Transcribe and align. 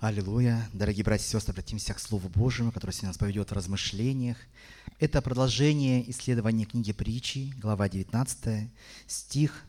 Аллилуйя. 0.00 0.66
Дорогие 0.72 1.04
братья 1.04 1.26
и 1.26 1.28
сестры, 1.28 1.52
обратимся 1.52 1.92
к 1.92 1.98
Слову 1.98 2.30
Божьему, 2.30 2.72
которое 2.72 2.94
сегодня 2.94 3.10
нас 3.10 3.18
поведет 3.18 3.50
в 3.50 3.52
размышлениях. 3.52 4.38
Это 4.98 5.20
продолжение 5.20 6.10
исследования 6.10 6.64
книги 6.64 6.92
притчи, 6.92 7.52
глава 7.58 7.86
19, 7.86 8.70
стих 9.06 9.62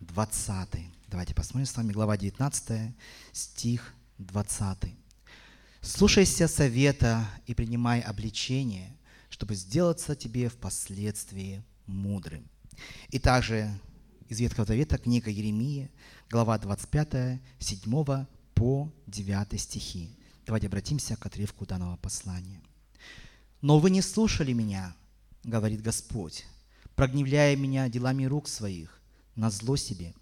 20. 0.00 0.68
Давайте 1.06 1.36
посмотрим 1.36 1.66
с 1.66 1.76
вами 1.76 1.92
глава 1.92 2.16
19, 2.16 2.96
стих 3.30 3.94
20. 4.18 4.92
«Слушайся 5.82 6.48
совета 6.48 7.24
и 7.46 7.54
принимай 7.54 8.00
обличение, 8.00 8.92
чтобы 9.28 9.54
сделаться 9.54 10.16
тебе 10.16 10.48
впоследствии 10.48 11.62
мудрым». 11.86 12.50
И 13.10 13.20
также 13.20 13.70
из 14.28 14.40
Ветхого 14.40 14.66
Завета 14.66 14.98
книга 14.98 15.30
Еремия, 15.30 15.90
глава 16.28 16.58
25, 16.58 17.40
7 17.60 18.26
по 18.56 18.90
9 19.06 19.60
стихи. 19.60 20.10
Давайте 20.46 20.66
обратимся 20.66 21.14
к 21.16 21.26
отрывку 21.26 21.66
данного 21.66 21.96
послания. 21.98 22.62
«Но 23.60 23.78
вы 23.78 23.90
не 23.90 24.00
слушали 24.00 24.52
меня,— 24.52 24.96
говорит 25.44 25.82
Господь, 25.82 26.46
прогневляя 26.94 27.54
меня 27.54 27.88
делами 27.90 28.24
рук 28.24 28.48
своих, 28.48 29.00
на 29.34 29.50
зло 29.50 29.76
себе. 29.76 30.14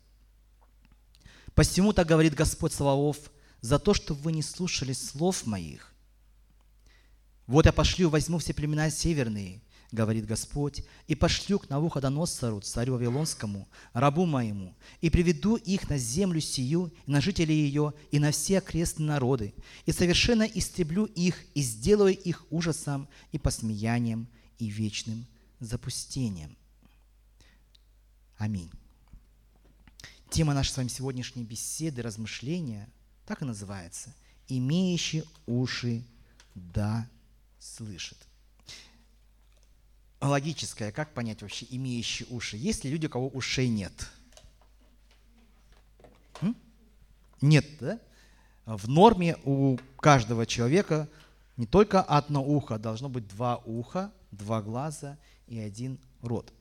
Посему 1.55 1.93
так 1.93 2.09
говорит 2.09 2.35
Господь 2.35 2.73
Саваоф, 2.73 3.31
за 3.61 3.79
то, 3.79 3.95
что 3.95 4.15
вы 4.15 4.33
не 4.33 4.43
слушали 4.43 4.93
слов 4.93 5.47
моих. 5.47 5.95
Вот 7.47 7.67
я 7.67 7.73
пошлю, 7.73 8.11
возьму 8.11 8.39
все 8.39 8.53
племена 8.53 8.91
северные, 8.91 9.63
говорит 9.95 10.27
Господь, 10.27 10.83
и 11.07 11.15
пошлю 11.15 11.59
к 11.59 11.71
Навуходоносору, 11.71 12.61
царю 12.61 12.95
Вавилонскому, 12.95 13.69
рабу 13.93 14.27
моему, 14.27 14.75
и 15.01 15.09
приведу 15.09 15.57
их 15.57 15.89
на 15.89 15.97
землю 15.97 16.41
сию, 16.41 16.93
и 17.07 17.11
на 17.11 17.21
жителей 17.21 17.55
ее, 17.55 17.95
и 18.11 18.19
на 18.19 18.31
все 18.33 18.59
окрестные 18.59 19.09
народы, 19.09 19.55
и 19.87 19.93
совершенно 19.93 20.43
истреблю 20.43 21.07
их, 21.07 21.45
и 21.55 21.63
сделаю 21.63 22.15
их 22.17 22.45
ужасом 22.51 23.09
и 23.33 23.39
посмеянием, 23.39 24.29
и 24.59 24.67
вечным 24.67 25.27
запустением. 25.61 26.57
Аминь. 28.37 28.71
Тема 30.31 30.53
нашей 30.53 30.71
с 30.71 30.77
вами 30.77 30.89
сегодняшней 30.89 31.45
беседы, 31.45 32.03
размышления, 32.03 32.89
так 33.27 33.43
и 33.43 33.45
называется. 33.45 34.15
«Имеющий 34.49 35.25
уши 35.47 36.05
да 36.55 37.09
слышит» 37.59 38.19
логическое, 40.29 40.93
как 40.93 41.13
понять 41.13 41.43
вообще 41.43 41.67
имеющие 41.71 42.27
уши? 42.31 42.57
Есть 42.57 42.85
ли 42.85 42.91
люди, 42.91 43.07
у 43.07 43.11
кого 43.11 43.29
ушей 43.29 43.69
нет? 43.69 43.93
М? 46.41 46.57
Нет, 47.41 47.67
да? 47.81 48.01
В 48.67 48.89
норме 48.89 49.37
у 49.45 49.79
каждого 49.99 50.47
человека 50.47 51.09
не 51.57 51.67
только 51.67 52.01
одно 52.01 52.43
ухо, 52.45 52.79
должно 52.79 53.09
быть 53.09 53.29
два 53.29 53.59
уха, 53.65 54.13
два 54.31 54.63
глаза 54.63 55.19
и 55.47 55.59
один 55.59 55.99
рот. 56.23 56.53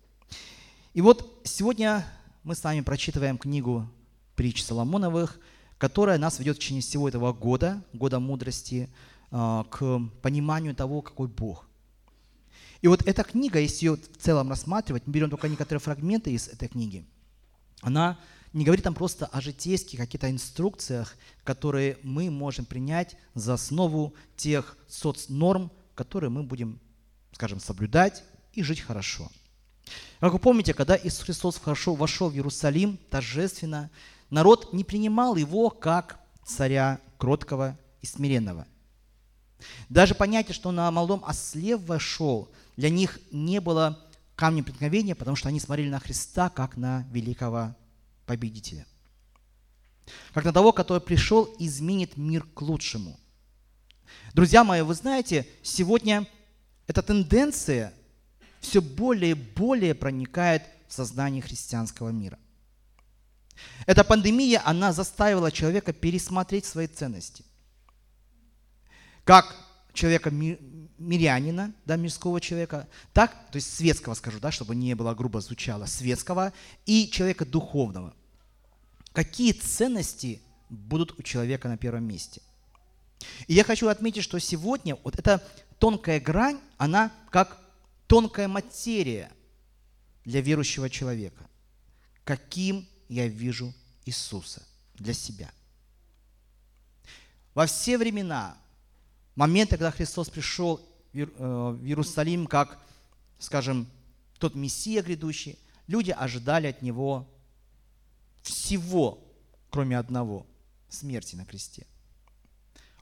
И 0.94 1.02
вот 1.02 1.42
сегодня 1.44 2.06
мы 2.44 2.56
с 2.56 2.64
вами 2.64 2.82
прочитываем 2.82 3.38
книгу 3.38 3.90
притч 4.36 4.64
Соломоновых, 4.64 5.40
которая 5.78 6.18
нас 6.18 6.40
ведет 6.40 6.58
в 6.58 6.60
течение 6.60 6.82
всего 6.82 7.08
этого 7.08 7.34
года, 7.34 7.84
года 7.94 8.20
мудрости, 8.20 8.90
а, 9.32 9.64
к 9.64 10.00
пониманию 10.22 10.76
того, 10.76 11.02
какой 11.02 11.28
Бог– 11.28 11.68
и 12.84 12.88
вот 12.90 13.02
эта 13.08 13.24
книга, 13.24 13.60
если 13.60 13.86
ее 13.86 13.96
в 13.96 14.18
целом 14.18 14.50
рассматривать, 14.50 15.08
мы 15.08 15.14
берем 15.14 15.30
только 15.30 15.48
некоторые 15.48 15.80
фрагменты 15.80 16.32
из 16.32 16.50
этой 16.50 16.68
книги, 16.68 17.06
она 17.82 18.20
не 18.52 18.66
говорит 18.66 18.84
там 18.84 18.94
просто 18.94 19.26
о 19.26 19.40
житейских 19.40 19.98
каких-то 19.98 20.30
инструкциях, 20.30 21.16
которые 21.46 21.98
мы 22.04 22.30
можем 22.30 22.66
принять 22.66 23.16
за 23.36 23.54
основу 23.54 24.14
тех 24.36 24.78
соцнорм, 24.90 25.72
которые 25.96 26.30
мы 26.30 26.44
будем, 26.44 26.78
скажем, 27.32 27.62
соблюдать 27.62 28.22
и 28.52 28.64
жить 28.64 28.82
хорошо. 28.82 29.32
Как 30.20 30.34
вы 30.34 30.40
помните, 30.40 30.74
когда 30.74 30.98
Иисус 30.98 31.22
Христос 31.22 31.58
хорошо 31.58 31.96
вошел 31.96 32.30
в 32.30 32.36
Иерусалим 32.36 33.00
торжественно, 33.10 33.92
народ 34.30 34.74
не 34.74 34.84
принимал 34.84 35.38
его 35.38 35.70
как 35.70 36.20
царя 36.46 37.00
кроткого 37.18 37.80
и 38.02 38.06
смиренного. 38.06 38.68
Даже 39.88 40.16
понятие, 40.16 40.54
что 40.54 40.72
на 40.72 40.92
молодом 40.92 41.24
осле 41.26 41.78
вошел, 41.78 42.52
для 42.76 42.90
них 42.90 43.20
не 43.32 43.62
было 43.62 44.00
камнем 44.36 44.64
преткновения, 44.64 45.16
потому 45.16 45.36
что 45.36 45.50
они 45.50 45.60
смотрели 45.60 45.90
на 45.90 46.00
Христа 46.00 46.50
как 46.50 46.78
на 46.78 47.08
великого 47.12 47.76
победителя. 48.26 48.86
Как 50.34 50.44
на 50.44 50.52
того, 50.52 50.74
который 50.74 51.02
пришел 51.02 51.44
и 51.60 51.68
изменит 51.68 52.18
мир 52.18 52.44
к 52.54 52.62
лучшему. 52.62 53.20
Друзья 54.34 54.64
мои, 54.64 54.82
вы 54.82 54.94
знаете, 54.96 55.48
сегодня 55.62 56.28
эта 56.88 57.02
тенденция 57.02 57.94
все 58.60 58.82
более 58.82 59.32
и 59.32 59.36
более 59.36 59.94
проникает 59.94 60.64
в 60.88 60.94
сознание 60.94 61.42
христианского 61.42 62.10
мира. 62.10 62.40
Эта 63.86 64.04
пандемия, 64.04 64.62
она 64.66 64.92
заставила 64.92 65.52
человека 65.52 65.94
пересмотреть 65.94 66.66
свои 66.66 66.88
ценности. 66.88 67.46
Как 69.24 69.56
человека 69.94 70.32
мирянина, 71.04 71.74
да, 71.86 71.96
мирского 71.96 72.40
человека, 72.42 72.88
так, 73.14 73.32
то 73.52 73.58
есть 73.58 73.76
светского 73.76 74.14
скажу, 74.14 74.40
да, 74.40 74.52
чтобы 74.52 74.76
не 74.76 74.96
было 74.96 75.14
грубо 75.14 75.42
звучало, 75.42 75.86
светского 75.86 76.54
и 76.86 77.10
человека 77.10 77.46
духовного. 77.46 78.14
Какие 79.12 79.52
ценности 79.52 80.42
будут 80.70 81.20
у 81.20 81.24
человека 81.24 81.68
на 81.68 81.78
первом 81.78 82.06
месте? 82.06 82.42
И 83.48 83.54
я 83.54 83.64
хочу 83.64 83.88
отметить, 83.88 84.24
что 84.24 84.40
сегодня 84.40 84.98
вот 85.04 85.18
эта 85.20 85.44
тонкая 85.80 86.20
грань, 86.20 86.60
она 86.78 87.12
как 87.30 87.60
тонкая 88.08 88.48
материя 88.48 89.32
для 90.26 90.42
верующего 90.42 90.90
человека. 90.90 91.48
Каким 92.24 92.88
я 93.10 93.28
вижу 93.28 93.74
Иисуса 94.06 94.64
для 94.96 95.14
себя. 95.14 95.52
Во 97.54 97.66
все 97.66 97.98
времена 97.98 98.58
моменты, 99.36 99.78
когда 99.78 99.92
Христос 99.92 100.30
пришел 100.30 100.82
в 101.14 101.18
э, 101.18 101.80
Иерусалим 101.84 102.48
как, 102.48 102.80
скажем, 103.40 103.88
тот 104.40 104.56
Мессия 104.56 105.02
грядущий, 105.04 105.58
люди 105.88 106.12
ожидали 106.12 106.68
от 106.68 106.82
Него 106.82 107.28
всего, 108.42 109.24
кроме 109.70 109.98
одного– 109.98 110.46
смерти 110.90 111.36
на 111.36 111.46
кресте. 111.46 111.86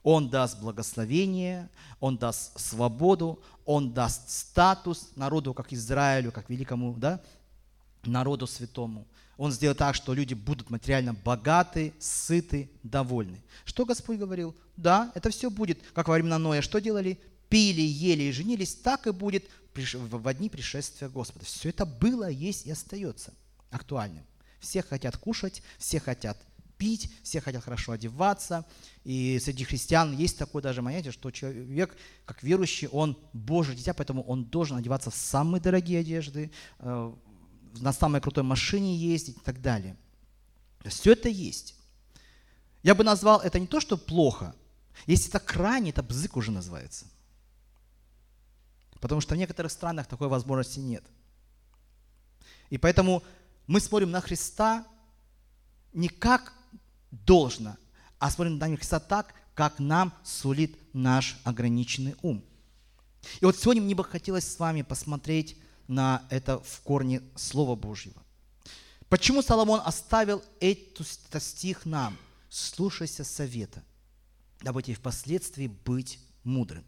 Он 0.02 0.28
даст 0.28 0.60
благословение, 0.60 1.68
Он 2.00 2.16
даст 2.16 2.58
свободу, 2.58 3.40
Он 3.64 3.92
даст 3.92 4.30
статус 4.30 5.10
народу, 5.16 5.54
как 5.54 5.72
Израилю, 5.72 6.32
как 6.32 6.50
великому 6.50 6.94
да, 6.94 7.20
народу 8.04 8.46
святому. 8.46 9.06
Он 9.36 9.52
сделает 9.52 9.78
так, 9.78 9.94
что 9.94 10.12
люди 10.12 10.34
будут 10.34 10.70
материально 10.70 11.14
богаты, 11.14 11.94
сыты, 11.98 12.70
довольны. 12.82 13.40
Что 13.64 13.84
Господь 13.84 14.18
говорил? 14.18 14.54
Да, 14.76 15.10
это 15.14 15.30
все 15.30 15.50
будет, 15.50 15.80
как 15.94 16.08
во 16.08 16.14
времена 16.14 16.38
Ноя. 16.38 16.62
Что 16.62 16.80
делали? 16.80 17.18
Пили, 17.52 17.82
ели 17.82 18.22
и 18.22 18.32
женились. 18.32 18.74
Так 18.74 19.06
и 19.06 19.10
будет 19.10 19.44
в 19.74 20.34
дни 20.34 20.48
пришествия 20.48 21.10
Господа. 21.10 21.44
Все 21.44 21.68
это 21.68 21.84
было, 21.84 22.30
есть 22.30 22.64
и 22.64 22.70
остается 22.70 23.34
актуальным. 23.70 24.24
Все 24.58 24.82
хотят 24.82 25.18
кушать, 25.18 25.62
все 25.76 26.00
хотят 26.00 26.38
пить, 26.78 27.12
все 27.22 27.42
хотят 27.42 27.62
хорошо 27.62 27.92
одеваться. 27.92 28.64
И 29.04 29.38
среди 29.38 29.64
христиан 29.64 30.16
есть 30.16 30.38
такое 30.38 30.62
даже 30.62 30.82
понятие, 30.82 31.12
что 31.12 31.30
человек, 31.30 31.94
как 32.24 32.42
верующий, 32.42 32.88
он 32.88 33.18
Божий 33.34 33.76
дитя, 33.76 33.92
поэтому 33.92 34.22
он 34.22 34.46
должен 34.46 34.78
одеваться 34.78 35.10
в 35.10 35.14
самые 35.14 35.60
дорогие 35.60 36.00
одежды, 36.00 36.50
э, 36.78 37.12
на 37.80 37.92
самой 37.92 38.22
крутой 38.22 38.44
машине 38.44 38.96
ездить 38.96 39.36
и 39.36 39.40
так 39.40 39.60
далее. 39.60 39.98
Все 40.86 41.12
это 41.12 41.28
есть. 41.28 41.74
Я 42.82 42.94
бы 42.94 43.04
назвал 43.04 43.40
это 43.40 43.60
не 43.60 43.66
то, 43.66 43.78
что 43.78 43.98
плохо. 43.98 44.54
Если 45.06 45.28
это 45.28 45.38
крайне, 45.38 45.90
это 45.90 46.02
бзык 46.02 46.38
уже 46.38 46.50
называется. 46.50 47.04
Потому 49.02 49.20
что 49.20 49.34
в 49.34 49.38
некоторых 49.38 49.72
странах 49.72 50.06
такой 50.06 50.28
возможности 50.28 50.78
нет. 50.78 51.02
И 52.70 52.78
поэтому 52.78 53.24
мы 53.66 53.80
смотрим 53.80 54.12
на 54.12 54.20
Христа 54.20 54.86
не 55.92 56.08
как 56.08 56.52
должно, 57.10 57.76
а 58.20 58.30
смотрим 58.30 58.58
на 58.58 58.76
Христа 58.76 59.00
так, 59.00 59.34
как 59.54 59.80
нам 59.80 60.14
сулит 60.22 60.78
наш 60.94 61.36
ограниченный 61.42 62.14
ум. 62.22 62.44
И 63.40 63.44
вот 63.44 63.56
сегодня 63.56 63.82
мне 63.82 63.96
бы 63.96 64.04
хотелось 64.04 64.46
с 64.46 64.58
вами 64.60 64.82
посмотреть 64.82 65.58
на 65.88 66.24
это 66.30 66.60
в 66.60 66.80
корне 66.82 67.22
Слова 67.34 67.74
Божьего. 67.74 68.22
Почему 69.08 69.42
Соломон 69.42 69.80
оставил 69.84 70.44
этот 70.60 71.42
стих 71.42 71.86
нам? 71.86 72.16
Слушайся 72.48 73.24
совета, 73.24 73.82
дабы 74.60 74.80
тебе 74.80 74.94
впоследствии 74.94 75.66
быть 75.66 76.20
мудрым. 76.44 76.84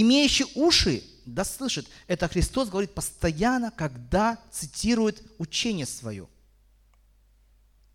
Имеющий 0.00 0.46
уши, 0.54 1.02
да 1.26 1.44
слышит, 1.44 1.88
это 2.06 2.28
Христос 2.28 2.68
говорит 2.68 2.94
постоянно, 2.94 3.72
когда 3.72 4.38
цитирует 4.52 5.20
учение 5.38 5.86
свое. 5.86 6.28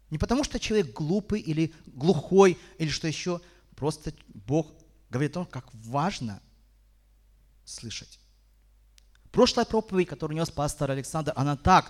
Не 0.10 0.18
потому, 0.18 0.44
что 0.44 0.60
человек 0.60 0.92
глупый 0.92 1.40
или 1.40 1.74
глухой, 1.86 2.60
или 2.78 2.90
что 2.90 3.08
еще. 3.08 3.40
Просто 3.78 4.14
Бог 4.28 4.68
говорит 5.10 5.32
о 5.32 5.34
том, 5.36 5.46
как 5.46 5.70
важно 5.74 6.42
слышать. 7.64 8.20
Прошлая 9.32 9.66
проповедь, 9.66 10.10
которую 10.10 10.38
нес 10.38 10.52
пастор 10.52 10.92
Александр, 10.92 11.32
она 11.38 11.56
так 11.56 11.90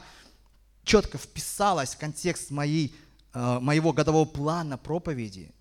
четко 0.83 1.17
вписалась 1.17 1.95
в 1.95 1.97
контекст 1.97 2.51
моей, 2.51 2.95
э, 3.33 3.59
моего 3.59 3.93
годового 3.93 4.25
плана 4.25 4.77
проповеди, 4.77 5.51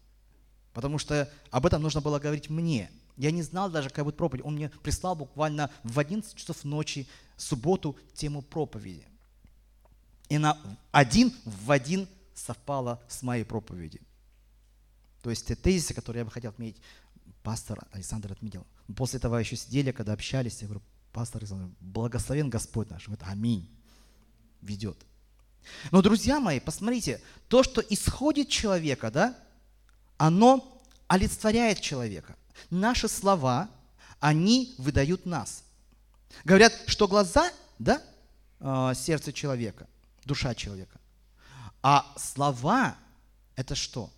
потому 0.75 0.99
что 0.99 1.33
об 1.51 1.65
этом 1.65 1.81
нужно 1.81 2.03
было 2.03 2.19
говорить 2.19 2.51
мне. 2.51 2.91
Я 3.17 3.31
не 3.31 3.43
знал 3.43 3.71
даже, 3.71 3.89
какая 3.89 4.05
будет 4.05 4.17
проповедь. 4.17 4.45
Он 4.45 4.55
мне 4.55 4.71
прислал 4.83 5.15
буквально 5.15 5.71
в 5.83 5.99
11 5.99 6.35
часов 6.35 6.65
ночи, 6.65 7.07
субботу, 7.37 7.97
тему 8.15 8.43
проповеди. 8.43 9.07
И 10.29 10.39
на 10.39 10.59
один 10.91 11.33
в 11.45 11.71
один 11.71 12.09
совпала 12.35 13.03
с 13.09 13.23
моей 13.23 13.45
проповедью. 13.45 14.01
То 15.23 15.31
есть 15.31 15.47
те 15.47 15.55
тезисы, 15.55 15.95
которые 15.95 16.21
я 16.21 16.25
бы 16.25 16.31
хотел 16.31 16.51
отметить, 16.51 16.81
пастор 17.43 17.87
Александр 17.93 18.33
отметил. 18.33 18.67
После 18.97 19.19
этого 19.19 19.37
еще 19.37 19.57
сидели, 19.57 19.93
когда 19.93 20.13
общались, 20.13 20.63
я 20.63 20.69
говорю, 20.69 20.83
пастор 21.13 21.43
Александр, 21.43 21.75
благословен 21.81 22.51
Господь 22.51 22.91
наш. 22.91 23.09
Вот 23.09 23.21
аминь. 23.23 23.69
Ведет. 24.63 24.97
Но, 25.91 26.03
друзья 26.03 26.41
мои, 26.41 26.61
посмотрите, 26.61 27.21
то, 27.49 27.63
что 27.63 27.81
исходит 27.81 28.49
человека, 28.49 29.11
да, 29.11 29.39
оно 30.17 30.83
олицетворяет 31.09 31.81
человека. 31.81 32.37
Наши 32.71 33.09
слова, 33.09 33.69
они 34.21 34.75
выдают 34.79 35.27
нас. 35.27 35.65
Говорят, 36.45 36.73
что 36.87 37.09
глаза, 37.09 37.51
да, 37.79 38.03
а, 38.61 38.95
сердце 38.95 39.33
человека, 39.33 39.89
душа 40.25 40.55
человека. 40.55 41.01
А 41.83 42.13
слова– 42.17 42.97
это 43.57 43.75
что? 43.75 44.11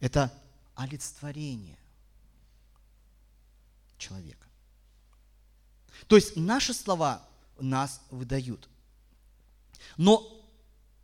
Это 0.00 0.32
олицетворение 0.74 1.78
человека. 3.96 4.46
То 6.06 6.16
есть 6.16 6.36
наши 6.36 6.74
слова 6.74 7.26
нас 7.58 8.00
выдают. 8.10 8.68
Но 9.96 10.30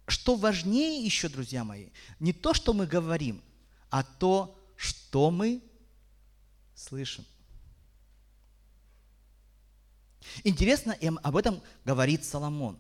что 0.07 0.35
важнее 0.35 1.03
еще, 1.05 1.29
друзья 1.29 1.65
мои, 1.65 1.89
не 2.19 2.33
то, 2.33 2.53
что 2.53 2.73
мы 2.73 2.87
говорим, 2.87 3.43
а 3.89 4.03
то, 4.03 4.59
что 4.77 5.31
мы 5.31 5.63
слышим. 6.81 7.25
Интересно, 10.45 10.93
им 10.93 11.19
об 11.23 11.37
этом 11.37 11.61
говорит 11.85 12.25
Соломон. 12.25 12.79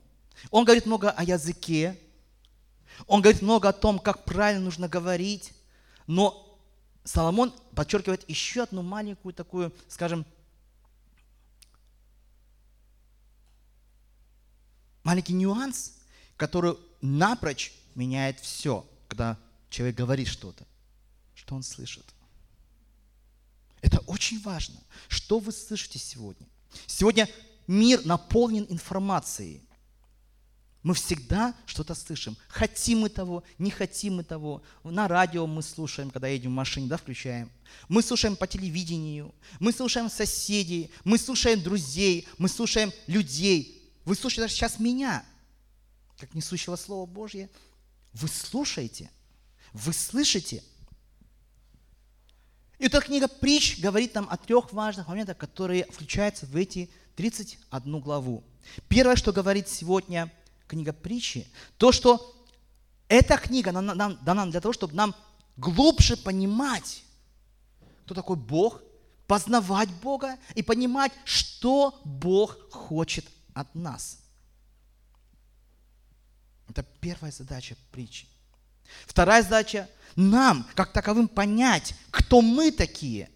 Он 0.50 0.64
говорит 0.64 0.86
много 0.86 1.10
о 1.10 1.22
языке, 1.22 1.98
он 3.06 3.20
говорит 3.20 3.42
много 3.42 3.68
о 3.68 3.72
том, 3.72 3.98
как 3.98 4.24
правильно 4.24 4.64
нужно 4.64 4.88
говорить, 4.88 5.52
но 6.06 6.58
Соломон 7.04 7.52
подчеркивает 7.74 8.28
еще 8.28 8.62
одну 8.62 8.82
маленькую 8.82 9.34
такую, 9.34 9.72
скажем, 9.88 10.24
маленький 15.02 15.32
нюанс, 15.32 15.98
который 16.36 16.76
напрочь 17.00 17.72
меняет 17.94 18.38
все, 18.40 18.86
когда 19.08 19.38
человек 19.68 19.96
говорит 19.96 20.28
что-то, 20.28 20.66
что 21.34 21.54
он 21.54 21.62
слышит. 21.62 22.04
Очень 24.10 24.40
важно. 24.40 24.74
Что 25.06 25.38
вы 25.38 25.52
слышите 25.52 26.00
сегодня? 26.00 26.44
Сегодня 26.88 27.28
мир 27.68 28.04
наполнен 28.04 28.66
информацией. 28.68 29.62
Мы 30.82 30.94
всегда 30.94 31.54
что-то 31.64 31.94
слышим. 31.94 32.36
Хотим 32.48 33.02
мы 33.02 33.08
того, 33.08 33.44
не 33.56 33.70
хотим 33.70 34.16
мы 34.16 34.24
того. 34.24 34.64
На 34.82 35.06
радио 35.06 35.46
мы 35.46 35.62
слушаем, 35.62 36.10
когда 36.10 36.26
едем 36.26 36.50
в 36.50 36.54
машине, 36.54 36.88
да, 36.88 36.96
включаем. 36.96 37.52
Мы 37.88 38.02
слушаем 38.02 38.34
по 38.34 38.48
телевидению, 38.48 39.32
мы 39.60 39.72
слушаем 39.72 40.10
соседей, 40.10 40.90
мы 41.04 41.16
слушаем 41.16 41.62
друзей, 41.62 42.26
мы 42.36 42.48
слушаем 42.48 42.92
людей. 43.06 43.80
Вы 44.04 44.16
слушаете 44.16 44.42
даже 44.42 44.54
сейчас 44.54 44.80
меня, 44.80 45.24
как 46.18 46.34
несущего 46.34 46.74
Слова 46.74 47.06
Божье. 47.06 47.48
Вы 48.12 48.26
слушаете, 48.26 49.08
вы 49.72 49.92
слышите. 49.92 50.64
И 52.80 52.86
эта 52.86 53.00
книга 53.00 53.28
«Притч» 53.28 53.78
говорит 53.78 54.14
нам 54.14 54.26
о 54.28 54.36
трех 54.36 54.72
важных 54.72 55.06
моментах, 55.06 55.36
которые 55.36 55.84
включаются 55.84 56.46
в 56.46 56.56
эти 56.56 56.90
31 57.14 58.00
главу. 58.00 58.42
Первое, 58.88 59.14
что 59.14 59.32
говорит 59.32 59.68
сегодня– 59.68 60.32
книга 60.66 60.92
притчи, 60.92 61.46
то, 61.76 61.90
что 61.90 62.46
эта 63.08 63.36
книга 63.36 63.72
дана 63.72 64.46
для 64.46 64.60
того, 64.60 64.72
чтобы 64.72 64.94
нам 64.94 65.14
глубже 65.56 66.16
понимать, 66.16 67.02
кто 68.04 68.14
такой 68.14 68.36
Бог, 68.36 68.80
познавать 69.26 69.90
Бога 70.00 70.38
и 70.54 70.62
понимать, 70.62 71.12
что 71.24 72.00
Бог 72.04 72.56
хочет 72.70 73.26
от 73.52 73.74
нас. 73.74 74.20
Это 76.68 76.84
первая 77.00 77.32
задача 77.32 77.76
притчи. 77.90 78.26
Вторая 79.06 79.42
задача– 79.42 79.88
нам, 80.16 80.66
как 80.74 80.92
таковым, 80.92 81.28
понять, 81.28 81.94
кто 82.10 82.40
мы 82.40 82.70
такие, 82.70 83.30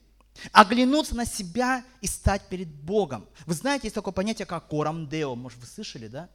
оглянуться 0.53 1.15
на 1.15 1.25
себя 1.25 1.85
и 2.01 2.07
стать 2.07 2.43
перед 2.49 2.69
Богом. 2.69 3.27
Вы 3.47 3.55
знаете, 3.55 3.87
есть 3.87 3.95
такое 3.95 4.13
понятие, 4.13 4.47
как 4.47 4.69
корам 4.69 5.09
део. 5.09 5.35
Может, 5.35 5.59
вы 5.59 5.67
слышали, 5.67 6.09
да? 6.09 6.29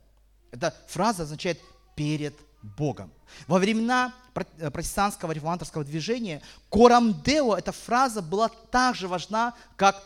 Эта 0.52 0.74
фраза 0.88 1.24
означает 1.24 1.60
«перед 1.96 2.36
Богом». 2.62 3.12
Во 3.48 3.60
времена 3.60 4.14
э, 4.58 4.72
протестантского 4.72 5.32
реформаторского 5.32 5.84
движения 5.84 6.42
«корам 6.70 7.22
део» 7.22 7.56
эта 7.56 7.72
фраза 7.72 8.22
была 8.22 8.50
так 8.50 8.96
же 8.96 9.08
важна, 9.08 9.54
как 9.76 10.04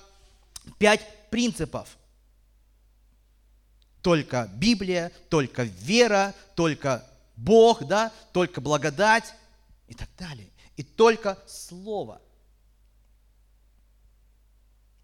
пять 0.77 1.29
принципов. 1.29 1.97
Только 4.01 4.49
Библия, 4.55 5.11
только 5.29 5.63
вера, 5.63 6.33
только 6.55 7.05
Бог, 7.35 7.85
да, 7.85 8.11
только 8.31 8.61
благодать 8.61 9.33
и 9.87 9.93
так 9.93 10.09
далее. 10.17 10.49
И 10.75 10.83
только 10.83 11.37
Слово. 11.47 12.21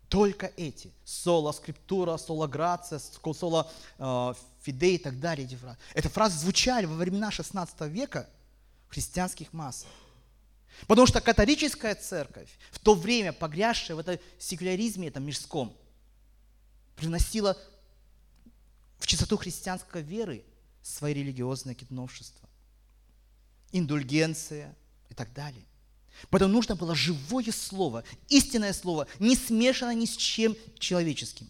Только 0.09 0.47
эти. 0.57 0.91
Соло 1.05 1.51
скриптура, 1.51 2.17
соло 2.17 2.47
грация, 2.47 2.99
соло 2.99 3.71
э, 3.99 4.33
фидей 4.61 4.95
и 4.95 4.97
так 4.97 5.19
далее. 5.19 5.45
Эти 5.45 5.55
фразы. 5.55 5.77
Эти 5.93 6.07
фразы 6.07 6.39
звучали 6.39 6.85
во 6.85 6.95
времена 6.95 7.29
16 7.29 7.81
века 7.81 8.27
в 8.87 8.93
христианских 8.93 9.53
массах. 9.53 9.89
Потому 10.87 11.05
что 11.05 11.21
католическая 11.21 11.93
церковь, 11.93 12.49
в 12.71 12.79
то 12.79 12.95
время 12.95 13.33
погрязшая 13.33 13.95
в 13.95 14.00
этом 14.00 14.17
секуляризме, 14.39 15.09
этом 15.09 15.25
мирском, 15.25 15.75
приносила 16.95 17.55
в 18.98 19.05
чистоту 19.05 19.38
христианской 19.38 20.01
веры 20.01 20.43
свои 20.89 21.13
религиозные 21.13 21.77
новшества, 21.89 22.50
индульгенция 23.72 24.75
и 25.10 25.13
так 25.13 25.34
далее. 25.34 25.65
Поэтому 26.29 26.53
нужно 26.53 26.75
было 26.75 26.96
живое 26.96 27.51
слово, 27.51 28.03
истинное 28.27 28.74
слово, 28.74 29.08
не 29.19 29.36
смешанное 29.36 29.96
ни 29.96 30.05
с 30.05 30.17
чем 30.17 30.55
человеческим. 30.77 31.50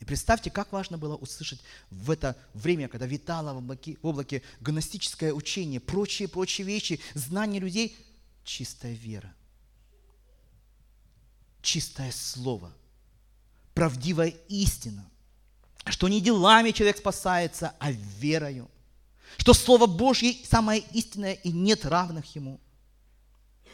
И 0.00 0.04
представьте, 0.04 0.50
как 0.50 0.72
важно 0.72 0.98
было 0.98 1.16
услышать 1.16 1.62
в 1.90 2.10
это 2.10 2.36
время, 2.52 2.88
когда 2.88 3.06
витало 3.06 3.54
в 3.54 3.58
облаке, 3.58 3.96
в 4.02 4.06
облаке 4.06 4.42
гностическое 4.60 5.32
учение, 5.32 5.80
прочие-прочие 5.80 6.66
вещи, 6.66 7.00
знания 7.14 7.58
людей, 7.58 7.96
чистая 8.44 8.92
вера, 8.92 9.34
чистое 11.62 12.12
слово, 12.12 12.72
правдивая 13.72 14.34
истина, 14.48 15.08
что 15.88 16.08
не 16.08 16.20
делами 16.20 16.70
человек 16.70 16.98
спасается, 16.98 17.74
а 17.78 17.90
верою, 17.92 18.70
что 19.38 19.54
Слово 19.54 19.86
Божье 19.86 20.34
самое 20.44 20.82
истинное 20.92 21.34
и 21.34 21.52
нет 21.52 21.84
равных 21.84 22.34
ему– 22.34 22.60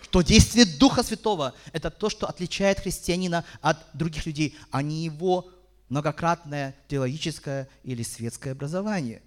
что 0.02 0.20
действие 0.20 0.66
Духа 0.66 1.02
Святого– 1.02 1.54
это 1.72 1.90
то, 1.90 2.10
что 2.10 2.26
отличает 2.26 2.80
христианина 2.80 3.44
от 3.60 3.78
других 3.94 4.26
людей, 4.26 4.58
а 4.70 4.82
не 4.82 5.04
его 5.04 5.50
многократное 5.88 6.76
теологическое 6.88 7.68
или 7.82 8.02
светское 8.02 8.52
образование. 8.52 9.22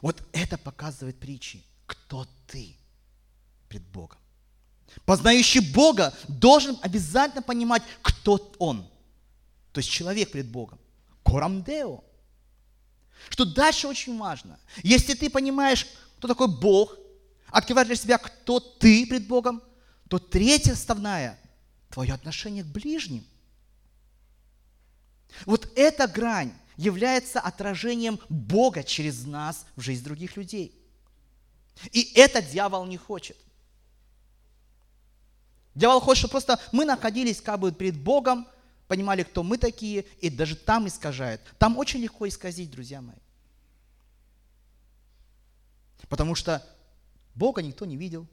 Вот 0.00 0.22
это 0.32 0.58
показывает 0.58 1.18
притчи. 1.20 1.64
Кто 1.86 2.26
ты 2.48 2.76
пред 3.68 3.82
Богом? 3.82 4.18
Познающий 5.04 5.60
Бога 5.72 6.14
должен 6.26 6.76
обязательно 6.82 7.42
понимать, 7.42 7.82
кто 8.02 8.52
Он. 8.58 8.88
То 9.74 9.80
есть 9.80 9.90
человек 9.90 10.30
пред 10.30 10.48
Богом. 10.48 10.78
Корамдео. 11.24 12.04
Что 13.28 13.44
дальше 13.44 13.88
очень 13.88 14.16
важно. 14.16 14.58
Если 14.84 15.14
ты 15.14 15.28
понимаешь, 15.28 15.88
кто 16.18 16.28
такой 16.28 16.46
Бог, 16.46 16.96
открываешь 17.48 17.88
для 17.88 17.96
себя, 17.96 18.18
кто 18.18 18.60
ты 18.60 19.04
пред 19.04 19.26
Богом, 19.26 19.60
то 20.08 20.20
третья 20.20 20.74
составная– 20.74 21.38
твое 21.90 22.14
отношение 22.14 22.62
к 22.62 22.68
ближним. 22.68 23.26
Вот 25.44 25.68
эта 25.74 26.06
грань, 26.06 26.52
является 26.76 27.40
отражением 27.40 28.20
Бога 28.28 28.84
через 28.84 29.24
нас 29.24 29.66
в 29.74 29.80
жизнь 29.80 30.04
других 30.04 30.36
людей. 30.36 30.72
И 31.90 32.12
это 32.14 32.42
дьявол 32.42 32.86
не 32.86 32.96
хочет. 32.96 33.36
Дьявол 35.74 36.00
хочет, 36.00 36.18
чтобы 36.20 36.32
просто 36.32 36.60
мы 36.70 36.84
находились 36.84 37.40
как 37.40 37.58
бы 37.58 37.72
перед 37.72 38.00
Богом, 38.00 38.46
понимали, 38.88 39.22
кто 39.22 39.42
мы 39.42 39.58
такие, 39.58 40.02
и 40.20 40.30
даже 40.30 40.56
там 40.56 40.86
искажает. 40.86 41.40
Там 41.58 41.78
очень 41.78 42.00
легко 42.00 42.28
исказить, 42.28 42.70
друзья 42.70 43.00
мои. 43.00 43.16
Потому 46.08 46.34
что 46.34 46.64
Бога 47.34 47.62
никто 47.62 47.84
не 47.84 47.96
видел. 47.96 48.26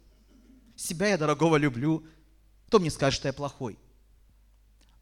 Себя 0.76 1.08
я 1.08 1.18
дорогого 1.18 1.58
люблю. 1.58 2.06
Кто 2.68 2.80
мне 2.80 2.92
скажет, 2.92 3.18
что 3.18 3.28
я 3.28 3.34
плохой? 3.34 3.78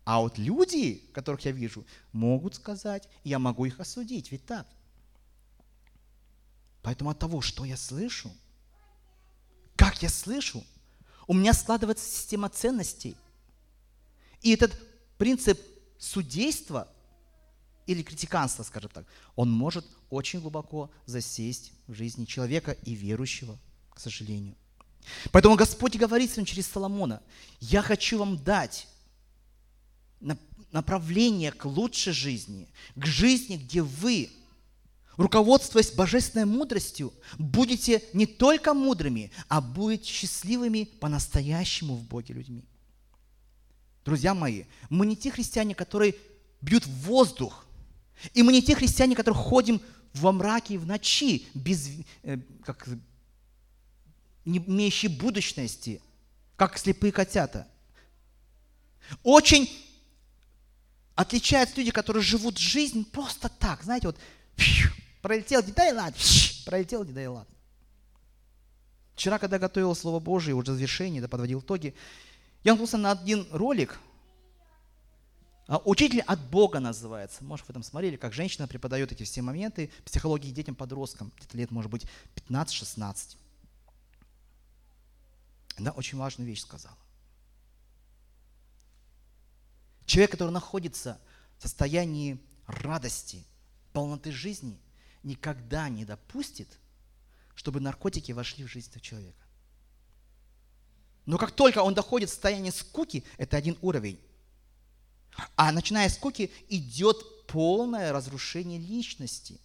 А 0.05 0.21
вот 0.21 0.37
люди, 0.37 1.03
которых 1.13 1.45
я 1.45 1.51
вижу, 1.51 1.85
могут 2.13 2.55
сказать, 2.55 3.07
и 3.23 3.29
я 3.29 3.37
могу 3.37 3.65
их 3.65 3.79
осудить, 3.79 4.31
ведь 4.31 4.45
так. 4.45 4.67
Поэтому 6.81 7.11
от 7.11 7.19
того, 7.19 7.41
что 7.41 7.65
я 7.65 7.77
слышу, 7.77 8.31
как 9.75 10.01
я 10.01 10.09
слышу, 10.09 10.63
у 11.27 11.33
меня 11.33 11.53
складывается 11.53 12.09
система 12.09 12.49
ценностей. 12.49 13.15
И 14.41 14.51
этот 14.53 14.73
принцип 15.19 15.59
судейства 15.99 16.87
или 17.85 18.01
критиканства, 18.01 18.63
скажем 18.63 18.89
так, 18.89 19.05
он 19.35 19.51
может 19.51 19.85
очень 20.09 20.39
глубоко 20.39 20.89
засесть 21.05 21.73
в 21.87 21.93
жизни 21.93 22.25
человека 22.25 22.71
и 22.71 22.95
верующего, 22.95 23.57
к 23.91 23.99
сожалению. 23.99 24.55
Поэтому 25.31 25.55
Господь 25.55 25.97
говорит 25.97 26.31
своим 26.31 26.45
через 26.45 26.67
Соломона, 26.67 27.21
я 27.59 27.81
хочу 27.81 28.17
вам 28.17 28.37
дать 28.37 28.87
направление 30.71 31.51
к 31.51 31.65
лучшей 31.65 32.13
жизни, 32.13 32.69
к 32.95 33.05
жизни, 33.05 33.57
где 33.57 33.81
вы, 33.81 34.29
руководствуясь 35.17 35.91
божественной 35.91 36.45
мудростью, 36.45 37.13
будете 37.37 38.03
не 38.13 38.25
только 38.25 38.73
мудрыми, 38.73 39.31
а 39.49 39.59
будете 39.59 40.05
счастливыми 40.05 40.85
по-настоящему 40.85 41.95
в 41.95 42.03
Боге 42.03 42.35
людьми. 42.35 42.68
Друзья 44.09 44.33
мои, 44.33 44.63
мы 44.89 45.05
не 45.05 45.15
те 45.15 45.29
христиане, 45.29 45.75
которые 45.75 46.15
бьют 46.61 46.83
в 46.87 47.01
воздух, 47.01 47.67
и 48.33 48.41
мы 48.41 48.51
не 48.51 48.63
те 48.63 48.73
христиане, 48.73 49.15
которые 49.15 49.39
ходим 49.39 49.79
во 50.15 50.31
мраке 50.31 50.73
и 50.73 50.77
в 50.79 50.87
ночи, 50.87 51.45
без, 51.53 51.91
э, 52.23 52.37
как, 52.65 52.89
не 54.45 54.57
имеющие 54.57 55.11
будущности, 55.11 56.01
как 56.55 56.79
слепые 56.79 57.11
котята. 57.11 57.67
Очень 59.21 59.69
отличаются 61.13 61.77
люди, 61.77 61.91
которые 61.91 62.23
живут 62.23 62.57
жизнь 62.57 63.05
просто 63.05 63.47
так, 63.47 63.83
знаете, 63.83 64.07
вот 64.07 64.17
пролетел, 65.21 65.61
не 65.63 65.71
дай 65.71 65.93
ладно, 65.93 66.17
пролетел, 66.65 67.03
не 67.03 67.13
дай 67.13 67.27
ладно. 67.27 67.55
Вчера, 69.13 69.37
когда 69.37 69.59
готовил 69.59 69.93
Слово 69.93 70.19
Божие, 70.19 70.55
уже 70.55 70.71
в 70.71 70.75
завершении, 70.75 71.19
да, 71.19 71.27
подводил 71.27 71.59
итоги, 71.59 71.93
я 72.63 72.73
наткнулся 72.73 72.97
на 72.97 73.11
один 73.11 73.47
ролик, 73.51 73.99
а, 75.69 75.77
Учитель 75.85 76.21
от 76.21 76.39
Бога 76.49 76.79
называется. 76.79 77.43
Может, 77.43 77.67
вы 77.67 77.75
там 77.75 77.83
смотрели, 77.83 78.15
как 78.15 78.33
женщина 78.33 78.67
преподает 78.67 79.11
эти 79.11 79.21
все 79.21 79.43
моменты 79.43 79.91
психологии 80.03 80.49
детям, 80.49 80.73
подросткам, 80.73 81.31
где-то 81.37 81.57
лет, 81.57 81.69
может 81.69 81.91
быть, 81.91 82.07
15-16. 82.35 83.37
Она 85.77 85.91
очень 85.91 86.17
важную 86.17 86.47
вещь 86.47 86.61
сказала. 86.61 86.97
Человек, 90.07 90.31
который 90.31 90.49
находится 90.49 91.21
в 91.59 91.61
состоянии 91.61 92.39
радости, 92.65 93.45
полноты 93.93 94.31
жизни, 94.31 94.81
никогда 95.21 95.87
не 95.87 96.03
допустит, 96.03 96.79
чтобы 97.53 97.79
наркотики 97.79 98.31
вошли 98.31 98.63
в 98.63 98.67
жизнь 98.67 98.89
этого 98.89 99.01
человека. 99.01 99.45
Но 101.29 101.37
как 101.37 101.51
только 101.51 101.83
он 101.83 101.93
доходит 101.93 102.27
в 102.29 102.33
состояние 102.33 102.71
скуки, 102.71 103.23
это 103.37 103.55
один 103.55 103.77
уровень. 103.83 104.19
А 105.55 105.71
начиная 105.71 106.09
с 106.09 106.15
скуки 106.15 106.49
идет 106.69 107.45
полное 107.45 108.11
разрушение 108.11 108.79
личности. 108.79 109.59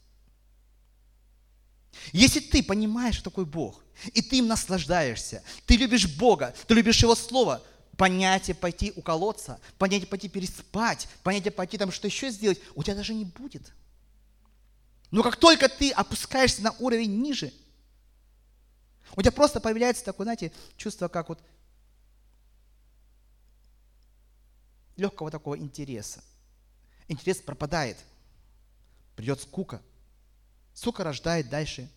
Если 2.12 2.40
ты 2.40 2.62
понимаешь, 2.62 3.14
что 3.14 3.30
такой 3.30 3.46
Бог, 3.46 3.82
и 4.12 4.20
ты 4.20 4.40
им 4.40 4.46
наслаждаешься, 4.46 5.42
ты 5.64 5.76
любишь 5.76 6.06
Бога, 6.18 6.54
ты 6.66 6.74
любишь 6.74 7.00
Его 7.00 7.14
Слово– 7.14 7.62
понятие 7.96 8.54
пойти 8.54 8.92
уколоться, 8.94 9.58
понятие 9.78 10.08
пойти 10.08 10.28
переспать, 10.28 11.08
понятие 11.22 11.50
пойти 11.50 11.78
там 11.78 11.90
что 11.92 12.08
еще 12.08 12.28
сделать, 12.28 12.60
у 12.74 12.82
тебя 12.82 12.94
даже 12.94 13.14
не 13.14 13.24
будет. 13.24 13.72
Но 15.10 15.22
как 15.22 15.36
только 15.36 15.70
ты 15.70 15.92
опускаешься 15.92 16.60
на 16.60 16.72
уровень 16.72 17.22
ниже, 17.22 17.54
у 19.16 19.22
тебя 19.22 19.32
просто 19.32 19.60
появляется 19.60 20.04
такое, 20.04 20.26
знаете, 20.26 20.52
чувство, 20.76 21.08
как 21.08 21.30
вот 21.30 21.40
легкого 24.96 25.30
такого 25.30 25.58
интереса. 25.58 26.22
Интерес 27.08 27.40
пропадает. 27.40 27.98
Придет 29.16 29.40
скука. 29.40 29.82
Скука 30.72 31.04
рождает 31.04 31.48
дальше 31.48 31.88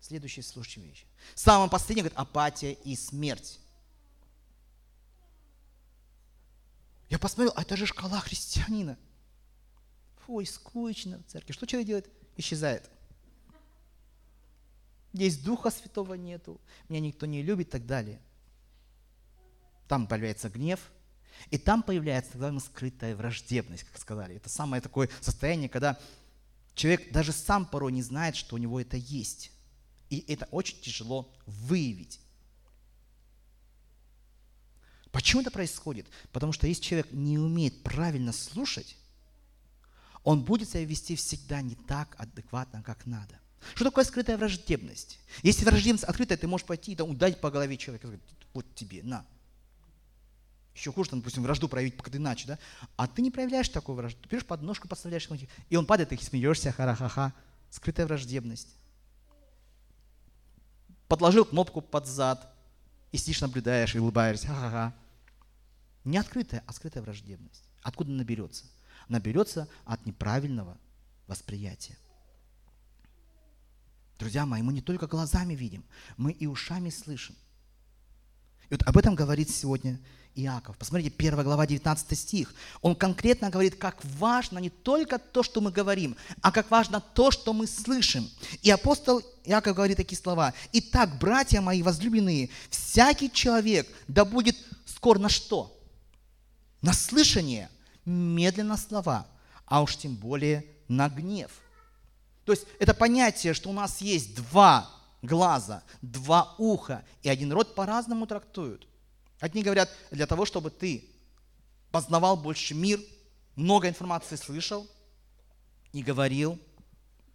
следующие 0.00 0.42
слушающие 0.42 0.84
вещи. 0.84 1.06
Самое 1.34 1.70
последнее, 1.70 2.02
говорит, 2.02 2.18
апатия 2.18 2.72
и 2.72 2.96
смерть. 2.96 3.60
Я 7.08 7.18
посмотрел, 7.18 7.52
а 7.56 7.62
это 7.62 7.76
же 7.76 7.86
шкала 7.86 8.20
христианина. 8.20 8.98
Ой, 10.26 10.46
скучно 10.46 11.18
в 11.18 11.30
церкви. 11.30 11.52
Что 11.52 11.66
человек 11.66 11.86
делает? 11.86 12.10
Исчезает. 12.36 12.88
Здесь 15.12 15.38
Духа 15.38 15.70
Святого 15.70 16.14
нету, 16.14 16.58
меня 16.88 17.00
никто 17.00 17.26
не 17.26 17.42
любит 17.42 17.68
и 17.68 17.70
так 17.72 17.86
далее. 17.86 18.18
Там 19.88 20.06
появляется 20.06 20.48
гнев, 20.48 20.80
и 21.50 21.58
там 21.58 21.82
появляется 21.82 22.32
называемая 22.32 22.60
скрытая 22.60 23.16
враждебность, 23.16 23.84
как 23.84 23.98
сказали. 23.98 24.36
Это 24.36 24.48
самое 24.48 24.80
такое 24.80 25.08
состояние, 25.20 25.68
когда 25.68 25.98
человек 26.74 27.12
даже 27.12 27.32
сам 27.32 27.66
порой 27.66 27.92
не 27.92 28.02
знает, 28.02 28.36
что 28.36 28.56
у 28.56 28.58
него 28.58 28.80
это 28.80 28.96
есть. 28.96 29.50
И 30.10 30.24
это 30.28 30.46
очень 30.50 30.80
тяжело 30.80 31.32
выявить. 31.46 32.20
Почему 35.10 35.42
это 35.42 35.50
происходит? 35.50 36.06
Потому 36.32 36.52
что 36.52 36.66
если 36.66 36.82
человек 36.82 37.12
не 37.12 37.38
умеет 37.38 37.82
правильно 37.82 38.32
слушать, 38.32 38.96
он 40.24 40.42
будет 40.42 40.70
себя 40.70 40.84
вести 40.84 41.16
всегда 41.16 41.60
не 41.60 41.74
так 41.74 42.14
адекватно, 42.18 42.82
как 42.82 43.06
надо. 43.06 43.38
Что 43.74 43.84
такое 43.84 44.04
скрытая 44.04 44.36
враждебность? 44.36 45.18
Если 45.42 45.64
враждебность 45.64 46.04
открытая, 46.04 46.38
ты 46.38 46.46
можешь 46.46 46.66
пойти 46.66 46.92
и 46.92 47.00
ударить 47.00 47.40
по 47.40 47.50
голове 47.50 47.76
человека, 47.76 48.10
вот 48.54 48.74
тебе, 48.74 49.02
на. 49.02 49.26
Еще 50.74 50.92
хуже, 50.92 51.10
там, 51.10 51.20
допустим, 51.20 51.42
вражду 51.42 51.68
проявить 51.68 51.96
как-то 51.96 52.16
иначе, 52.16 52.46
да? 52.46 52.58
А 52.96 53.06
ты 53.06 53.20
не 53.20 53.30
проявляешь 53.30 53.68
такую 53.68 53.96
вражду. 53.96 54.20
Ты 54.22 54.28
берешь 54.28 54.46
подножку, 54.46 54.88
подставляешь, 54.88 55.28
и 55.68 55.76
он 55.76 55.86
падает, 55.86 56.12
и 56.12 56.16
смеешься, 56.16 56.72
ха-ха-ха. 56.72 57.32
Скрытая 57.70 58.06
враждебность. 58.06 58.74
Подложил 61.08 61.44
кнопку 61.44 61.82
под 61.82 62.06
зад, 62.06 62.52
и 63.10 63.18
сидишь, 63.18 63.42
наблюдаешь, 63.42 63.94
и 63.94 63.98
улыбаешься, 63.98 64.48
ха-ха-ха. 64.48 64.94
Не 66.04 66.18
открытая, 66.18 66.64
а 66.66 66.72
скрытая 66.72 67.02
враждебность. 67.02 67.64
Откуда 67.82 68.10
она 68.10 68.18
наберется? 68.18 68.64
Наберется 69.08 69.68
от 69.84 70.06
неправильного 70.06 70.78
восприятия. 71.26 71.98
Друзья 74.18 74.46
мои, 74.46 74.62
мы 74.62 74.72
не 74.72 74.80
только 74.80 75.06
глазами 75.06 75.54
видим, 75.54 75.84
мы 76.16 76.32
и 76.32 76.46
ушами 76.46 76.90
слышим. 76.90 77.34
И 78.70 78.74
вот 78.74 78.82
об 78.84 78.96
этом 78.96 79.14
говорит 79.14 79.50
сегодня 79.50 79.98
Иаков. 80.34 80.78
Посмотрите, 80.78 81.14
1 81.16 81.42
глава, 81.42 81.66
19 81.66 82.18
стих. 82.18 82.54
Он 82.80 82.94
конкретно 82.94 83.50
говорит, 83.50 83.76
как 83.76 83.98
важно 84.18 84.58
не 84.58 84.70
только 84.70 85.18
то, 85.18 85.42
что 85.42 85.60
мы 85.60 85.70
говорим, 85.70 86.16
а 86.40 86.52
как 86.52 86.70
важно 86.70 87.00
то, 87.00 87.30
что 87.30 87.52
мы 87.52 87.66
слышим. 87.66 88.28
И 88.62 88.70
апостол 88.70 89.22
Иаков 89.44 89.76
говорит 89.76 89.98
такие 89.98 90.18
слова. 90.18 90.54
«Итак, 90.72 91.18
братья 91.18 91.60
мои 91.60 91.82
возлюбленные, 91.82 92.48
всякий 92.70 93.30
человек 93.30 93.86
да 94.08 94.24
будет 94.24 94.56
скор 94.86 95.18
на 95.18 95.28
что? 95.28 95.78
на 96.82 96.92
слышание 96.92 97.70
медленно 98.04 98.76
слова, 98.76 99.26
а 99.64 99.82
уж 99.82 99.96
тем 99.96 100.16
более 100.16 100.66
на 100.88 101.08
гнев. 101.08 101.50
То 102.44 102.52
есть 102.52 102.66
это 102.80 102.92
понятие, 102.92 103.54
что 103.54 103.70
у 103.70 103.72
нас 103.72 104.00
есть 104.00 104.34
два 104.34 104.90
глаза, 105.22 105.82
два 106.02 106.54
уха, 106.58 107.04
и 107.22 107.28
один 107.28 107.52
род 107.52 107.74
по-разному 107.74 108.26
трактуют. 108.26 108.86
Одни 109.40 109.62
говорят, 109.62 109.90
для 110.10 110.26
того, 110.26 110.44
чтобы 110.44 110.70
ты 110.70 111.08
познавал 111.90 112.36
больше 112.36 112.74
мир, 112.74 113.00
много 113.56 113.88
информации 113.88 114.36
слышал 114.36 114.88
и 115.92 116.02
говорил 116.02 116.58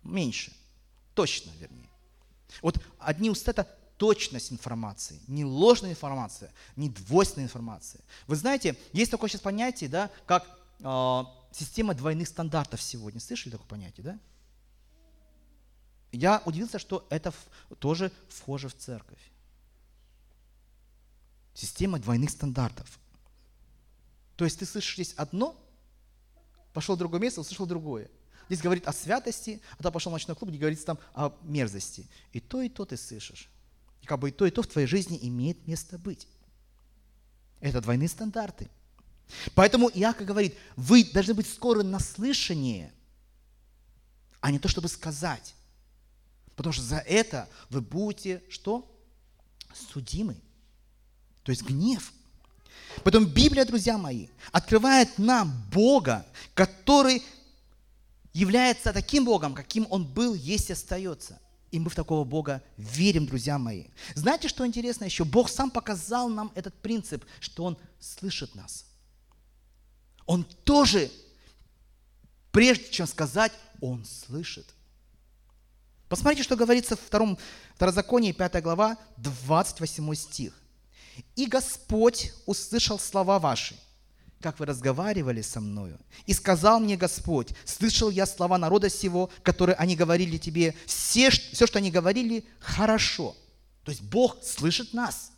меньше. 0.04 0.52
Точно, 1.14 1.52
вернее. 1.60 1.90
Вот 2.62 2.80
одни 3.00 3.30
уста 3.30 3.52
это 3.52 3.68
точность 3.98 4.52
информации, 4.52 5.20
не 5.28 5.44
ложная 5.44 5.92
информация, 5.92 6.52
не 6.76 6.90
двойственная 6.90 7.46
информация. 7.46 8.02
Вы 8.28 8.36
знаете, 8.36 8.78
есть 8.94 9.12
такое 9.12 9.30
сейчас 9.30 9.42
понятие, 9.42 9.90
да, 9.90 10.12
как 10.26 10.48
э, 10.80 11.24
система 11.52 11.96
двойных 11.96 12.28
стандартов 12.28 12.82
сегодня. 12.82 13.20
Слышали 13.20 13.52
такое 13.52 13.68
понятие, 13.68 14.04
да? 14.04 14.20
Я 16.12 16.42
удивился, 16.46 16.80
что 16.80 17.06
это 17.10 17.34
тоже 17.80 18.12
вхоже 18.30 18.70
в 18.70 18.76
церковь. 18.76 19.20
Система 21.54 22.00
двойных 22.00 22.30
стандартов. 22.30 23.00
То 24.36 24.46
есть 24.46 24.60
ты 24.60 24.66
слышишь 24.66 24.94
здесь 24.94 25.14
одно, 25.18 25.56
пошел 26.74 26.96
в 26.96 27.00
другое 27.00 27.20
место, 27.20 27.42
услышал 27.42 27.66
другое. 27.66 28.10
Здесь 28.48 28.62
говорит 28.62 28.88
о 28.88 28.94
святости, 28.94 29.62
а 29.78 29.84
то 29.84 29.92
пошел 29.92 30.12
в 30.12 30.14
ночной 30.14 30.38
клуб, 30.38 30.50
где 30.50 30.60
говорится 30.60 30.86
там 30.86 31.00
о 31.14 31.36
мерзости. 31.42 32.08
И 32.32 32.40
то, 32.40 32.62
и 32.62 32.70
то 32.70 32.86
ты 32.86 32.96
слышишь. 32.96 33.50
И 34.02 34.06
как 34.06 34.20
бы 34.20 34.30
и 34.30 34.32
то, 34.32 34.46
и 34.46 34.52
то 34.52 34.62
в 34.62 34.68
твоей 34.68 34.88
жизни 34.88 35.20
имеет 35.22 35.68
место 35.68 35.98
быть. 35.98 36.28
Это 37.60 37.82
двойные 37.82 38.08
стандарты. 38.08 38.70
Поэтому 39.56 39.90
Иаков 39.90 40.26
говорит, 40.26 40.56
вы 40.78 41.04
должны 41.04 41.34
быть 41.34 41.52
скоро 41.52 41.84
на 41.84 42.00
слышание, 42.00 42.94
а 44.40 44.52
не 44.52 44.60
то, 44.60 44.70
чтобы 44.70 44.88
сказать. 44.88 45.56
Потому 46.58 46.74
что 46.74 46.84
за 46.84 46.98
это 46.98 47.48
вы 47.70 47.82
будете 47.82 48.44
что? 48.50 48.92
Судимы. 49.94 50.36
То 51.44 51.52
есть 51.52 51.62
гнев. 51.62 52.12
Потом 53.04 53.26
Библия, 53.26 53.64
друзья 53.64 53.98
мои, 53.98 54.28
открывает 54.52 55.20
нам 55.20 55.54
Бога, 55.72 56.26
который 56.56 57.24
является 58.34 58.92
таким 58.92 59.24
Богом, 59.24 59.54
каким 59.54 59.86
Он 59.92 60.04
был, 60.04 60.34
есть 60.34 60.72
и 60.72 60.74
остается. 60.74 61.40
И 61.70 61.80
мы 61.80 61.92
в 61.92 61.96
такого 61.96 62.24
Бога 62.24 62.64
верим, 62.76 63.28
друзья 63.28 63.60
мои. 63.60 63.86
Знаете, 64.16 64.48
что 64.48 64.66
интересно 64.66 65.06
еще? 65.06 65.26
Бог 65.26 65.50
сам 65.50 65.70
показал 65.70 66.28
нам 66.28 66.52
этот 66.56 66.74
принцип, 66.82 67.24
что 67.40 67.66
Он 67.66 67.78
слышит 68.00 68.56
нас. 68.56 68.86
Он 70.26 70.44
тоже, 70.64 71.12
прежде 72.52 72.90
чем 72.90 73.06
сказать, 73.06 73.52
Он 73.80 74.04
слышит. 74.06 74.74
Посмотрите, 76.10 76.44
что 76.44 76.56
говорится 76.56 76.96
в 76.96 77.02
втором 77.02 77.38
Второзаконии, 77.76 78.32
5 78.32 78.62
глава, 78.64 78.98
28 79.18 80.16
стих. 80.16 80.54
«И 81.36 81.46
Господь 81.48 82.32
услышал 82.46 82.98
слова 83.00 83.40
ваши, 83.40 83.76
как 84.40 84.60
вы 84.60 84.68
разговаривали 84.68 85.42
со 85.42 85.60
мною. 85.60 86.00
И 86.26 86.34
сказал 86.34 86.80
мне 86.80 86.96
Господь, 86.96 87.54
слышал 87.66 88.10
я 88.10 88.26
слова 88.26 88.58
народа 88.58 88.90
сего, 88.90 89.30
которые 89.44 89.76
они 89.76 89.96
говорили 89.96 90.38
тебе, 90.38 90.76
все, 90.86 91.30
все, 91.30 91.66
что 91.66 91.80
они 91.80 91.92
говорили, 91.92 92.46
хорошо. 92.60 93.36
То 93.84 93.92
есть 93.92 94.04
Бог 94.04 94.44
слышит 94.44 94.94
нас. 94.94 95.32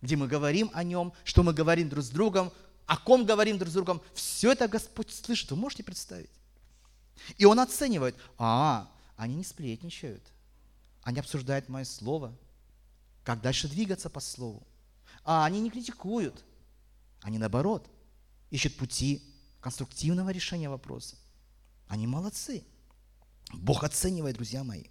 Где 0.00 0.16
мы 0.16 0.28
говорим 0.28 0.70
о 0.74 0.84
Нем, 0.84 1.12
что 1.24 1.42
мы 1.42 1.52
говорим 1.52 1.88
друг 1.88 2.04
с 2.04 2.08
другом, 2.08 2.52
о 2.86 2.96
ком 2.96 3.24
говорим 3.24 3.58
друг 3.58 3.70
с 3.70 3.74
другом, 3.74 4.00
все 4.14 4.52
это 4.52 4.68
Господь 4.68 5.12
слышит. 5.12 5.50
Вы 5.50 5.56
можете 5.56 5.82
представить? 5.82 6.30
И 7.36 7.44
Он 7.44 7.58
оценивает, 7.58 8.14
а, 8.38 8.88
они 9.16 9.34
не 9.34 9.44
сплетничают, 9.44 10.22
они 11.02 11.20
обсуждают 11.20 11.68
мое 11.68 11.84
слово, 11.84 12.34
как 13.24 13.40
дальше 13.40 13.68
двигаться 13.68 14.10
по 14.10 14.20
слову. 14.20 14.66
А 15.24 15.44
они 15.44 15.60
не 15.60 15.70
критикуют, 15.70 16.44
они 17.22 17.38
наоборот 17.38 17.88
ищут 18.50 18.76
пути 18.76 19.22
конструктивного 19.60 20.30
решения 20.30 20.68
вопроса. 20.68 21.16
Они 21.88 22.06
молодцы. 22.06 22.64
Бог 23.52 23.84
оценивает, 23.84 24.36
друзья 24.36 24.64
мои. 24.64 24.84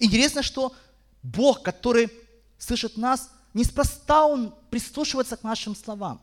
Интересно, 0.00 0.42
что 0.42 0.74
Бог, 1.22 1.62
который 1.62 2.10
слышит 2.58 2.96
нас, 2.96 3.30
неспроста 3.54 4.26
Он 4.26 4.54
прислушивается 4.70 5.36
к 5.36 5.42
нашим 5.42 5.74
словам. 5.74 6.20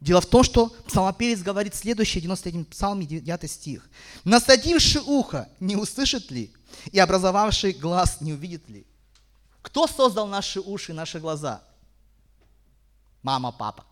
Дело 0.00 0.20
в 0.20 0.26
том, 0.26 0.44
что 0.44 0.68
псалмопевец 0.86 1.40
говорит 1.40 1.74
следующее, 1.74 2.22
91 2.22 2.64
псалм, 2.66 3.04
9 3.04 3.50
стих. 3.50 3.88
«Насадивший 4.24 5.02
ухо 5.04 5.48
не 5.58 5.76
услышит 5.76 6.30
ли, 6.30 6.52
и 6.92 6.98
образовавший 6.98 7.72
глаз 7.72 8.20
не 8.20 8.32
увидит 8.32 8.68
ли?» 8.68 8.86
Кто 9.68 9.86
создал 9.86 10.26
наши 10.26 10.60
уши, 10.60 10.94
наши 10.94 11.20
глаза? 11.20 11.62
Мама, 13.22 13.52
папа. 13.52 13.84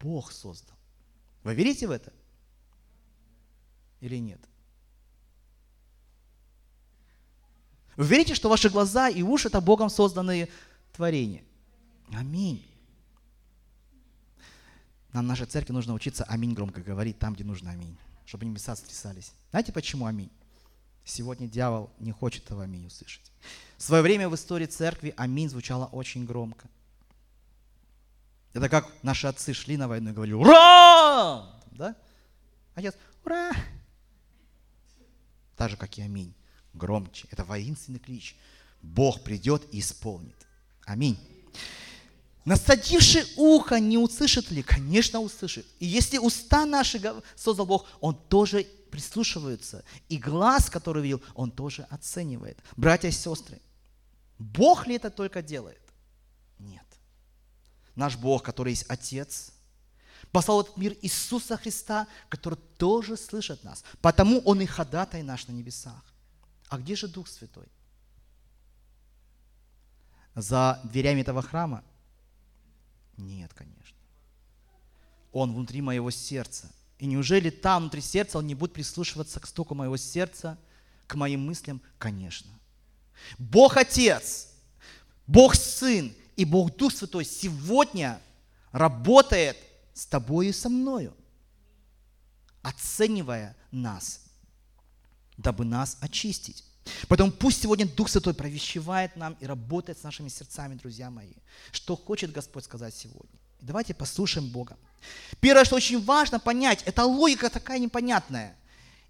Бог 0.00 0.30
создал. 0.30 0.76
Вы 1.42 1.54
верите 1.54 1.88
в 1.88 1.90
это? 1.90 2.12
Или 4.00 4.18
нет? 4.18 4.40
Вы 7.96 8.06
верите, 8.06 8.34
что 8.34 8.48
ваши 8.48 8.68
глаза 8.68 9.08
и 9.08 9.22
уши– 9.22 9.48
это 9.48 9.60
Богом 9.60 9.88
созданные 9.88 10.48
творения? 10.92 11.42
Аминь. 12.12 12.64
Нам 15.16 15.26
нашей 15.26 15.46
церкви 15.46 15.72
нужно 15.72 15.94
учиться 15.94 16.24
аминь 16.24 16.52
громко 16.52 16.82
говорить 16.82 17.18
там, 17.18 17.32
где 17.32 17.42
нужно 17.42 17.70
аминь, 17.70 17.96
чтобы 18.26 18.44
небеса 18.44 18.76
стрясались. 18.76 19.32
Знаете, 19.48 19.72
почему 19.72 20.04
аминь? 20.04 20.30
Сегодня 21.06 21.48
дьявол 21.48 21.90
не 21.98 22.12
хочет 22.12 22.44
этого 22.44 22.64
аминь 22.64 22.86
услышать. 22.86 23.32
В 23.78 23.82
свое 23.82 24.02
время 24.02 24.28
в 24.28 24.34
истории 24.34 24.66
церкви 24.66 25.14
аминь 25.16 25.48
звучало 25.48 25.86
очень 25.86 26.26
громко. 26.26 26.68
Это 28.52 28.68
как 28.68 28.92
наши 29.02 29.26
отцы 29.26 29.54
шли 29.54 29.78
на 29.78 29.88
войну 29.88 30.10
и 30.10 30.12
говорили 30.12 30.34
«Ура!» 30.34 31.62
да? 31.70 31.96
А 32.74 32.82
сейчас 32.82 32.94
«Ура!» 33.24 33.52
Так 35.56 35.70
же, 35.70 35.78
как 35.78 35.96
и 35.96 36.02
аминь. 36.02 36.34
Громче. 36.74 37.26
Это 37.30 37.42
воинственный 37.42 38.00
клич. 38.00 38.36
Бог 38.82 39.24
придет 39.24 39.62
и 39.72 39.80
исполнит. 39.80 40.46
Аминь. 40.84 41.18
Насадивший 42.46 43.24
ухо 43.36 43.80
не 43.80 43.98
услышит 43.98 44.52
ли? 44.52 44.62
Конечно, 44.62 45.18
услышит. 45.18 45.66
И 45.80 45.84
если 45.84 46.16
уста 46.16 46.64
наши 46.64 47.02
создал 47.34 47.66
Бог, 47.66 47.86
Он 48.00 48.14
тоже 48.14 48.64
прислушивается. 48.92 49.84
И 50.08 50.16
глаз, 50.16 50.70
который 50.70 51.02
видел, 51.02 51.20
Он 51.34 51.50
тоже 51.50 51.82
оценивает. 51.90 52.56
Братья 52.76 53.08
и 53.08 53.10
сестры, 53.10 53.60
Бог 54.38 54.86
ли 54.86 54.94
это 54.94 55.10
только 55.10 55.42
делает? 55.42 55.82
Нет. 56.60 56.86
Наш 57.96 58.16
Бог, 58.16 58.44
который 58.44 58.70
есть 58.70 58.84
Отец, 58.88 59.50
послал 60.30 60.58
в 60.58 60.66
этот 60.66 60.76
мир 60.76 60.96
Иисуса 61.02 61.56
Христа, 61.56 62.06
который 62.28 62.60
тоже 62.78 63.16
слышит 63.16 63.64
нас. 63.64 63.82
Потому 64.00 64.38
Он 64.44 64.60
и 64.60 64.66
ходатай 64.66 65.24
наш 65.24 65.48
на 65.48 65.52
небесах. 65.52 66.04
А 66.68 66.78
где 66.78 66.94
же 66.94 67.08
Дух 67.08 67.26
Святой? 67.26 67.66
За 70.36 70.80
дверями 70.84 71.22
этого 71.22 71.42
храма 71.42 71.82
нет, 73.18 73.52
конечно. 73.54 73.96
Он 75.32 75.52
внутри 75.54 75.82
моего 75.82 76.10
сердца. 76.10 76.70
И 76.98 77.06
неужели 77.06 77.50
там, 77.50 77.82
внутри 77.82 78.00
сердца, 78.00 78.38
он 78.38 78.46
не 78.46 78.54
будет 78.54 78.72
прислушиваться 78.72 79.38
к 79.40 79.46
стуку 79.46 79.74
моего 79.74 79.96
сердца, 79.96 80.58
к 81.06 81.14
моим 81.14 81.46
мыслям? 81.46 81.80
Конечно. 81.98 82.50
Бог 83.38 83.76
Отец, 83.76 84.48
Бог 85.26 85.54
Сын 85.54 86.14
и 86.36 86.44
Бог 86.44 86.74
Дух 86.76 86.92
Святой 86.92 87.24
сегодня 87.24 88.20
работает 88.72 89.56
с 89.94 90.06
тобой 90.06 90.48
и 90.48 90.52
со 90.52 90.68
мною, 90.68 91.14
оценивая 92.62 93.56
нас, 93.70 94.20
дабы 95.36 95.64
нас 95.64 95.96
очистить. 96.00 96.64
Поэтому 97.08 97.32
пусть 97.32 97.62
сегодня 97.62 97.86
Дух 97.86 98.08
Святой 98.08 98.34
провещевает 98.34 99.16
нам 99.16 99.36
и 99.40 99.46
работает 99.46 99.98
с 99.98 100.02
нашими 100.02 100.28
сердцами, 100.28 100.74
друзья 100.74 101.10
мои. 101.10 101.32
Что 101.72 101.96
хочет 101.96 102.32
Господь 102.32 102.64
сказать 102.64 102.94
сегодня. 102.94 103.38
Давайте 103.60 103.94
послушаем 103.94 104.48
Бога. 104.48 104.76
Первое, 105.40 105.64
что 105.64 105.76
очень 105.76 106.02
важно 106.04 106.38
понять, 106.38 106.82
это 106.84 107.04
логика 107.04 107.50
такая 107.50 107.78
непонятная. 107.78 108.56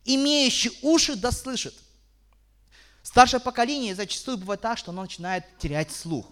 Имеющий 0.05 0.79
уши 0.83 1.17
да 1.17 1.33
слышит. 1.33 1.75
Старшее 3.03 3.41
поколение 3.41 3.95
зачастую 3.95 4.39
бывает 4.39 4.61
так, 4.61 4.79
что 4.79 4.93
оно 4.93 5.03
начинает 5.03 5.45
терять 5.59 5.91
слух. 5.91 6.27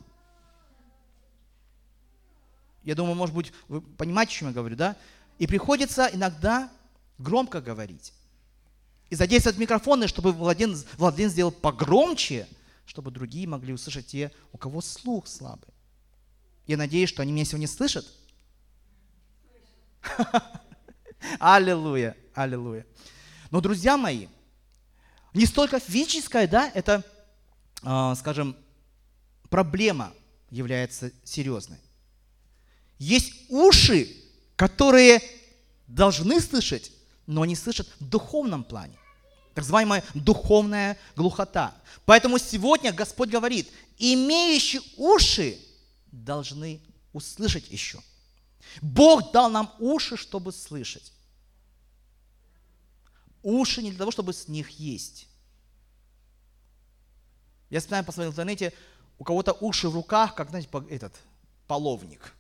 Я 2.82 2.94
думаю, 2.94 3.14
может 3.14 3.34
быть, 3.34 3.52
вы 3.68 3.80
понимаете, 3.80 4.32
о 4.32 4.34
чем 4.34 4.48
я 4.48 4.54
говорю, 4.54 4.76
да? 4.76 4.96
И 5.38 5.46
приходится 5.46 6.08
иногда 6.12 6.70
громко 7.18 7.60
говорить 7.60 8.12
и 9.10 9.14
задействовать 9.14 9.58
микрофоны, 9.58 10.08
чтобы 10.08 10.32
Владимир, 10.32 10.76
Владимир 10.96 11.30
сделал 11.30 11.52
погромче, 11.52 12.48
чтобы 12.86 13.10
другие 13.10 13.46
могли 13.46 13.72
услышать 13.72 14.06
те, 14.06 14.32
у 14.52 14.58
кого 14.58 14.80
слух 14.80 15.26
слабый. 15.26 15.68
Я 16.66 16.76
надеюсь, 16.76 17.08
что 17.08 17.22
они 17.22 17.32
меня 17.32 17.44
сегодня 17.44 17.68
слышат. 17.68 18.06
Аллилуйя, 21.38 22.16
аллилуйя. 22.34 22.86
Но, 23.50 23.60
друзья 23.60 23.96
мои, 23.96 24.28
не 25.32 25.46
столько 25.46 25.80
физическая, 25.80 26.46
да, 26.46 26.70
это, 26.74 27.04
э, 27.82 28.14
скажем, 28.16 28.56
проблема 29.50 30.12
является 30.50 31.12
серьезной. 31.24 31.78
Есть 32.98 33.50
уши, 33.50 34.08
которые 34.56 35.20
должны 35.86 36.40
слышать, 36.40 36.92
но 37.26 37.42
они 37.42 37.56
слышат 37.56 37.88
в 38.00 38.08
духовном 38.08 38.64
плане 38.64 38.98
так 39.54 39.62
называемая 39.62 40.02
духовная 40.14 40.98
глухота. 41.14 41.74
Поэтому 42.04 42.38
сегодня 42.38 42.92
Господь 42.92 43.30
говорит, 43.30 43.70
имеющие 43.98 44.82
уши 44.96 45.58
должны 46.10 46.80
услышать 47.12 47.70
еще. 47.70 48.00
Бог 48.82 49.30
дал 49.30 49.48
нам 49.48 49.72
уши, 49.78 50.16
чтобы 50.16 50.52
слышать. 50.52 51.12
Уши 53.42 53.82
не 53.82 53.90
для 53.90 53.98
того, 53.98 54.10
чтобы 54.10 54.32
с 54.32 54.48
них 54.48 54.70
есть. 54.70 55.28
Я 57.70 57.80
специально 57.80 58.04
посмотрел 58.04 58.32
в 58.32 58.34
интернете, 58.34 58.72
у 59.18 59.24
кого-то 59.24 59.52
уши 59.52 59.88
в 59.88 59.94
руках, 59.94 60.34
как, 60.34 60.50
знаете, 60.50 60.68
этот, 60.90 61.14
половник. 61.68 62.34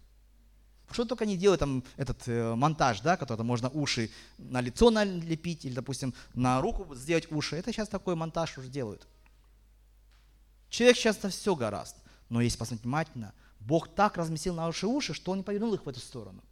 Что 0.94 1.04
только 1.04 1.26
не 1.26 1.36
делают 1.36 1.58
там 1.58 1.82
этот 1.96 2.28
э, 2.28 2.54
монтаж, 2.54 3.00
да, 3.00 3.16
который 3.16 3.42
можно 3.42 3.68
уши 3.68 4.12
на 4.38 4.60
лицо 4.60 4.90
налепить 4.90 5.64
или, 5.64 5.74
допустим, 5.74 6.14
на 6.34 6.60
руку 6.60 6.94
сделать 6.94 7.32
уши. 7.32 7.56
Это 7.56 7.72
сейчас 7.72 7.88
такой 7.88 8.14
монтаж 8.14 8.56
уже 8.58 8.68
делают. 8.68 9.08
Человек 10.68 10.96
сейчас 10.96 11.20
на 11.24 11.30
все 11.30 11.56
гораст. 11.56 11.96
Но 12.28 12.40
если 12.40 12.58
посмотреть 12.58 12.84
внимательно, 12.84 13.34
Бог 13.58 13.92
так 13.92 14.16
разместил 14.16 14.54
наши 14.54 14.86
уши, 14.86 15.14
что 15.14 15.32
Он 15.32 15.38
не 15.38 15.42
повернул 15.42 15.74
их 15.74 15.84
в 15.84 15.88
эту 15.88 15.98
сторону. 15.98 16.44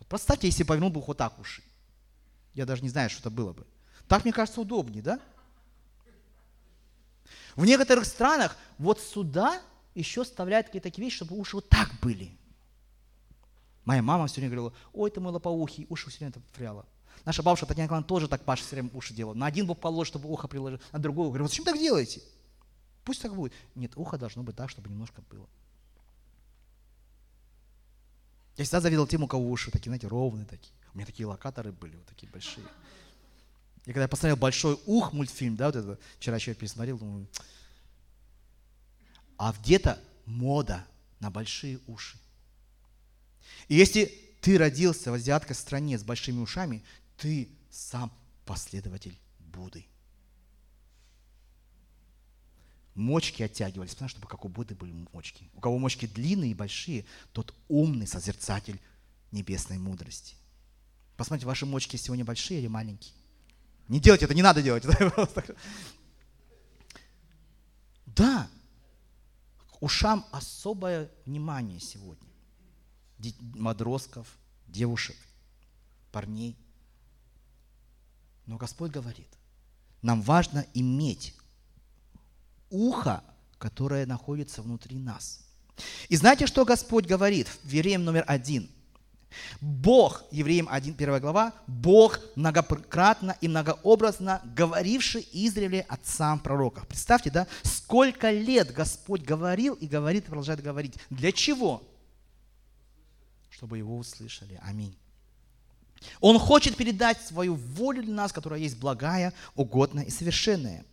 Вот 0.00 0.08
представьте, 0.08 0.48
если 0.48 0.64
повернул 0.64 0.90
бы 0.90 1.00
вот 1.00 1.16
так 1.16 1.38
уши. 1.38 1.62
Я 2.52 2.66
даже 2.66 2.82
не 2.82 2.88
знаю, 2.88 3.10
что 3.10 3.20
это 3.20 3.30
было 3.30 3.52
бы. 3.52 3.64
Так, 4.08 4.24
мне 4.24 4.32
кажется, 4.32 4.60
удобнее, 4.60 5.04
да? 5.04 5.20
В 7.54 7.64
некоторых 7.64 8.06
странах 8.06 8.56
вот 8.78 9.00
сюда 9.00 9.62
еще 9.94 10.24
вставляют 10.24 10.66
какие-то 10.66 10.88
такие 10.88 11.04
вещи, 11.04 11.18
чтобы 11.18 11.36
уши 11.36 11.54
вот 11.54 11.68
так 11.68 11.92
были. 12.02 12.36
Моя 13.86 14.02
мама 14.02 14.26
все 14.26 14.40
время 14.40 14.54
говорила, 14.54 14.74
ой, 14.92 15.10
ты 15.10 15.20
мой 15.20 15.32
лопоухий, 15.32 15.86
уши 15.88 16.10
все 16.10 16.18
время 16.18 16.34
пряла. 16.52 16.84
Наша 17.24 17.42
бабушка 17.42 17.66
Татьяна 17.66 17.86
Николаевна 17.86 18.06
тоже 18.06 18.28
так 18.28 18.44
Паша 18.44 18.64
все 18.64 18.74
время 18.74 18.90
уши 18.92 19.14
делала. 19.14 19.34
На 19.34 19.46
один 19.46 19.66
бок 19.66 19.80
положить, 19.80 20.08
чтобы 20.08 20.28
ухо 20.28 20.48
приложить, 20.48 20.80
на 20.92 20.98
другой. 20.98 21.28
Говорю, 21.28 21.44
вот 21.44 21.50
зачем 21.50 21.64
так 21.64 21.78
делаете? 21.78 22.20
Пусть 23.04 23.22
так 23.22 23.34
будет. 23.34 23.52
Нет, 23.76 23.92
ухо 23.94 24.18
должно 24.18 24.42
быть 24.42 24.56
так, 24.56 24.70
чтобы 24.70 24.90
немножко 24.90 25.22
было. 25.30 25.46
Я 28.56 28.64
всегда 28.64 28.80
завидовал 28.80 29.06
тем, 29.06 29.22
у 29.22 29.28
кого 29.28 29.48
уши 29.48 29.70
такие, 29.70 29.90
знаете, 29.90 30.08
ровные 30.08 30.46
такие. 30.46 30.74
У 30.92 30.96
меня 30.96 31.06
такие 31.06 31.26
локаторы 31.26 31.70
были, 31.70 31.94
вот 31.94 32.06
такие 32.06 32.30
большие. 32.30 32.66
И 33.84 33.92
когда 33.92 34.02
я 34.02 34.08
посмотрел 34.08 34.36
«Большой 34.36 34.80
ух» 34.86 35.12
мультфильм, 35.12 35.54
да, 35.54 35.66
вот 35.66 35.76
это, 35.76 35.98
вчера 36.18 36.36
еще 36.36 36.54
пересмотрел, 36.54 36.98
думаю, 36.98 37.28
а 39.36 39.52
где-то 39.52 40.00
мода 40.24 40.84
на 41.20 41.30
большие 41.30 41.78
уши. 41.86 42.18
И 43.68 43.74
если 43.74 44.12
ты 44.40 44.58
родился 44.58 45.10
в 45.10 45.14
азиатской 45.14 45.56
стране 45.56 45.98
с 45.98 46.04
большими 46.04 46.38
ушами, 46.40 46.82
ты 47.16 47.48
сам 47.70 48.12
последователь 48.44 49.18
Будды. 49.38 49.86
Мочки 52.94 53.42
оттягивались, 53.42 53.92
потому 53.92 54.08
чтобы 54.08 54.26
как 54.26 54.44
у 54.44 54.48
Будды 54.48 54.74
были 54.74 54.92
мочки. 55.12 55.50
У 55.54 55.60
кого 55.60 55.78
мочки 55.78 56.06
длинные 56.06 56.52
и 56.52 56.54
большие, 56.54 57.04
тот 57.32 57.54
умный 57.68 58.06
созерцатель 58.06 58.80
небесной 59.32 59.78
мудрости. 59.78 60.34
Посмотрите, 61.16 61.46
ваши 61.46 61.66
мочки 61.66 61.96
сегодня 61.96 62.24
большие 62.24 62.60
или 62.60 62.68
маленькие? 62.68 63.14
Не 63.88 64.00
делайте 64.00 64.24
это, 64.24 64.34
не 64.34 64.42
надо 64.42 64.62
делать. 64.62 64.84
Да, 68.06 68.48
ушам 69.80 70.24
особое 70.32 71.10
внимание 71.26 71.80
сегодня. 71.80 72.25
Подростков, 73.62 74.26
девушек, 74.66 75.16
парней. 76.12 76.56
Но 78.46 78.56
Господь 78.56 78.92
говорит, 78.92 79.28
нам 80.02 80.22
важно 80.22 80.66
иметь 80.74 81.34
ухо, 82.70 83.22
которое 83.58 84.06
находится 84.06 84.62
внутри 84.62 84.98
нас. 84.98 85.40
И 86.08 86.16
знаете, 86.16 86.46
что 86.46 86.64
Господь 86.64 87.06
говорит 87.06 87.48
в 87.48 87.66
Вереем 87.66 88.04
номер 88.04 88.24
один? 88.26 88.70
Бог, 89.60 90.24
Евреям 90.30 90.68
1, 90.70 90.94
1 90.94 91.20
глава, 91.20 91.52
Бог 91.66 92.20
многократно 92.36 93.36
и 93.40 93.48
многообразно 93.48 94.40
говоривший 94.44 95.26
издревле 95.32 95.82
отцам 95.88 96.38
пророков. 96.38 96.86
Представьте, 96.86 97.30
да, 97.30 97.46
сколько 97.62 98.30
лет 98.30 98.72
Господь 98.72 99.22
говорил 99.22 99.74
и 99.74 99.86
говорит 99.86 100.24
и 100.24 100.28
продолжает 100.28 100.62
говорить. 100.62 100.94
Для 101.10 101.32
чего? 101.32 101.82
Чтобы 103.56 103.78
его 103.78 103.96
услышали. 103.96 104.60
Аминь. 104.62 104.94
Он 106.20 106.38
хочет 106.38 106.76
передать 106.76 107.20
свою 107.22 107.54
волю 107.54 108.02
для 108.02 108.12
нас, 108.12 108.32
которая 108.32 108.60
есть 108.60 108.78
благая, 108.78 109.32
угодная 109.54 110.04
и 110.04 110.10
совершенная. 110.10 110.84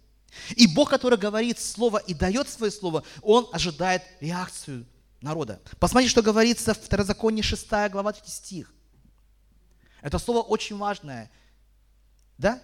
И 0.55 0.65
Бог, 0.73 0.89
который 0.89 1.17
говорит 1.17 1.59
Слово 1.59 1.97
и 1.97 2.13
дает 2.13 2.47
свое 2.47 2.71
Слово, 2.71 3.03
Он 3.21 3.47
ожидает 3.51 4.01
реакцию 4.21 4.85
народа. 5.19 5.61
Посмотрите, 5.77 6.11
что 6.11 6.21
говорится 6.21 6.73
в 6.73 6.81
Второзаконии 6.81 7.41
6 7.41 7.67
глава 7.91 8.13
3 8.13 8.31
стих. 8.31 8.73
Это 10.01 10.17
слово 10.17 10.41
очень 10.41 10.77
важное. 10.77 11.29
Да? 12.37 12.61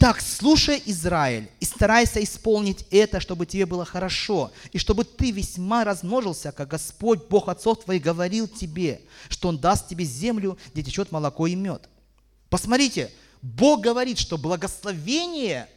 Итак, 0.00 0.20
слушай, 0.20 0.80
Израиль, 0.86 1.50
и 1.58 1.64
старайся 1.64 2.22
исполнить 2.22 2.86
это, 2.92 3.18
чтобы 3.18 3.46
тебе 3.46 3.66
было 3.66 3.84
хорошо, 3.84 4.52
и 4.70 4.78
чтобы 4.78 5.02
ты 5.02 5.32
весьма 5.32 5.82
размножился, 5.82 6.52
как 6.52 6.68
Господь, 6.68 7.26
Бог 7.28 7.48
отцов 7.48 7.82
твоих, 7.82 8.00
говорил 8.00 8.46
тебе, 8.46 9.00
что 9.28 9.48
Он 9.48 9.58
даст 9.58 9.88
тебе 9.88 10.04
землю, 10.04 10.56
где 10.72 10.84
течет 10.84 11.10
молоко 11.10 11.48
и 11.48 11.56
мед. 11.56 11.88
Посмотрите, 12.48 13.10
Бог 13.42 13.80
говорит, 13.80 14.20
что 14.20 14.38
благословение 14.38 15.68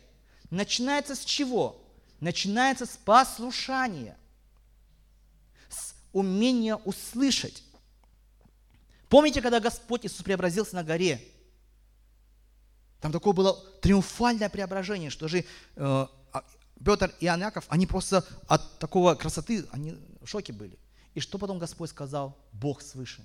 начинается 0.51 1.15
с 1.15 1.25
чего? 1.25 1.81
Начинается 2.19 2.85
с 2.85 2.99
послушания 3.03 4.15
умение 6.13 6.75
услышать. 6.75 7.63
Помните, 9.09 9.41
когда 9.41 9.59
Господь 9.59 10.05
Иисус 10.05 10.21
преобразился 10.21 10.75
на 10.75 10.83
горе? 10.83 11.19
Там 13.01 13.11
такое 13.11 13.33
было 13.33 13.59
триумфальное 13.81 14.49
преображение, 14.49 15.09
что 15.09 15.27
же 15.27 15.39
э, 15.39 15.43
а, 15.75 16.43
Петр 16.85 17.13
и 17.19 17.27
Аняков, 17.27 17.65
они 17.67 17.87
просто 17.87 18.25
от 18.47 18.77
такого 18.77 19.15
красоты, 19.15 19.65
они 19.71 19.97
в 20.21 20.27
шоке 20.27 20.53
были. 20.53 20.77
И 21.15 21.19
что 21.19 21.39
потом 21.39 21.57
Господь 21.57 21.89
сказал? 21.89 22.37
Бог 22.53 22.81
свыше. 22.81 23.23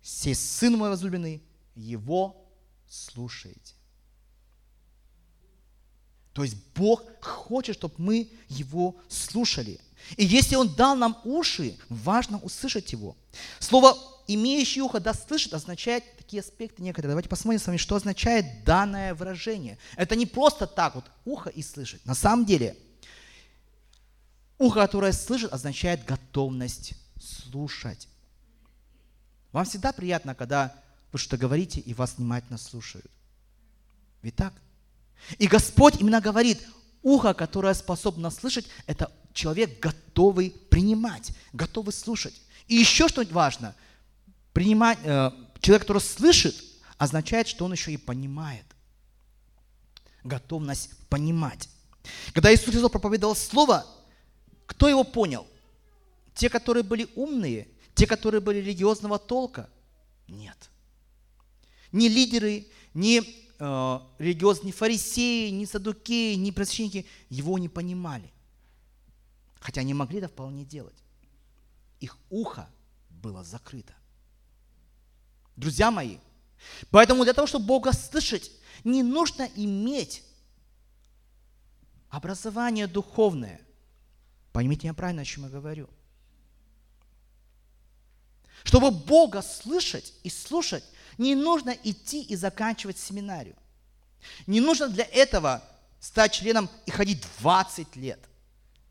Сей 0.00 0.36
сын 0.36 0.76
мой 0.76 0.90
возлюбленный, 0.90 1.42
его 1.74 2.48
слушайте. 2.88 3.74
То 6.32 6.44
есть 6.44 6.56
Бог 6.74 7.02
хочет, 7.20 7.76
чтобы 7.76 7.94
мы 7.98 8.30
его 8.48 8.94
слушали. 9.08 9.80
И 10.16 10.24
если 10.24 10.54
Он 10.54 10.72
дал 10.72 10.94
нам 10.94 11.18
уши, 11.24 11.76
важно 11.88 12.38
услышать 12.38 12.92
Его. 12.92 13.16
Слово 13.58 13.96
«имеющий 14.26 14.82
ухо 14.82 15.00
да 15.00 15.14
слышит» 15.14 15.54
означает 15.54 16.04
такие 16.16 16.40
аспекты 16.40 16.82
некоторые. 16.82 17.10
Давайте 17.10 17.28
посмотрим 17.28 17.60
с 17.60 17.66
вами, 17.66 17.76
что 17.76 17.96
означает 17.96 18.64
данное 18.64 19.14
выражение. 19.14 19.78
Это 19.96 20.16
не 20.16 20.26
просто 20.26 20.66
так 20.66 20.94
вот 20.94 21.04
ухо 21.24 21.50
и 21.50 21.62
слышать. 21.62 22.04
На 22.04 22.14
самом 22.14 22.44
деле, 22.44 22.76
ухо, 24.58 24.80
которое 24.80 25.12
слышит, 25.12 25.52
означает 25.52 26.04
готовность 26.04 26.94
слушать. 27.20 28.08
Вам 29.52 29.64
всегда 29.64 29.92
приятно, 29.92 30.34
когда 30.34 30.74
вы 31.12 31.18
что-то 31.18 31.38
говорите 31.38 31.80
и 31.80 31.94
вас 31.94 32.14
внимательно 32.16 32.58
слушают. 32.58 33.10
Ведь 34.22 34.36
так? 34.36 34.52
И 35.38 35.46
Господь 35.46 36.00
именно 36.00 36.20
говорит, 36.20 36.66
ухо, 37.02 37.34
которое 37.34 37.72
способно 37.74 38.30
слышать, 38.30 38.66
это 38.86 39.12
человек 39.32 39.78
готовый 39.80 40.50
принимать, 40.50 41.30
готовый 41.52 41.92
слушать. 41.92 42.34
И 42.66 42.74
еще 42.74 43.08
что 43.08 43.24
важно, 43.30 43.74
принимать, 44.56 44.98
э, 45.02 45.32
человек, 45.60 45.82
который 45.82 46.00
слышит, 46.00 46.56
означает, 46.96 47.46
что 47.46 47.66
он 47.66 47.72
еще 47.72 47.92
и 47.92 47.98
понимает. 47.98 48.64
Готовность 50.24 50.96
понимать. 51.10 51.68
Когда 52.32 52.54
Иисус 52.54 52.70
Христос 52.70 52.90
проповедовал 52.90 53.36
Слово, 53.36 53.84
кто 54.64 54.88
его 54.88 55.04
понял? 55.04 55.46
Те, 56.34 56.48
которые 56.48 56.84
были 56.84 57.06
умные, 57.16 57.68
те, 57.94 58.06
которые 58.06 58.40
были 58.40 58.60
религиозного 58.60 59.18
толка? 59.18 59.68
Нет. 60.26 60.70
Ни 61.92 62.08
лидеры, 62.08 62.66
ни 62.94 63.20
э, 63.58 64.00
религиозные 64.18 64.72
фарисеи, 64.72 65.50
ни 65.50 65.66
садукеи, 65.66 66.34
ни 66.34 66.50
просвященники 66.50 67.04
его 67.28 67.58
не 67.58 67.68
понимали. 67.68 68.32
Хотя 69.60 69.82
они 69.82 69.92
могли 69.92 70.16
это 70.16 70.28
вполне 70.28 70.64
делать. 70.64 70.96
Их 72.00 72.16
ухо 72.30 72.70
было 73.10 73.44
закрыто. 73.44 73.92
Друзья 75.56 75.90
мои, 75.90 76.18
поэтому 76.90 77.24
для 77.24 77.32
того, 77.32 77.46
чтобы 77.46 77.66
Бога 77.66 77.92
слышать, 77.92 78.50
не 78.84 79.02
нужно 79.02 79.48
иметь 79.56 80.22
образование 82.08 82.86
духовное. 82.86 83.60
Поймите 84.52 84.84
меня 84.84 84.94
правильно, 84.94 85.22
о 85.22 85.24
чем 85.24 85.44
я 85.44 85.50
говорю. 85.50 85.88
Чтобы 88.64 88.90
Бога 88.90 89.42
слышать 89.42 90.12
и 90.22 90.30
слушать, 90.30 90.84
не 91.18 91.34
нужно 91.34 91.70
идти 91.70 92.22
и 92.22 92.36
заканчивать 92.36 92.98
семинарию. 92.98 93.56
Не 94.46 94.60
нужно 94.60 94.88
для 94.88 95.04
этого 95.04 95.62
стать 96.00 96.32
членом 96.32 96.68
и 96.84 96.90
ходить 96.90 97.24
20 97.38 97.96
лет– 97.96 98.20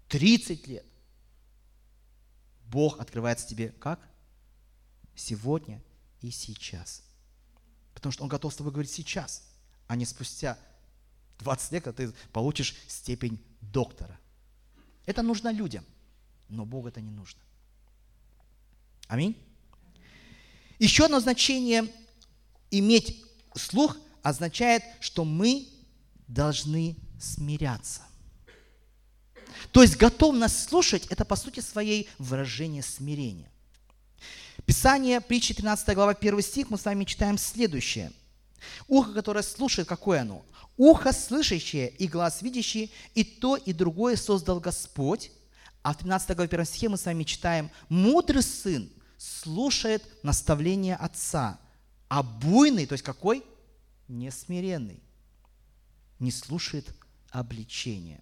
30 0.10 0.68
лет. 0.68 0.86
Бог 2.66 3.00
открывается 3.00 3.48
тебе 3.48 3.70
как? 3.70 4.00
Сегодня 5.16 5.82
и 6.28 6.32
сейчас. 6.32 7.04
Потому 7.94 8.12
что 8.12 8.24
Он 8.24 8.30
готов 8.30 8.54
с 8.54 8.58
тобой 8.58 8.72
говорить 8.72 8.92
сейчас, 8.92 9.44
а 9.88 9.96
не 9.96 10.06
спустя 10.06 10.58
20 11.40 11.72
лет, 11.72 11.84
когда 11.84 12.06
ты 12.06 12.14
получишь 12.32 12.76
степень 12.88 13.44
доктора. 13.62 14.20
Это 15.06 15.22
нужно 15.22 15.52
людям, 15.52 15.86
но 16.50 16.66
Богу 16.66 16.88
это 16.88 17.02
не 17.02 17.12
нужно. 17.12 17.42
Аминь. 19.08 19.38
Еще 20.80 21.06
одно 21.06 21.20
значение 21.20 21.92
иметь 22.72 23.24
слух 23.56 23.98
означает, 24.24 24.84
что 25.00 25.24
мы 25.24 25.70
должны 26.28 26.98
смиряться. 27.20 28.02
То 29.72 29.82
есть 29.82 29.98
готовность 29.98 30.68
слушать– 30.68 31.06
это 31.10 31.24
по 31.24 31.36
сути 31.36 31.60
своей 31.60 32.10
выражение 32.18 32.84
смирения. 32.84 33.52
Писание, 34.66 35.22
притчи 35.22 35.54
13 35.54 35.96
глава, 35.96 36.12
1 36.12 36.42
стих, 36.42 36.70
мы 36.70 36.78
с 36.78 36.86
вами 36.86 37.04
читаем 37.04 37.38
следующее. 37.38 38.12
Ухо, 38.88 39.14
которое 39.14 39.44
слушает, 39.44 39.88
какое 39.88 40.22
оно? 40.22 40.44
Ухо 40.76 41.14
слышащее 41.14 41.90
и 41.90 42.08
глаз 42.08 42.42
видящий, 42.42 42.92
и 43.14 43.24
то, 43.24 43.58
и 43.58 43.74
другое 43.74 44.16
создал 44.16 44.60
Господь. 44.60 45.32
А 45.84 45.94
в 45.94 45.98
13 45.98 46.36
главе 46.36 46.50
1 46.50 46.66
стихе 46.66 46.90
мы 46.90 46.98
с 46.98 47.06
вами 47.06 47.24
читаем, 47.24 47.70
мудрый 47.90 48.42
сын 48.42 48.90
слушает 49.18 50.04
наставление 50.24 50.96
отца, 50.96 51.60
а 52.08 52.24
буйный, 52.24 52.88
то 52.88 52.94
есть 52.94 53.04
какой? 53.04 53.46
Несмиренный, 54.08 55.02
не 56.20 56.32
слушает 56.32 56.92
обличения. 57.30 58.22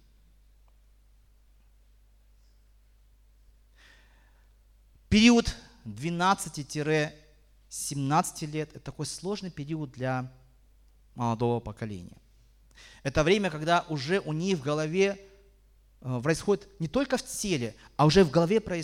Период 5.08 5.54
12-17 5.84 8.46
лет– 8.46 8.70
это 8.74 8.84
такой 8.84 9.06
сложный 9.06 9.50
период 9.50 9.92
для 9.92 10.30
молодого 11.14 11.60
поколения. 11.60 12.16
Это 13.02 13.22
время, 13.22 13.50
когда 13.50 13.84
уже 13.88 14.20
у 14.20 14.32
них 14.32 14.58
в 14.58 14.62
голове 14.62 15.20
э, 16.00 16.20
происходит 16.22 16.68
не 16.80 16.88
только 16.88 17.16
в 17.16 17.24
теле, 17.24 17.74
а 17.96 18.06
уже 18.06 18.24
в 18.24 18.30
голове, 18.30 18.58
э, 18.58 18.82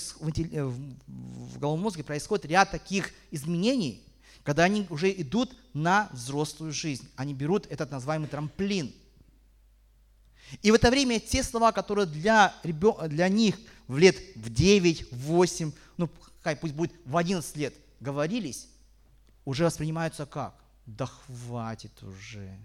в 0.64 1.58
головном 1.58 1.84
мозге 1.84 2.04
происходит 2.04 2.46
ряд 2.46 2.70
таких 2.70 3.10
изменений, 3.30 4.04
когда 4.44 4.64
они 4.64 4.86
уже 4.90 5.10
идут 5.10 5.56
на 5.74 6.08
взрослую 6.12 6.72
жизнь. 6.72 7.08
Они 7.16 7.34
берут 7.34 7.66
этот 7.70 7.90
называемый 7.90 8.28
трамплин. 8.28 8.92
И 10.62 10.70
в 10.70 10.74
это 10.74 10.90
время 10.90 11.20
те 11.20 11.42
слова, 11.42 11.72
которые 11.72 12.06
для, 12.06 12.54
ребен... 12.62 13.08
для 13.08 13.28
них 13.28 13.56
в 13.86 13.98
лет 13.98 14.16
в 14.36 14.52
9, 14.52 15.12
в 15.12 15.16
8, 15.16 15.72
ну, 15.96 16.08
хай 16.42 16.56
пусть 16.56 16.74
будет 16.74 16.92
в 17.04 17.16
11 17.16 17.56
лет 17.56 17.74
говорились, 18.00 18.68
уже 19.44 19.64
воспринимаются 19.64 20.26
как? 20.26 20.54
Да 20.86 21.06
хватит 21.06 22.02
уже. 22.02 22.58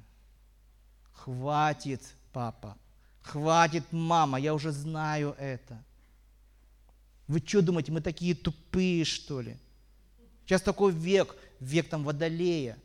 Хватит, 1.12 2.02
папа. 2.32 2.78
Хватит, 3.22 3.84
мама, 3.92 4.40
я 4.40 4.54
уже 4.54 4.72
знаю 4.72 5.36
это. 5.40 5.84
Вы 7.28 7.40
что 7.40 7.62
думаете, 7.62 7.92
мы 7.92 8.02
такие 8.02 8.36
тупые, 8.36 9.04
что 9.04 9.42
ли? 9.42 9.58
Сейчас 10.46 10.62
такой 10.62 10.92
век, 10.92 11.36
век 11.60 11.90
там 11.90 12.04
водолея. 12.04 12.78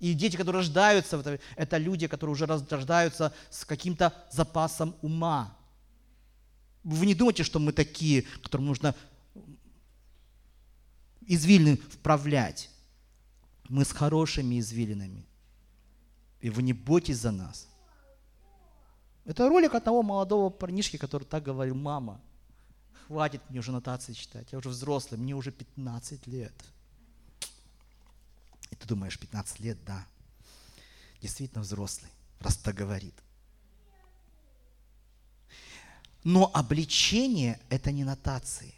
И 0.00 0.14
дети, 0.14 0.36
которые 0.36 0.60
рождаются, 0.60 1.38
это, 1.54 1.76
люди, 1.76 2.08
которые 2.08 2.32
уже 2.32 2.46
рождаются 2.46 3.32
с 3.50 3.64
каким-то 3.64 4.12
запасом 4.32 4.96
ума. 5.00 5.56
Вы 6.82 7.06
не 7.06 7.14
думаете, 7.14 7.44
что 7.44 7.60
мы 7.60 7.72
такие, 7.72 8.22
которым 8.42 8.66
нужно 8.66 8.96
извилины 11.26 11.76
вправлять. 11.76 12.70
Мы 13.68 13.84
с 13.84 13.92
хорошими 13.92 14.60
извилинами. 14.60 15.26
И 16.40 16.50
вы 16.50 16.62
не 16.62 16.72
бойтесь 16.72 17.18
за 17.18 17.30
нас. 17.30 17.68
Это 19.24 19.48
ролик 19.48 19.74
от 19.74 19.84
того 19.84 20.02
молодого 20.02 20.50
парнишки, 20.50 20.96
который 20.96 21.24
так 21.24 21.44
говорил, 21.44 21.76
мама, 21.76 22.20
хватит 23.06 23.40
мне 23.48 23.60
уже 23.60 23.70
нотации 23.70 24.14
читать, 24.14 24.48
я 24.50 24.58
уже 24.58 24.68
взрослый, 24.68 25.20
мне 25.20 25.34
уже 25.34 25.52
15 25.52 26.26
лет. 26.26 26.52
И 28.70 28.74
ты 28.74 28.88
думаешь, 28.88 29.18
15 29.18 29.60
лет, 29.60 29.78
да, 29.84 30.04
действительно 31.20 31.62
взрослый, 31.62 32.10
раз 32.40 32.56
так 32.56 32.74
говорит. 32.74 33.14
Но 36.24 36.50
обличение– 36.52 37.60
это 37.68 37.92
не 37.92 38.02
нотации. 38.02 38.74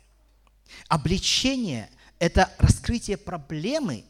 Обличение– 0.88 1.90
это 2.18 2.52
раскрытие 2.58 3.16
проблемы 3.16 4.04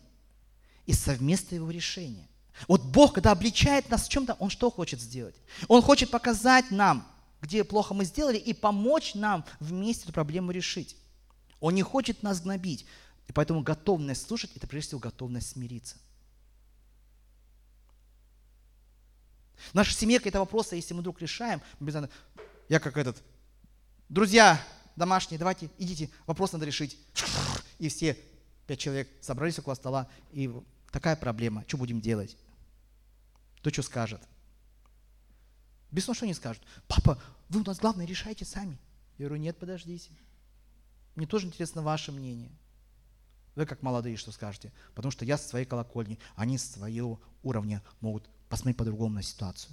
и 0.87 0.93
совместное 0.93 1.59
его 1.59 1.71
решение. 1.71 2.29
Вот 2.69 2.83
Бог, 2.85 3.15
когда 3.15 3.33
обличает 3.33 3.89
нас 3.91 4.05
в 4.07 4.09
чем-то, 4.09 4.35
Он 4.35 4.51
что 4.51 4.71
хочет 4.71 5.01
сделать? 5.01 5.35
Он 5.69 5.83
хочет 5.83 6.11
показать 6.11 6.71
нам, 6.71 7.07
где 7.41 7.65
плохо 7.65 7.95
мы 7.95 8.05
сделали, 8.05 8.39
и 8.39 8.53
помочь 8.53 9.15
нам 9.15 9.45
вместе 9.61 10.05
эту 10.05 10.13
проблему 10.13 10.51
решить. 10.51 10.97
Он 11.61 11.75
не 11.75 11.83
хочет 11.83 12.23
нас 12.23 12.41
гнобить. 12.41 12.87
И 13.27 13.33
поэтому 13.33 13.63
готовность 13.63 14.27
слушать– 14.27 14.51
это 14.55 14.67
прежде 14.67 14.89
всего 14.89 15.01
готовность 15.01 15.51
смириться. 15.51 15.97
В 19.71 19.75
нашей 19.75 19.95
семье 19.95 20.19
какие-то 20.19 20.41
вопросы, 20.41 20.77
если 20.77 20.95
мы 20.95 21.01
вдруг 21.01 21.21
решаем, 21.21 21.63
я 22.69 22.81
как 22.81 22.97
этот, 22.97 23.23
друзья 24.09 24.61
домашние, 24.97 25.39
давайте, 25.39 25.71
идите, 25.79 26.11
вопрос 26.27 26.53
надо 26.53 26.67
решить. 26.67 26.99
И 27.79 27.89
все 27.89 28.19
пять 28.67 28.79
человек 28.79 29.09
собрались 29.21 29.59
около 29.59 29.75
стола, 29.75 30.09
и 30.33 30.51
такая 30.91 31.17
проблема, 31.17 31.65
что 31.67 31.77
будем 31.77 32.01
делать? 32.01 32.37
Кто 33.59 33.71
что 33.71 33.83
скажет? 33.83 34.21
Без 35.91 36.05
что 36.05 36.25
они 36.25 36.35
скажут. 36.35 36.63
Папа, 36.89 37.23
вы 37.49 37.61
у 37.61 37.65
нас 37.65 37.79
главное 37.79 38.07
решайте 38.07 38.45
сами. 38.45 38.79
Я 39.17 39.27
говорю, 39.27 39.43
нет, 39.43 39.57
подождите. 39.59 40.11
Мне 41.15 41.27
тоже 41.27 41.47
интересно 41.47 41.83
ваше 41.83 42.11
мнение. 42.11 42.51
Вы 43.55 43.67
как 43.67 43.83
молодые 43.83 44.17
что 44.17 44.33
скажете? 44.33 44.73
Потому 44.95 45.13
что 45.13 45.25
я 45.25 45.39
со 45.39 45.49
своей 45.49 45.65
колокольни, 45.65 46.19
они 46.35 46.59
с 46.59 46.73
своего 46.73 47.21
уровня 47.43 47.83
могут 48.01 48.29
посмотреть 48.49 48.77
по-другому 48.77 49.15
на 49.15 49.23
ситуацию. 49.23 49.73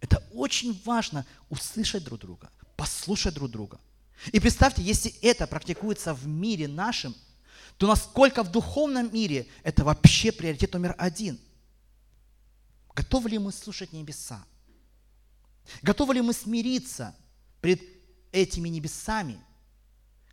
Это 0.00 0.22
очень 0.32 0.80
важно 0.84 1.26
услышать 1.48 2.04
друг 2.04 2.20
друга, 2.20 2.50
послушать 2.76 3.34
друг 3.34 3.50
друга. 3.50 3.80
И 4.32 4.40
представьте, 4.40 4.82
если 4.82 5.14
это 5.22 5.46
практикуется 5.46 6.14
в 6.14 6.26
мире 6.26 6.68
нашем, 6.68 7.14
то 7.76 7.86
насколько 7.86 8.42
в 8.42 8.50
духовном 8.50 9.12
мире 9.12 9.46
это 9.62 9.84
вообще 9.84 10.32
приоритет 10.32 10.72
номер 10.72 10.94
один. 10.98 11.38
Готовы 12.94 13.30
ли 13.30 13.38
мы 13.38 13.52
слушать 13.52 13.92
небеса? 13.92 14.42
Готовы 15.82 16.14
ли 16.14 16.22
мы 16.22 16.32
смириться 16.32 17.14
пред 17.60 17.82
этими 18.32 18.68
небесами, 18.68 19.38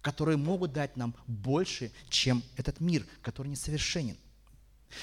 которые 0.02 0.38
могут 0.38 0.74
дать 0.74 0.96
нам 0.96 1.16
больше, 1.28 1.92
чем 2.10 2.44
этот 2.56 2.80
мир, 2.80 3.06
который 3.22 3.50
несовершенен? 3.50 4.18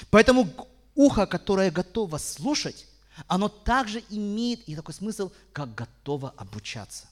Поэтому 0.09 0.49
ухо, 0.95 1.27
которое 1.27 1.69
готово 1.69 2.17
слушать, 2.17 2.87
оно 3.27 3.49
также 3.49 4.03
имеет 4.09 4.67
и 4.67 4.75
такой 4.75 4.93
смысл, 4.93 5.31
как 5.53 5.75
готово 5.75 6.31
обучаться. 6.31 7.07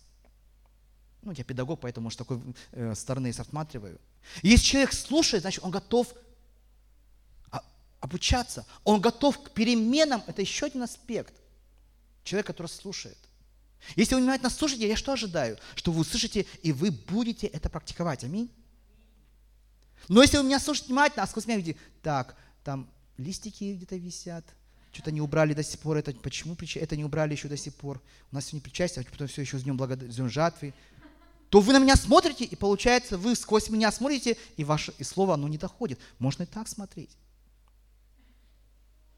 Ну, 1.22 1.32
я 1.32 1.44
педагог, 1.44 1.82
поэтому, 1.82 2.06
может, 2.06 2.20
такой 2.20 2.42
э, 2.72 2.96
стороны 2.96 3.28
я 3.28 3.34
рассматриваю. 3.38 4.00
Если 4.42 4.66
человек 4.66 4.94
слушает, 4.94 5.42
значит, 5.42 5.64
он 5.64 5.72
готов 5.72 6.14
обучаться. 8.00 8.66
Он 8.84 9.02
готов 9.02 9.42
к 9.42 9.52
переменам. 9.52 10.24
Это 10.28 10.42
еще 10.42 10.68
один 10.68 10.84
аспект. 10.84 11.34
Человек, 12.24 12.48
который 12.48 12.68
слушает. 12.68 13.18
Если 13.96 14.16
вы 14.16 14.22
внимательно 14.22 14.50
слушаете, 14.50 14.88
я 14.88 14.96
что 14.96 15.14
ожидаю? 15.14 15.58
Что 15.76 15.92
вы 15.92 16.02
услышите, 16.02 16.46
и 16.64 16.72
вы 16.72 16.92
будете 16.92 17.48
это 17.48 17.70
практиковать. 17.70 18.24
Аминь. 18.24 18.52
Но 20.08 20.22
если 20.22 20.38
вы 20.38 20.44
меня 20.44 20.60
слушаете 20.60 20.88
внимательно, 20.88 21.24
а 21.24 21.28
сквозь 21.28 21.46
меня 21.46 21.58
видите, 21.58 21.80
так, 22.02 22.36
там 22.64 22.90
листики 23.18 23.76
где-то 23.76 23.96
висят, 23.96 24.46
что-то 24.92 25.12
не 25.12 25.22
убрали 25.22 25.54
до 25.54 25.64
сих 25.64 25.80
пор, 25.80 25.98
это 25.98 26.12
почему 26.14 26.58
это 26.76 26.96
не 26.98 27.06
убрали 27.06 27.34
еще 27.34 27.48
до 27.48 27.58
сих 27.58 27.76
пор? 27.76 28.02
У 28.32 28.36
нас 28.36 28.46
сегодня 28.46 28.64
причастие, 28.64 29.06
а 29.06 29.12
потом 29.12 29.28
все 29.28 29.42
еще 29.42 29.60
с 29.60 29.64
днем, 29.64 29.78
благод... 29.78 30.02
с 30.02 30.16
днем 30.16 30.30
жатвы. 30.30 30.74
То 31.50 31.62
вы 31.62 31.74
на 31.74 31.80
меня 31.80 31.96
смотрите, 31.96 32.46
и 32.46 32.56
получается, 32.56 33.18
вы 33.18 33.36
сквозь 33.36 33.70
меня 33.70 33.92
смотрите, 33.92 34.38
и 34.56 34.64
ваше 34.64 34.94
и 35.00 35.04
слово, 35.04 35.34
оно 35.34 35.48
не 35.48 35.58
доходит. 35.58 36.00
Можно 36.20 36.44
и 36.44 36.46
так 36.46 36.68
смотреть. 36.68 37.18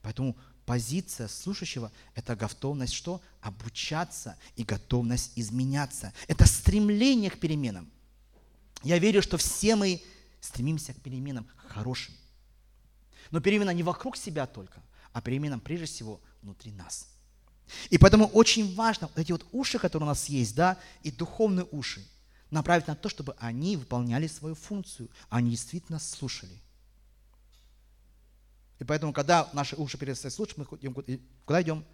Поэтому 0.01 0.37
позиция 0.65 1.27
слушающего– 1.27 1.91
это 2.15 2.35
готовность 2.35 2.93
что? 2.93 3.21
Обучаться 3.41 4.37
и 4.55 4.63
готовность 4.63 5.33
изменяться. 5.35 6.13
Это 6.27 6.45
стремление 6.45 7.29
к 7.29 7.39
переменам. 7.39 7.91
Я 8.81 8.97
верю, 8.97 9.21
что 9.21 9.37
все 9.37 9.75
мы 9.75 10.01
стремимся 10.39 10.93
к 10.93 11.01
переменам 11.01 11.47
хорошим. 11.55 12.15
Но 13.29 13.41
перемена 13.41 13.71
не 13.71 13.83
вокруг 13.83 14.15
себя 14.15 14.47
только, 14.47 14.81
а 15.11 15.21
переменам 15.21 15.59
прежде 15.59 15.85
всего 15.85 16.21
внутри 16.41 16.71
нас. 16.71 17.07
И 17.89 17.97
поэтому 17.97 18.27
очень 18.27 18.73
важно, 18.75 19.07
вот 19.07 19.19
эти 19.19 19.31
вот 19.31 19.45
уши, 19.51 19.79
которые 19.79 20.07
у 20.07 20.09
нас 20.09 20.27
есть, 20.27 20.55
да, 20.55 20.77
и 21.03 21.11
духовные 21.11 21.67
уши, 21.71 22.05
направить 22.51 22.87
на 22.87 22.95
то, 22.95 23.09
чтобы 23.09 23.35
они 23.39 23.77
выполняли 23.77 24.27
свою 24.27 24.55
функцию, 24.55 25.09
они 25.29 25.51
действительно 25.51 25.99
слушали. 25.99 26.61
И 28.79 28.83
поэтому, 28.83 29.13
когда 29.13 29.49
наши 29.53 29.75
уши 29.75 29.97
перестают 29.97 30.33
слушать, 30.33 30.57
мы 30.57 30.65
идем, 30.79 30.93
куда 31.45 31.61
идем? 31.61 31.85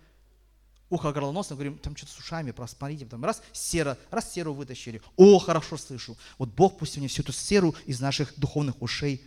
Ухо 0.89 1.11
горлоносное, 1.11 1.55
говорим, 1.55 1.77
там 1.77 1.95
что-то 1.95 2.13
с 2.13 2.19
ушами, 2.19 2.51
посмотрите, 2.51 3.05
там 3.05 3.23
раз 3.23 3.41
сера, 3.51 3.97
раз 4.09 4.31
серу 4.31 4.53
вытащили. 4.53 5.01
О, 5.17 5.37
хорошо 5.37 5.77
слышу. 5.77 6.17
Вот 6.37 6.49
Бог 6.49 6.77
пусть 6.77 6.97
мне 6.97 7.09
всю 7.09 7.23
эту 7.23 7.33
серу 7.33 7.75
из 7.85 7.99
наших 7.99 8.37
духовных 8.39 8.81
ушей 8.81 9.21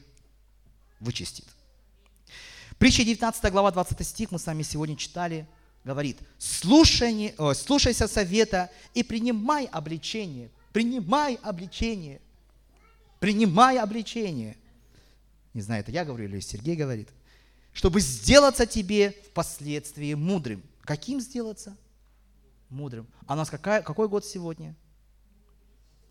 вычистит. 1.00 1.46
Притча 2.78 3.04
19 3.04 3.52
глава 3.52 3.70
20 3.70 4.06
стих 4.06 4.30
мы 4.30 4.38
с 4.38 4.46
вами 4.46 4.62
сегодня 4.62 4.96
читали– 4.96 5.48
говорит, 5.84 6.18
слушай, 6.38 7.34
слушайся 7.54 8.06
совета 8.06 8.70
и 8.94 9.02
принимай 9.02 9.66
обличение, 9.66 10.50
принимай 10.72 11.36
обличение, 11.36 12.20
принимай 13.18 13.78
обличение. 13.78 14.56
Не 15.54 15.62
знаю, 15.62 15.80
это 15.80 15.90
я 15.90 16.04
говорю 16.04 16.24
или 16.24 16.40
Сергей 16.40 16.76
говорит. 16.76 17.08
Чтобы 17.72 18.00
сделаться 18.00 18.66
тебе 18.66 19.10
впоследствии 19.30 20.14
мудрым. 20.14 20.62
Каким 20.82 21.20
сделаться? 21.20 21.76
Мудрым. 22.68 23.06
А 23.26 23.34
у 23.34 23.36
нас 23.36 23.50
какая, 23.50 23.82
какой 23.82 24.08
год 24.08 24.24
сегодня? 24.24 24.74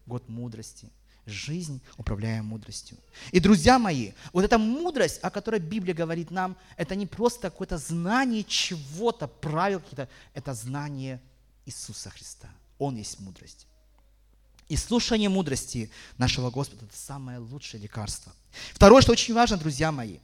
Год 0.05 0.27
мудрости 0.29 0.89
жизнь, 1.29 1.81
управляя 1.97 2.41
мудростью. 2.41 2.97
И, 3.31 3.39
друзья 3.39 3.79
мои, 3.79 4.11
вот 4.33 4.43
эта 4.43 4.57
мудрость, 4.57 5.19
о 5.21 5.29
которой 5.29 5.59
Библия 5.59 5.93
говорит 5.93 6.31
нам, 6.31 6.57
это 6.75 6.95
не 6.95 7.05
просто 7.05 7.49
какое-то 7.49 7.77
знание 7.77 8.43
чего-то, 8.43 9.27
правил 9.27 9.79
какие-то, 9.79 10.09
это 10.33 10.53
знание 10.53 11.21
Иисуса 11.65 12.09
Христа. 12.09 12.49
Он 12.77 12.95
есть 12.95 13.19
мудрость. 13.19 13.67
И 14.69 14.77
слушание 14.77 15.27
мудрости 15.27 15.91
нашего 16.17 16.49
Господа– 16.49 16.85
это 16.89 16.95
самое 16.95 17.39
лучшее 17.39 17.81
лекарство. 17.81 18.33
Второе, 18.73 19.01
что 19.01 19.11
очень 19.11 19.33
важно, 19.33 19.57
друзья 19.57 19.91
мои, 19.91 20.19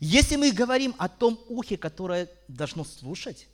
если 0.00 0.36
мы 0.36 0.52
говорим 0.52 0.94
о 0.98 1.08
том 1.08 1.38
ухе, 1.48 1.76
которое 1.76 2.30
должно 2.48 2.84
слушать, 2.84 3.48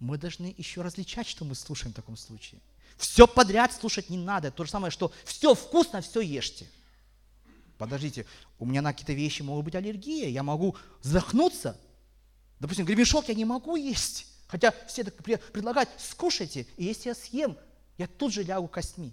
мы 0.00 0.18
должны 0.18 0.52
еще 0.56 0.82
различать, 0.82 1.28
что 1.28 1.44
мы 1.44 1.54
слушаем 1.54 1.92
в 1.92 1.96
таком 1.96 2.16
случае– 2.16 2.60
все 2.98 3.28
подряд 3.28 3.72
слушать 3.72 4.10
не 4.10 4.18
надо. 4.18 4.50
То 4.50 4.64
же 4.64 4.70
самое, 4.70 4.90
что 4.90 5.12
все 5.24 5.54
вкусно, 5.54 6.00
все 6.02 6.20
ешьте. 6.20 6.66
Подождите, 7.78 8.26
у 8.58 8.66
меня 8.66 8.82
на 8.82 8.92
какие-то 8.92 9.12
вещи 9.12 9.42
могут 9.42 9.64
быть 9.64 9.76
аллергия, 9.76 10.28
я 10.28 10.42
могу 10.42 10.76
задохнуться. 11.00 11.80
Допустим, 12.58 12.84
гребешок 12.84 13.28
я 13.28 13.34
не 13.34 13.44
могу 13.44 13.76
есть. 13.76 14.26
Хотя 14.48 14.74
все 14.88 15.04
так 15.04 15.14
предлагают, 15.14 15.88
скушайте, 15.96 16.66
и 16.76 16.84
если 16.84 17.10
я 17.10 17.14
съем, 17.14 17.56
я 17.98 18.06
тут 18.06 18.32
же 18.32 18.42
лягу 18.42 18.68
костьми. 18.68 19.12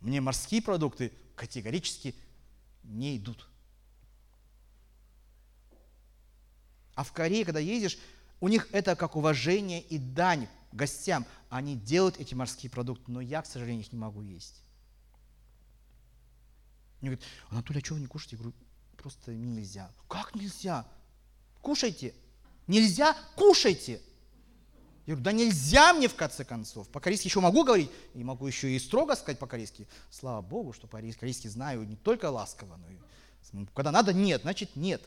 Мне 0.00 0.20
морские 0.20 0.62
продукты 0.62 1.12
категорически 1.34 2.14
не 2.84 3.16
идут. 3.16 3.48
А 6.94 7.04
в 7.04 7.12
Корее, 7.12 7.44
когда 7.44 7.60
едешь, 7.60 7.98
у 8.40 8.48
них 8.48 8.68
это 8.72 8.94
как 8.96 9.16
уважение 9.16 9.80
и 9.80 9.98
дань 9.98 10.48
гостям. 10.72 11.26
Они 11.48 11.74
делают 11.76 12.18
эти 12.18 12.34
морские 12.34 12.70
продукты, 12.70 13.10
но 13.10 13.20
я, 13.20 13.42
к 13.42 13.46
сожалению, 13.46 13.84
их 13.84 13.92
не 13.92 13.98
могу 13.98 14.22
есть. 14.22 14.62
Мне 17.00 17.10
говорят, 17.10 17.28
Анатолий, 17.48 17.80
а 17.80 17.84
что 17.84 17.94
вы 17.94 18.00
не 18.00 18.06
кушаете? 18.06 18.36
Я 18.36 18.42
говорю, 18.42 18.56
просто 18.96 19.32
нельзя. 19.32 19.90
Как 20.08 20.34
нельзя? 20.34 20.86
Кушайте. 21.62 22.14
Нельзя? 22.66 23.16
Кушайте. 23.36 24.02
Я 25.08 25.14
говорю, 25.14 25.24
да 25.24 25.32
нельзя 25.32 25.94
мне 25.94 26.06
в 26.06 26.14
конце 26.14 26.44
концов. 26.44 26.86
По-корейски 26.90 27.28
еще 27.28 27.40
могу 27.40 27.64
говорить, 27.64 27.90
и 28.12 28.22
могу 28.22 28.46
еще 28.46 28.70
и 28.70 28.78
строго 28.78 29.16
сказать 29.16 29.38
по-корейски. 29.38 29.88
Слава 30.10 30.42
Богу, 30.42 30.74
что 30.74 30.86
по-корейски 30.86 31.46
знаю 31.46 31.88
не 31.88 31.96
только 31.96 32.26
ласково, 32.30 32.76
но 32.76 33.62
и 33.62 33.64
когда 33.72 33.90
надо 33.90 34.12
нет, 34.12 34.42
значит 34.42 34.76
нет. 34.76 35.02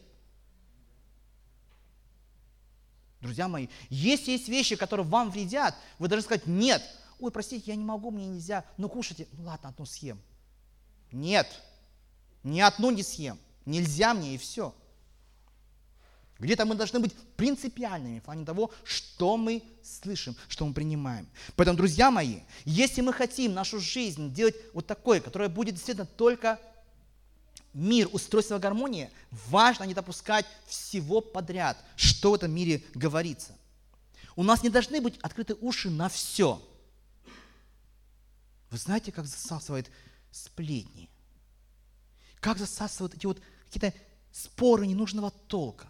Друзья 3.20 3.48
мои, 3.48 3.68
если 3.92 4.32
есть 4.32 4.50
вещи, 4.50 4.76
которые 4.76 5.06
вам 5.06 5.30
вредят, 5.30 5.76
вы 6.00 6.08
должны 6.08 6.26
сказать 6.26 6.48
«нет». 6.48 6.82
Ой, 7.20 7.30
простите, 7.30 7.66
я 7.68 7.76
не 7.76 7.84
могу, 7.84 8.10
мне 8.10 8.26
нельзя. 8.26 8.66
Ну, 8.78 8.90
кушайте. 8.90 9.28
Ну, 9.34 9.44
ладно, 9.44 9.70
одну 9.70 9.86
съем. 9.86 10.20
Нет, 11.12 11.48
ни 12.42 12.60
одну 12.60 12.90
не 12.90 13.04
съем. 13.04 13.38
Нельзя 13.66 14.16
мне 14.16 14.34
и 14.34 14.40
все. 14.40 14.74
Где-то 16.42 16.66
мы 16.66 16.74
должны 16.74 17.00
быть 17.00 17.14
принципиальными 17.38 18.20
в 18.20 18.24
плане 18.24 18.44
того, 18.44 18.72
что 18.84 19.38
мы 19.38 19.64
слышим, 19.84 20.36
что 20.48 20.66
мы 20.66 20.74
принимаем. 20.74 21.30
Поэтому, 21.56 21.78
друзья 21.78 22.10
мои, 22.10 22.40
если 22.66 23.02
мы 23.02 23.14
хотим 23.14 23.54
нашу 23.54 23.80
жизнь 23.80 24.34
делать 24.34 24.56
вот 24.74 24.88
такой, 24.88 25.22
которая 25.22 25.50
будет 25.50 25.76
действительно 25.76 26.08
только 26.08 26.60
мир, 27.76 28.10
устройство 28.12 28.58
гармонии, 28.58 29.12
важно 29.30 29.84
не 29.84 29.94
допускать 29.94 30.48
всего 30.66 31.22
подряд, 31.22 31.78
что 31.96 32.32
в 32.32 32.34
этом 32.34 32.52
мире 32.52 32.84
говорится. 32.96 33.56
У 34.36 34.42
нас 34.42 34.64
не 34.64 34.70
должны 34.70 35.00
быть 35.00 35.20
открыты 35.20 35.54
уши 35.62 35.92
на 35.92 36.10
все. 36.10 36.60
Вы 38.72 38.78
знаете, 38.80 39.12
как 39.12 39.28
засасывает 39.28 39.92
сплетни? 40.32 41.08
Как 42.40 42.58
засасывают 42.58 43.14
эти 43.14 43.28
вот 43.28 43.40
какие-то 43.66 43.96
споры 44.32 44.88
ненужного 44.88 45.30
толка? 45.30 45.88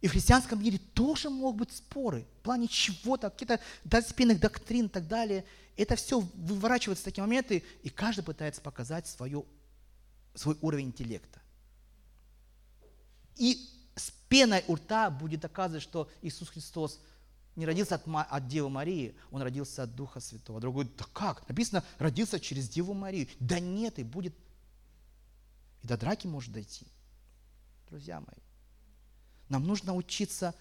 И 0.00 0.06
в 0.06 0.12
христианском 0.12 0.62
мире 0.62 0.78
тоже 0.94 1.28
могут 1.28 1.68
быть 1.68 1.76
споры 1.76 2.24
в 2.38 2.42
плане 2.42 2.68
чего-то, 2.68 3.30
каких-то 3.30 3.60
доспинных 3.84 4.38
доктрин 4.38 4.86
и 4.86 4.88
так 4.88 5.08
далее. 5.08 5.44
Это 5.76 5.96
все 5.96 6.20
выворачивается 6.20 7.02
в 7.02 7.04
такие 7.06 7.22
моменты, 7.22 7.64
и 7.82 7.88
каждый 7.88 8.22
пытается 8.22 8.60
показать 8.60 9.06
свое, 9.06 9.44
свой 10.34 10.56
уровень 10.60 10.86
интеллекта. 10.86 11.40
И 13.36 13.68
с 13.96 14.12
пеной 14.28 14.64
у 14.68 14.76
рта 14.76 15.10
будет 15.10 15.40
доказывать, 15.40 15.82
что 15.82 16.08
Иисус 16.22 16.48
Христос 16.48 17.00
не 17.56 17.66
родился 17.66 17.96
от, 17.96 18.04
от 18.06 18.46
Девы 18.46 18.70
Марии, 18.70 19.16
Он 19.32 19.42
родился 19.42 19.82
от 19.82 19.96
Духа 19.96 20.20
Святого. 20.20 20.60
Другой, 20.60 20.88
да 20.96 21.06
как? 21.12 21.48
Написано, 21.48 21.84
родился 21.98 22.38
через 22.38 22.68
Деву 22.68 22.94
Марию. 22.94 23.28
Да 23.40 23.58
нет, 23.58 23.98
и 23.98 24.04
будет, 24.04 24.34
и 25.82 25.88
до 25.88 25.96
драки 25.96 26.28
может 26.28 26.52
дойти. 26.52 26.86
Друзья 27.88 28.20
мои, 28.20 28.38
нам 29.48 29.66
нужно 29.66 29.94
учиться 29.94 30.54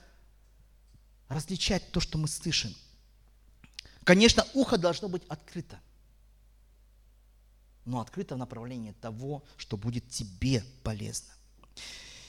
различать 1.28 1.92
то, 1.92 2.00
что 2.00 2.18
мы 2.18 2.28
слышим. 2.28 2.74
Конечно, 4.04 4.46
ухо 4.54 4.78
должно 4.78 5.10
быть 5.10 5.24
открыто, 5.28 5.80
но 7.86 8.00
открыто 8.00 8.36
в 8.36 8.38
направлении 8.38 8.94
того, 8.94 9.44
что 9.58 9.76
будет 9.76 10.10
тебе 10.10 10.64
полезно. 10.84 11.34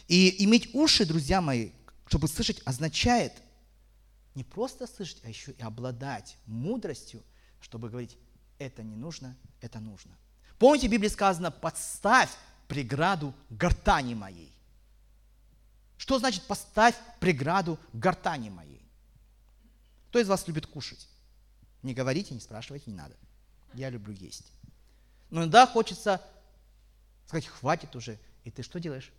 И 0.08 0.44
иметь 0.44 0.74
уши, 0.74 1.04
друзья 1.04 1.40
мои, 1.40 1.70
чтобы 2.06 2.26
слышать, 2.28 2.62
означает 2.64 3.32
не 4.34 4.42
просто 4.42 4.86
слышать, 4.86 5.20
а 5.24 5.28
еще 5.28 5.52
и 5.52 5.62
обладать 5.62 6.36
мудростью, 6.46 7.22
чтобы 7.60 7.90
говорить, 7.90 8.16
это 8.58 8.82
не 8.82 8.96
нужно, 8.96 9.36
это 9.60 9.78
нужно. 9.80 10.16
Помните, 10.58 10.88
в 10.88 10.90
Библии 10.90 11.08
сказано, 11.08 11.50
подставь 11.50 12.30
преграду 12.66 13.34
гортани 13.50 14.14
моей. 14.14 14.52
Что 15.98 16.18
значит 16.18 16.44
поставь 16.44 16.94
преграду 17.18 17.78
гортани 17.92 18.48
моей? 18.48 18.80
Кто 20.08 20.20
из 20.20 20.28
вас 20.28 20.46
любит 20.46 20.66
кушать? 20.66 21.08
Не 21.82 21.92
говорите, 21.92 22.32
не 22.34 22.40
спрашивайте, 22.40 22.90
не 22.90 22.96
надо. 22.96 23.14
Я 23.74 23.90
люблю 23.90 24.14
есть. 24.14 24.50
Но 25.28 25.40
иногда 25.40 25.66
хочется 25.66 26.24
сказать, 27.26 27.46
хватит 27.46 27.94
уже. 27.94 28.18
И 28.44 28.50
ты 28.50 28.62
что 28.62 28.80
делаешь? 28.80 29.12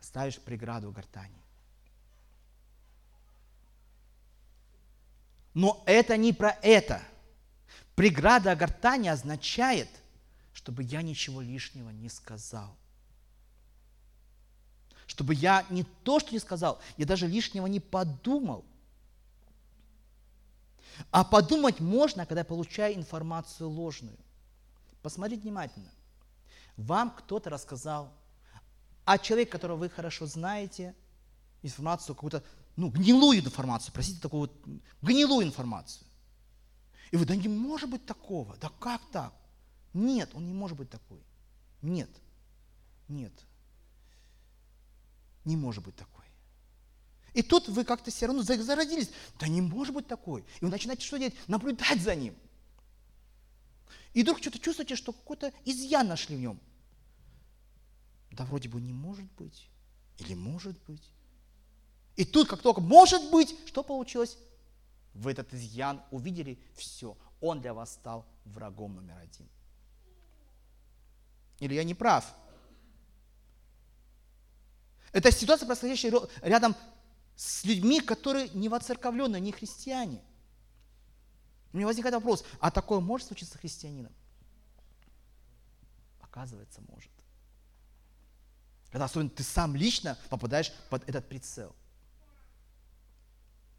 Ставишь 0.00 0.40
преграду 0.40 0.90
гортани. 0.90 1.36
Но 5.52 5.82
это 5.86 6.16
не 6.16 6.32
про 6.32 6.56
это. 6.62 7.02
Преграда 7.94 8.56
гортани 8.56 9.08
означает, 9.08 9.88
чтобы 10.54 10.82
я 10.82 11.02
ничего 11.02 11.42
лишнего 11.42 11.90
не 11.90 12.08
сказал 12.08 12.79
чтобы 15.10 15.34
я 15.34 15.66
не 15.70 15.82
то, 15.82 16.20
что 16.20 16.30
не 16.30 16.38
сказал, 16.38 16.78
я 16.96 17.04
даже 17.04 17.26
лишнего 17.26 17.66
не 17.66 17.80
подумал. 17.80 18.64
А 21.10 21.24
подумать 21.24 21.80
можно, 21.80 22.26
когда 22.26 22.42
я 22.42 22.44
получаю 22.44 22.94
информацию 22.94 23.68
ложную. 23.68 24.16
Посмотрите 25.02 25.42
внимательно. 25.42 25.90
Вам 26.76 27.10
кто-то 27.10 27.50
рассказал, 27.50 28.12
а 29.04 29.18
человек, 29.18 29.50
которого 29.50 29.78
вы 29.78 29.90
хорошо 29.90 30.26
знаете, 30.26 30.94
информацию 31.62 32.14
какую-то, 32.14 32.44
ну, 32.76 32.88
гнилую 32.88 33.40
информацию, 33.40 33.92
простите, 33.92 34.20
такую 34.20 34.42
вот 34.42 34.52
гнилую 35.02 35.44
информацию. 35.44 36.06
И 37.10 37.16
вы, 37.16 37.24
да 37.24 37.34
не 37.34 37.48
может 37.48 37.90
быть 37.90 38.06
такого, 38.06 38.56
да 38.58 38.70
как 38.78 39.00
так? 39.10 39.34
Нет, 39.92 40.30
он 40.34 40.46
не 40.46 40.54
может 40.54 40.76
быть 40.76 40.88
такой. 40.88 41.18
Нет, 41.82 42.10
нет 43.08 43.32
не 45.44 45.56
может 45.56 45.84
быть 45.84 45.96
такой. 45.96 46.24
И 47.32 47.42
тут 47.42 47.68
вы 47.68 47.84
как-то 47.84 48.10
все 48.10 48.26
равно 48.26 48.42
заразились. 48.42 49.10
Да 49.38 49.46
не 49.46 49.60
может 49.60 49.94
быть 49.94 50.06
такой. 50.06 50.42
И 50.60 50.64
вы 50.64 50.70
начинаете 50.70 51.06
что 51.06 51.18
делать? 51.18 51.34
Наблюдать 51.48 52.00
за 52.00 52.14
ним. 52.14 52.34
И 54.12 54.22
вдруг 54.22 54.38
что-то 54.38 54.58
чувствуете, 54.58 54.96
что 54.96 55.12
какой-то 55.12 55.52
изъян 55.64 56.08
нашли 56.08 56.36
в 56.36 56.40
нем. 56.40 56.60
Да 58.32 58.44
вроде 58.44 58.68
бы 58.68 58.80
не 58.80 58.92
может 58.92 59.30
быть. 59.32 59.68
Или 60.18 60.34
может 60.34 60.76
быть. 60.84 61.02
И 62.16 62.24
тут, 62.24 62.48
как 62.48 62.60
только 62.60 62.80
может 62.80 63.30
быть, 63.30 63.54
что 63.66 63.82
получилось? 63.82 64.36
Вы 65.14 65.32
этот 65.32 65.52
изъян 65.54 66.02
увидели, 66.10 66.58
все, 66.74 67.16
он 67.40 67.60
для 67.60 67.74
вас 67.74 67.92
стал 67.92 68.26
врагом 68.44 68.94
номер 68.94 69.16
один. 69.18 69.48
Или 71.58 71.74
я 71.74 71.84
не 71.84 71.94
прав? 71.94 72.34
Это 75.12 75.32
ситуация, 75.32 75.66
происходящая 75.66 76.12
рядом 76.42 76.76
с 77.36 77.64
людьми, 77.64 78.00
которые 78.00 78.48
не 78.50 78.68
воцерковленные, 78.68 79.40
не 79.40 79.52
христиане. 79.52 80.22
У 81.72 81.76
меня 81.76 81.86
возникает 81.86 82.14
вопрос, 82.14 82.44
а 82.60 82.70
такое 82.70 83.00
может 83.00 83.28
случиться 83.28 83.56
с 83.56 83.60
христианином? 83.60 84.12
Оказывается, 86.20 86.80
может. 86.88 87.10
Когда 88.90 89.04
особенно 89.04 89.30
ты 89.30 89.42
сам 89.42 89.76
лично 89.76 90.18
попадаешь 90.28 90.72
под 90.90 91.08
этот 91.08 91.28
прицел. 91.28 91.74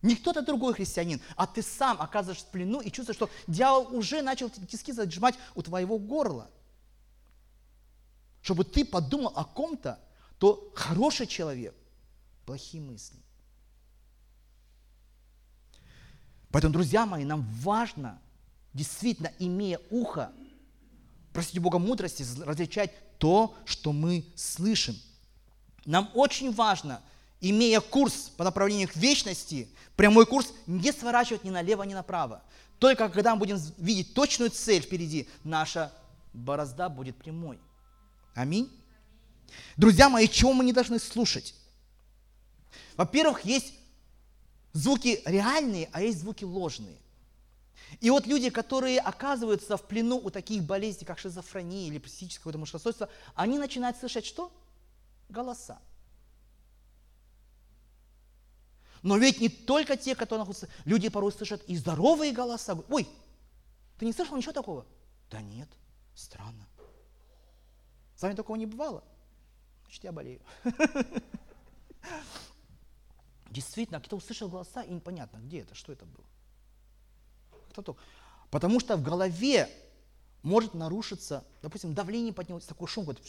Не 0.01 0.15
кто-то 0.15 0.41
другой 0.41 0.73
христианин, 0.73 1.21
а 1.35 1.45
ты 1.45 1.61
сам 1.61 2.01
оказываешься 2.01 2.45
в 2.45 2.49
плену 2.49 2.81
и 2.81 2.89
чувствуешь, 2.89 3.17
что 3.17 3.29
дьявол 3.45 3.95
уже 3.95 4.21
начал 4.21 4.49
тиски 4.49 4.91
зажимать 4.91 5.35
у 5.53 5.61
твоего 5.61 5.99
горла. 5.99 6.49
Чтобы 8.41 8.63
ты 8.63 8.83
подумал 8.83 9.33
о 9.35 9.43
ком-то, 9.43 9.99
то 10.41 10.71
хороший 10.73 11.27
человек, 11.27 11.75
плохие 12.47 12.81
мысли. 12.81 13.19
Поэтому, 16.49 16.73
друзья 16.73 17.05
мои, 17.05 17.23
нам 17.23 17.43
важно, 17.61 18.19
действительно, 18.73 19.31
имея 19.37 19.79
ухо, 19.91 20.31
просить 21.31 21.59
Бога 21.59 21.77
мудрости, 21.77 22.25
различать 22.41 22.91
то, 23.19 23.55
что 23.65 23.93
мы 23.93 24.25
слышим. 24.35 24.95
Нам 25.85 26.09
очень 26.15 26.51
важно, 26.51 27.03
имея 27.39 27.79
курс 27.79 28.31
по 28.35 28.43
направлению 28.43 28.87
к 28.87 28.95
вечности, 28.95 29.69
прямой 29.95 30.25
курс, 30.25 30.51
не 30.65 30.91
сворачивать 30.91 31.43
ни 31.43 31.51
налево, 31.51 31.83
ни 31.83 31.93
направо. 31.93 32.41
Только 32.79 33.09
когда 33.09 33.35
мы 33.35 33.39
будем 33.41 33.59
видеть 33.77 34.15
точную 34.15 34.49
цель 34.49 34.81
впереди, 34.81 35.29
наша 35.43 35.93
борозда 36.33 36.89
будет 36.89 37.15
прямой. 37.15 37.59
Аминь. 38.33 38.80
Друзья 39.77 40.09
мои, 40.09 40.27
чего 40.27 40.53
мы 40.53 40.63
не 40.63 40.73
должны 40.73 40.99
слушать? 40.99 41.55
Во-первых, 42.97 43.45
есть 43.45 43.73
звуки 44.73 45.21
реальные, 45.25 45.89
а 45.91 46.01
есть 46.01 46.19
звуки 46.19 46.43
ложные. 46.43 46.97
И 47.99 48.09
вот 48.09 48.25
люди, 48.25 48.49
которые 48.49 48.99
оказываются 48.99 49.75
в 49.75 49.83
плену 49.83 50.17
у 50.17 50.29
таких 50.29 50.63
болезней, 50.63 51.05
как 51.05 51.19
шизофрения 51.19 51.87
или 51.87 51.97
психическое 51.97 52.51
расстройство, 52.51 53.09
они 53.35 53.57
начинают 53.57 53.97
слышать 53.97 54.25
что? 54.25 54.51
Голоса. 55.29 55.79
Но 59.01 59.17
ведь 59.17 59.41
не 59.41 59.49
только 59.49 59.97
те, 59.97 60.15
которые 60.15 60.39
находятся, 60.39 60.69
люди 60.85 61.09
порой 61.09 61.31
слышат 61.31 61.63
и 61.67 61.75
здоровые 61.75 62.31
голоса. 62.31 62.77
Ой, 62.89 63.07
ты 63.97 64.05
не 64.05 64.13
слышал 64.13 64.37
ничего 64.37 64.53
такого? 64.53 64.85
Да 65.29 65.41
нет, 65.41 65.67
странно. 66.15 66.67
С 68.15 68.21
вами 68.21 68.35
такого 68.35 68.57
не 68.57 68.67
бывало? 68.67 69.03
Значит, 69.91 70.05
я 70.05 70.11
болею. 70.13 70.39
Действительно, 73.49 73.99
кто 73.99 74.15
услышал 74.15 74.47
голоса, 74.47 74.83
и 74.83 74.93
непонятно, 74.93 75.39
где 75.39 75.59
это, 75.59 75.75
что 75.75 75.91
это 75.91 76.05
было. 76.05 76.23
Кто-то. 77.71 77.97
Потому 78.49 78.79
что 78.79 78.95
в 78.95 79.03
голове 79.03 79.69
может 80.43 80.73
нарушиться, 80.73 81.43
допустим, 81.61 81.93
давление 81.93 82.31
поднялось, 82.31 82.65
такой 82.65 82.87
шум, 82.87 83.03
вот, 83.03 83.21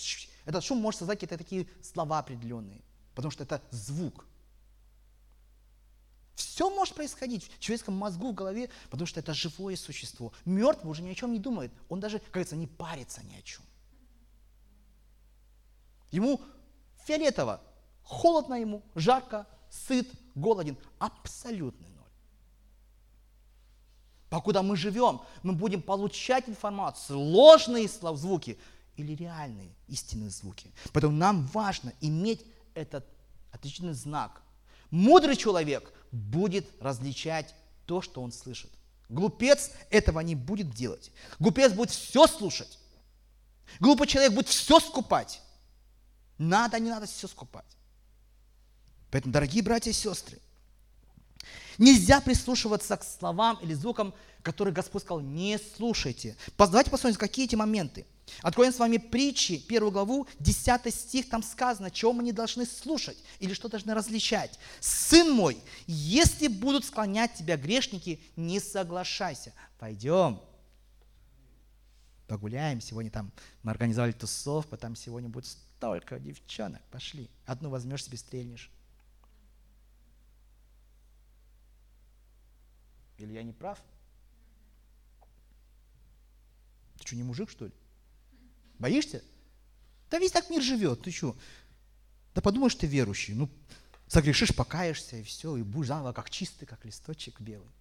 этот 0.44 0.62
шум 0.62 0.78
может 0.78 1.00
создать 1.00 1.18
какие-то 1.18 1.36
такие 1.36 1.66
слова 1.82 2.20
определенные, 2.20 2.80
потому 3.16 3.32
что 3.32 3.42
это 3.42 3.60
звук. 3.72 4.24
Все 6.36 6.70
может 6.70 6.94
происходить 6.94 7.50
в 7.50 7.58
человеческом 7.58 7.96
мозгу, 7.96 8.30
в 8.30 8.34
голове, 8.34 8.70
потому 8.88 9.06
что 9.06 9.18
это 9.18 9.34
живое 9.34 9.74
существо. 9.74 10.32
Мертвый 10.44 10.92
уже 10.92 11.02
ни 11.02 11.10
о 11.10 11.14
чем 11.16 11.32
не 11.32 11.40
думает. 11.40 11.72
Он 11.88 11.98
даже, 11.98 12.22
говорится, 12.30 12.54
не 12.54 12.68
парится 12.68 13.20
ни 13.24 13.34
о 13.34 13.42
чем. 13.42 13.64
Ему 16.12 16.40
фиолетово, 17.04 17.60
холодно 18.04 18.54
ему, 18.54 18.82
жарко, 18.94 19.46
сыт, 19.70 20.08
голоден. 20.34 20.76
Абсолютный 20.98 21.88
ноль. 21.88 22.02
Покуда 24.28 24.62
мы 24.62 24.76
живем, 24.76 25.22
мы 25.42 25.54
будем 25.54 25.82
получать 25.82 26.48
информацию, 26.48 27.18
ложные 27.18 27.88
звуки 27.88 28.58
или 28.96 29.14
реальные 29.14 29.74
истинные 29.88 30.30
звуки. 30.30 30.70
Поэтому 30.92 31.16
нам 31.16 31.46
важно 31.46 31.92
иметь 32.00 32.44
этот 32.74 33.06
отличительный 33.50 33.94
знак. 33.94 34.42
Мудрый 34.90 35.36
человек 35.36 35.92
будет 36.12 36.66
различать 36.80 37.54
то, 37.86 38.02
что 38.02 38.22
он 38.22 38.32
слышит. 38.32 38.70
Глупец 39.08 39.72
этого 39.90 40.20
не 40.20 40.34
будет 40.34 40.70
делать. 40.70 41.10
Глупец 41.38 41.72
будет 41.72 41.90
все 41.90 42.26
слушать. 42.26 42.78
Глупый 43.80 44.06
человек 44.06 44.32
будет 44.32 44.48
все 44.48 44.78
скупать. 44.80 45.40
Надо, 46.42 46.80
не 46.80 46.90
надо 46.90 47.06
все 47.06 47.28
скупать. 47.28 47.76
Поэтому, 49.12 49.32
дорогие 49.32 49.62
братья 49.62 49.92
и 49.92 49.94
сестры, 49.94 50.40
нельзя 51.78 52.20
прислушиваться 52.20 52.96
к 52.96 53.04
словам 53.04 53.58
или 53.62 53.74
звукам, 53.74 54.12
которые 54.42 54.74
Господь 54.74 55.02
сказал, 55.02 55.20
не 55.20 55.56
слушайте. 55.76 56.36
Давайте 56.58 56.90
посмотрим, 56.90 57.16
какие 57.16 57.44
эти 57.44 57.54
моменты. 57.54 58.06
Откроем 58.40 58.72
с 58.72 58.80
вами 58.80 58.96
притчи, 58.96 59.58
первую 59.58 59.92
главу, 59.92 60.26
10 60.40 60.92
стих, 60.92 61.28
там 61.28 61.44
сказано, 61.44 61.92
чего 61.92 62.12
мы 62.12 62.24
не 62.24 62.32
должны 62.32 62.66
слушать 62.66 63.18
или 63.38 63.54
что 63.54 63.68
должны 63.68 63.94
различать. 63.94 64.58
«Сын 64.80 65.30
мой, 65.30 65.62
если 65.86 66.48
будут 66.48 66.84
склонять 66.84 67.34
тебя 67.34 67.56
грешники, 67.56 68.20
не 68.34 68.58
соглашайся». 68.58 69.52
Пойдем, 69.78 70.40
погуляем. 72.26 72.80
Сегодня 72.80 73.12
там 73.12 73.30
мы 73.62 73.70
организовали 73.70 74.10
тусовку, 74.10 74.76
там 74.76 74.96
сегодня 74.96 75.28
будет 75.28 75.46
столько 75.82 76.20
девчонок. 76.20 76.80
Пошли. 76.92 77.28
Одну 77.44 77.68
возьмешь 77.68 78.04
себе, 78.04 78.16
стрельнешь. 78.16 78.70
Или 83.18 83.32
я 83.32 83.42
не 83.42 83.52
прав? 83.52 83.82
Ты 86.98 87.04
что, 87.04 87.16
не 87.16 87.24
мужик, 87.24 87.50
что 87.50 87.66
ли? 87.66 87.72
Боишься? 88.78 89.24
Да 90.08 90.20
весь 90.20 90.30
так 90.30 90.50
мир 90.50 90.62
живет, 90.62 91.02
ты 91.02 91.10
что? 91.10 91.36
Да 92.32 92.40
подумаешь, 92.40 92.76
ты 92.76 92.86
верующий. 92.86 93.34
Ну, 93.34 93.50
согрешишь, 94.06 94.54
покаешься, 94.54 95.16
и 95.16 95.24
все, 95.24 95.56
и 95.56 95.64
будешь 95.64 95.88
заново 95.88 96.12
как 96.12 96.30
чистый, 96.30 96.64
как 96.64 96.84
листочек 96.84 97.40
белый. 97.40 97.72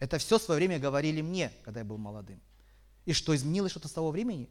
Это 0.00 0.18
все 0.18 0.40
в 0.40 0.42
свое 0.42 0.58
время 0.58 0.80
говорили 0.80 1.20
мне, 1.20 1.52
когда 1.62 1.78
я 1.78 1.86
был 1.86 1.96
молодым. 1.96 2.40
И 3.04 3.12
что, 3.12 3.36
изменилось 3.36 3.70
что-то 3.70 3.86
с 3.86 3.92
того 3.92 4.10
времени? 4.10 4.48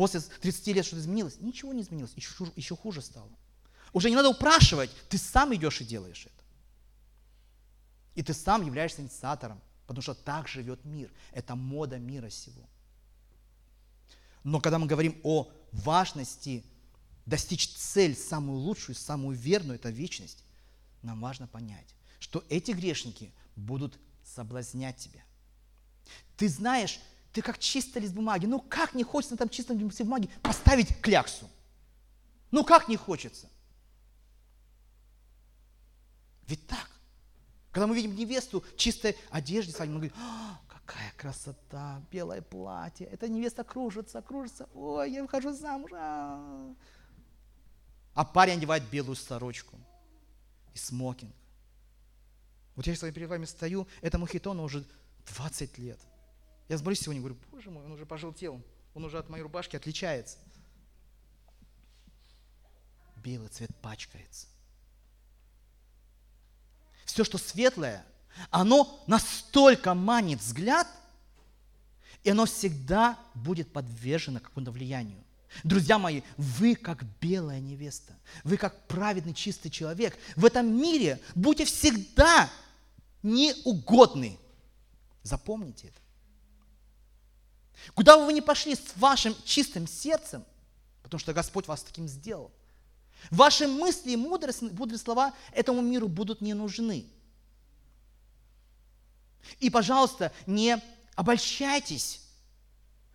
После 0.00 0.20
30 0.20 0.66
лет 0.68 0.86
что-то 0.86 1.02
изменилось? 1.02 1.38
Ничего 1.40 1.74
не 1.74 1.82
изменилось, 1.82 2.12
еще, 2.16 2.50
еще 2.56 2.74
хуже 2.74 3.02
стало. 3.02 3.28
Уже 3.92 4.08
не 4.08 4.16
надо 4.16 4.30
упрашивать, 4.30 4.90
ты 5.10 5.18
сам 5.18 5.54
идешь 5.54 5.82
и 5.82 5.84
делаешь 5.84 6.24
это. 6.24 6.42
И 8.14 8.22
ты 8.22 8.32
сам 8.32 8.64
являешься 8.64 9.02
инициатором, 9.02 9.60
потому 9.86 10.00
что 10.00 10.14
так 10.14 10.48
живет 10.48 10.86
мир. 10.86 11.12
Это 11.32 11.54
мода 11.54 11.98
мира 11.98 12.30
сего. 12.30 12.66
Но 14.42 14.58
когда 14.58 14.78
мы 14.78 14.86
говорим 14.86 15.20
о 15.22 15.52
важности 15.70 16.64
достичь 17.26 17.68
цель, 17.68 18.16
самую 18.16 18.58
лучшую, 18.58 18.96
самую 18.96 19.36
верную, 19.36 19.78
это 19.78 19.90
вечность, 19.90 20.44
нам 21.02 21.20
важно 21.20 21.46
понять, 21.46 21.94
что 22.20 22.42
эти 22.48 22.70
грешники 22.70 23.34
будут 23.54 23.98
соблазнять 24.24 24.96
тебя. 24.96 25.22
Ты 26.38 26.48
знаешь, 26.48 27.00
ты 27.32 27.42
как 27.42 27.58
чистый 27.58 28.02
лист 28.02 28.14
бумаги. 28.14 28.46
Ну 28.46 28.60
как 28.60 28.94
не 28.94 29.04
хочется 29.04 29.34
на 29.34 29.36
этом 29.36 29.48
чистом 29.48 29.78
листе 29.78 30.04
бумаги 30.04 30.30
поставить 30.42 31.00
кляксу? 31.00 31.48
Ну 32.50 32.64
как 32.64 32.88
не 32.88 32.96
хочется? 32.96 33.48
Ведь 36.46 36.66
так. 36.66 36.90
Когда 37.70 37.86
мы 37.86 37.94
видим 37.94 38.16
невесту 38.16 38.62
в 38.62 38.76
чистой 38.76 39.16
одежде 39.30 39.72
с 39.72 39.78
вами, 39.78 39.90
мы 39.90 39.96
говорим, 39.96 40.16
а, 40.18 40.60
какая 40.66 41.12
красота, 41.16 42.02
белое 42.10 42.42
платье. 42.42 43.06
Эта 43.06 43.28
невеста 43.28 43.62
кружится, 43.62 44.20
кружится. 44.22 44.68
Ой, 44.74 45.12
я 45.12 45.22
выхожу 45.22 45.52
замуж. 45.52 45.92
А, 45.94 46.74
а 48.14 48.24
парень 48.24 48.54
одевает 48.54 48.82
белую 48.90 49.14
сорочку 49.14 49.78
и 50.74 50.78
смокинг. 50.78 51.32
Вот 52.74 52.86
я 52.86 52.96
с 52.96 53.12
перед 53.12 53.28
вами 53.28 53.44
стою, 53.44 53.86
этому 54.00 54.26
хитону 54.26 54.64
уже 54.64 54.84
20 55.26 55.78
лет. 55.78 56.00
Я 56.70 56.78
смотрю 56.78 56.94
сегодня, 56.94 57.20
говорю, 57.20 57.36
боже 57.50 57.68
мой, 57.68 57.84
он 57.84 57.90
уже 57.90 58.06
пожелтел, 58.06 58.62
он 58.94 59.04
уже 59.04 59.18
от 59.18 59.28
моей 59.28 59.42
рубашки 59.42 59.74
отличается. 59.74 60.38
Белый 63.16 63.48
цвет 63.48 63.74
пачкается. 63.82 64.46
все, 67.06 67.24
что 67.24 67.38
светлое, 67.38 68.06
оно 68.50 69.02
настолько 69.08 69.94
манит 69.94 70.38
взгляд, 70.38 70.86
и 72.22 72.30
оно 72.30 72.46
всегда 72.46 73.18
будет 73.34 73.72
подвержено 73.72 74.38
какому-то 74.38 74.70
влиянию. 74.70 75.24
Друзья 75.64 75.98
мои, 75.98 76.22
вы 76.36 76.76
как 76.76 77.02
белая 77.20 77.58
невеста, 77.58 78.16
вы 78.44 78.56
как 78.56 78.86
праведный 78.86 79.34
чистый 79.34 79.70
человек. 79.70 80.16
В 80.36 80.44
этом 80.44 80.68
мире 80.68 81.20
будьте 81.34 81.64
всегда 81.64 82.48
неугодны. 83.24 84.38
Запомните 85.24 85.88
это. 85.88 85.99
Куда 87.94 88.16
бы 88.16 88.26
вы 88.26 88.32
ни 88.32 88.40
пошли 88.40 88.74
с 88.74 88.96
вашим 88.96 89.34
чистым 89.44 89.86
сердцем, 89.86 90.44
потому 91.02 91.18
что 91.18 91.32
Господь 91.32 91.66
вас 91.66 91.82
таким 91.82 92.08
сделал, 92.08 92.50
ваши 93.30 93.66
мысли 93.66 94.12
и 94.12 94.16
мудрость, 94.16 94.62
мудрые 94.62 94.98
слова 94.98 95.34
этому 95.52 95.80
миру 95.80 96.08
будут 96.08 96.40
не 96.40 96.54
нужны. 96.54 97.06
И, 99.58 99.70
пожалуйста, 99.70 100.32
не 100.46 100.80
обольщайтесь, 101.14 102.20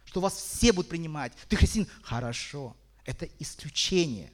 что 0.05 0.21
вас 0.21 0.35
все 0.35 0.71
будут 0.71 0.89
принимать. 0.89 1.33
Ты 1.47 1.55
христианин? 1.55 1.89
Хорошо. 2.01 2.75
Это 3.03 3.27
исключение. 3.39 4.31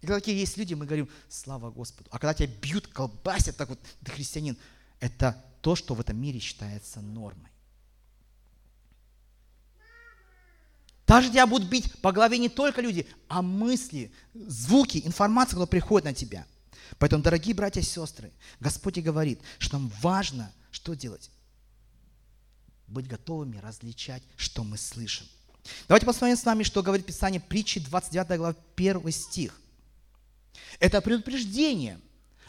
И 0.00 0.06
когда 0.06 0.20
такие 0.20 0.38
есть 0.38 0.56
люди, 0.56 0.74
мы 0.74 0.86
говорим, 0.86 1.08
слава 1.28 1.70
Господу. 1.70 2.08
А 2.12 2.18
когда 2.18 2.34
тебя 2.34 2.48
бьют, 2.60 2.86
колбасят, 2.86 3.56
так 3.56 3.68
вот, 3.68 3.80
ты 4.04 4.10
христианин, 4.10 4.56
это 5.00 5.44
то, 5.60 5.74
что 5.74 5.94
в 5.94 6.00
этом 6.00 6.20
мире 6.20 6.38
считается 6.38 7.00
нормой. 7.00 7.50
Даже 11.08 11.30
тебя 11.30 11.46
будут 11.46 11.68
бить 11.70 11.90
по 12.02 12.12
голове 12.12 12.36
не 12.36 12.50
только 12.50 12.82
люди, 12.82 13.06
а 13.28 13.40
мысли, 13.40 14.12
звуки, 14.34 15.00
информация, 15.02 15.52
которая 15.52 15.66
приходит 15.66 16.04
на 16.04 16.12
тебя. 16.12 16.46
Поэтому, 16.98 17.22
дорогие 17.22 17.54
братья 17.54 17.80
и 17.80 17.84
сестры, 17.84 18.30
Господь 18.60 18.98
и 18.98 19.02
говорит, 19.02 19.40
что 19.58 19.78
нам 19.78 19.90
важно 20.02 20.52
что 20.70 20.92
делать? 20.92 21.30
Быть 22.86 23.08
готовыми 23.08 23.56
различать, 23.56 24.22
что 24.36 24.64
мы 24.64 24.76
слышим. 24.76 25.26
Давайте 25.88 26.04
посмотрим 26.04 26.36
с 26.36 26.44
вами, 26.44 26.62
что 26.62 26.82
говорит 26.82 27.06
Писание 27.06 27.40
притчи 27.40 27.80
29 27.80 28.38
глава 28.38 28.56
1 28.76 29.10
стих. 29.10 29.58
Это 30.78 31.00
предупреждение 31.00 31.98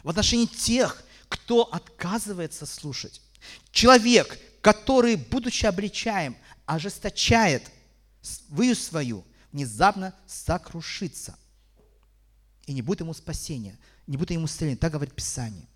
в 0.02 0.10
отношении 0.10 0.46
тех, 0.46 1.02
кто 1.30 1.62
отказывается 1.62 2.66
слушать. 2.66 3.22
Человек, 3.72 4.38
который, 4.60 5.16
будучи 5.16 5.64
обличаем, 5.64 6.36
ожесточает 6.66 7.70
свою 8.22 8.74
свою, 8.74 9.24
внезапно 9.52 10.14
сокрушится. 10.26 11.38
И 12.66 12.72
не 12.72 12.82
будет 12.82 13.00
ему 13.00 13.14
спасения, 13.14 13.78
не 14.06 14.16
будет 14.16 14.30
ему 14.32 14.46
исцеления. 14.46 14.76
Так 14.76 14.92
говорит 14.92 15.14
Писание. 15.14 15.66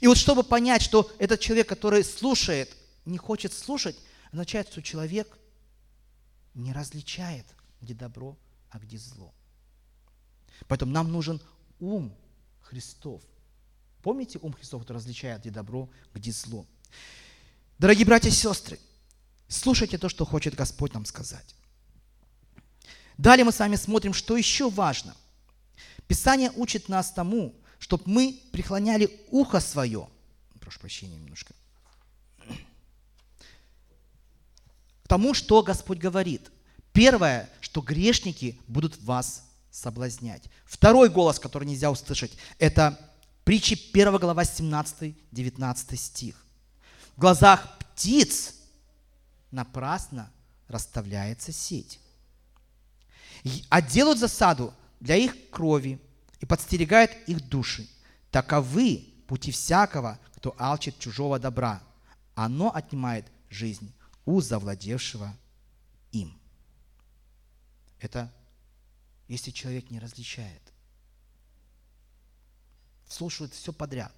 И 0.00 0.06
вот 0.06 0.16
чтобы 0.16 0.44
понять, 0.44 0.82
что 0.82 1.10
этот 1.18 1.40
человек, 1.40 1.68
который 1.68 2.04
слушает, 2.04 2.76
не 3.04 3.18
хочет 3.18 3.52
слушать, 3.52 3.96
означает, 4.30 4.68
что 4.68 4.82
человек 4.82 5.38
не 6.54 6.72
различает, 6.72 7.46
где 7.80 7.94
добро, 7.94 8.38
а 8.70 8.78
где 8.78 8.98
зло. 8.98 9.34
Поэтому 10.68 10.92
нам 10.92 11.10
нужен 11.10 11.40
ум 11.80 12.16
Христов. 12.60 13.22
Помните 14.02 14.38
ум 14.40 14.52
Христов, 14.52 14.82
который 14.82 14.98
различает, 14.98 15.40
где 15.40 15.50
добро, 15.50 15.90
где 16.12 16.30
зло? 16.30 16.66
Дорогие 17.78 18.06
братья 18.06 18.28
и 18.28 18.32
сестры, 18.32 18.78
слушайте 19.48 19.98
то, 19.98 20.08
что 20.08 20.24
хочет 20.24 20.54
Господь 20.54 20.94
нам 20.94 21.04
сказать. 21.04 21.54
Далее 23.16 23.44
мы 23.44 23.52
с 23.52 23.58
вами 23.58 23.76
смотрим, 23.76 24.12
что 24.12 24.36
еще 24.36 24.70
важно. 24.70 25.14
Писание 26.08 26.50
учит 26.56 26.88
нас 26.88 27.12
тому, 27.12 27.54
чтобы 27.78 28.04
мы 28.06 28.40
преклоняли 28.52 29.10
ухо 29.30 29.60
свое. 29.60 30.08
Прошу 30.60 30.80
прощения 30.80 31.16
немножко. 31.16 31.54
К 35.04 35.08
тому, 35.08 35.34
что 35.34 35.62
Господь 35.62 35.98
говорит. 35.98 36.50
Первое, 36.92 37.50
что 37.60 37.80
грешники 37.80 38.58
будут 38.66 39.00
вас 39.02 39.44
соблазнять. 39.70 40.44
Второй 40.64 41.08
голос, 41.08 41.38
который 41.38 41.66
нельзя 41.66 41.90
услышать, 41.90 42.32
это 42.58 42.98
притчи 43.44 43.78
1 43.92 44.16
глава 44.18 44.42
17-19 44.42 45.96
стих. 45.96 46.46
В 47.16 47.20
глазах 47.20 47.78
птиц 47.78 48.54
напрасно 49.54 50.30
расставляется 50.68 51.52
сеть. 51.52 52.00
А 53.68 53.80
делают 53.80 54.18
засаду 54.18 54.74
для 55.00 55.16
их 55.16 55.50
крови, 55.50 56.00
и 56.40 56.46
подстерегает 56.46 57.26
их 57.28 57.48
души. 57.48 57.88
Таковы 58.30 59.14
пути 59.26 59.50
всякого, 59.50 60.18
кто 60.34 60.54
алчит 60.58 60.98
чужого 60.98 61.38
добра. 61.38 61.82
Оно 62.34 62.74
отнимает 62.74 63.26
жизнь 63.48 63.94
у 64.26 64.40
завладевшего 64.40 65.34
им. 66.12 66.38
Это 68.00 68.30
если 69.28 69.52
человек 69.52 69.90
не 69.90 69.98
различает. 69.98 70.60
Слушает 73.08 73.54
все 73.54 73.72
подряд. 73.72 74.12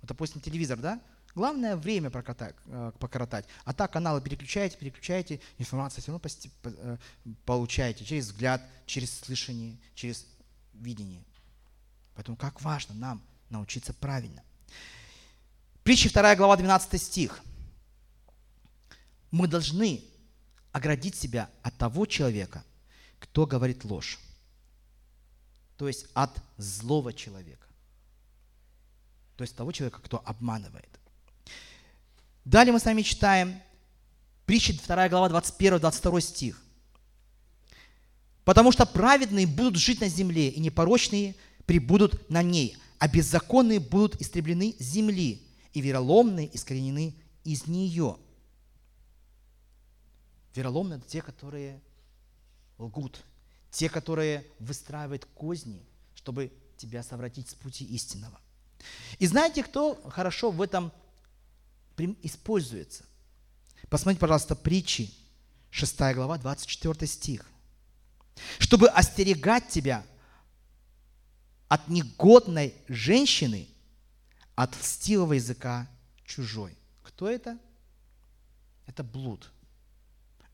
Вот, 0.00 0.08
допустим, 0.08 0.40
телевизор, 0.40 0.78
да? 0.78 1.00
Главное 1.34 1.76
время 1.76 2.10
прокатать, 2.10 2.54
э, 2.66 2.92
покоротать. 3.00 3.46
А 3.64 3.72
так 3.72 3.92
каналы 3.92 4.20
переключаете, 4.20 4.76
переключаете, 4.76 5.40
информацию 5.58 6.02
все 6.02 6.12
равно 6.12 6.30
э, 6.62 6.96
получаете 7.44 8.04
через 8.04 8.26
взгляд, 8.26 8.62
через 8.86 9.18
слышание, 9.18 9.76
через 9.96 10.26
видение. 10.74 11.24
Поэтому 12.14 12.36
как 12.36 12.62
важно 12.62 12.94
нам 12.94 13.22
научиться 13.50 13.92
правильно. 13.92 14.44
Притча 15.82 16.08
2 16.08 16.36
глава 16.36 16.56
12 16.56 17.02
стих. 17.02 17.40
Мы 19.32 19.48
должны 19.48 20.04
оградить 20.70 21.16
себя 21.16 21.50
от 21.62 21.76
того 21.76 22.06
человека, 22.06 22.64
кто 23.18 23.44
говорит 23.44 23.84
ложь. 23.84 24.20
То 25.76 25.88
есть 25.88 26.06
от 26.14 26.30
злого 26.58 27.12
человека. 27.12 27.66
То 29.36 29.42
есть 29.42 29.56
того 29.56 29.72
человека, 29.72 30.00
кто 30.00 30.22
обманывает. 30.24 31.00
Далее 32.44 32.74
мы 32.74 32.78
с 32.78 32.84
вами 32.84 33.00
читаем 33.00 33.58
притча 34.44 34.74
2 34.74 35.08
глава 35.08 35.40
21-22 35.40 36.20
стих. 36.20 36.62
«Потому 38.44 38.70
что 38.70 38.84
праведные 38.84 39.46
будут 39.46 39.76
жить 39.76 40.02
на 40.02 40.08
земле, 40.08 40.50
и 40.50 40.60
непорочные 40.60 41.36
прибудут 41.64 42.28
на 42.28 42.42
ней, 42.42 42.76
а 42.98 43.08
беззаконные 43.08 43.80
будут 43.80 44.20
истреблены 44.20 44.76
с 44.78 44.82
земли, 44.82 45.42
и 45.72 45.80
вероломные 45.80 46.46
искоренены 46.54 47.14
из 47.44 47.66
нее. 47.66 48.18
Вероломные– 50.54 50.98
это 51.00 51.08
те, 51.08 51.22
которые 51.22 51.80
лгут, 52.76 53.22
те, 53.70 53.88
которые 53.88 54.46
выстраивают 54.58 55.24
козни, 55.34 55.82
чтобы 56.14 56.52
тебя 56.76 57.02
совратить 57.02 57.48
с 57.48 57.54
пути 57.54 57.86
истинного. 57.86 58.38
И 59.18 59.26
знаете, 59.26 59.64
кто 59.64 59.94
хорошо 60.10 60.50
в 60.50 60.60
этом 60.60 60.92
используется? 62.22 63.04
Посмотрите, 63.88 64.20
пожалуйста, 64.20 64.56
притчи, 64.56 65.12
6 65.70 65.96
глава, 66.14 66.38
24 66.38 67.06
стих. 67.06 67.46
Чтобы 68.58 68.88
остерегать 68.88 69.68
тебя 69.68 70.04
от 71.68 71.88
негодной 71.88 72.74
женщины, 72.88 73.68
от 74.54 74.76
льстивого 74.76 75.34
языка 75.34 75.88
чужой. 76.24 76.76
Кто 77.02 77.28
это? 77.28 77.58
Это 78.86 79.02
блуд. 79.02 79.50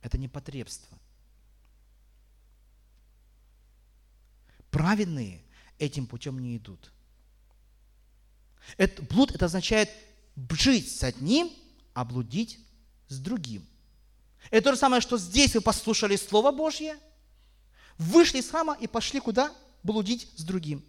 Это 0.02 0.16
непотребство. 0.18 0.98
Праведные 4.70 5.42
этим 5.78 6.06
путем 6.06 6.38
не 6.38 6.56
идут. 6.56 6.92
Это, 8.76 9.02
блуд 9.02 9.32
это 9.32 9.46
означает 9.46 9.90
жить 10.50 10.90
с 10.90 11.02
одним, 11.02 11.50
а 11.94 12.04
блудить 12.04 12.58
с 13.08 13.18
другим. 13.18 13.66
Это 14.50 14.64
то 14.64 14.72
же 14.72 14.78
самое, 14.78 15.00
что 15.00 15.18
здесь 15.18 15.54
вы 15.54 15.60
послушали 15.60 16.16
Слово 16.16 16.50
Божье, 16.50 16.96
вышли 17.98 18.38
из 18.38 18.48
храма 18.50 18.76
и 18.80 18.86
пошли 18.86 19.20
куда? 19.20 19.52
Блудить 19.82 20.28
с 20.36 20.42
другим. 20.42 20.84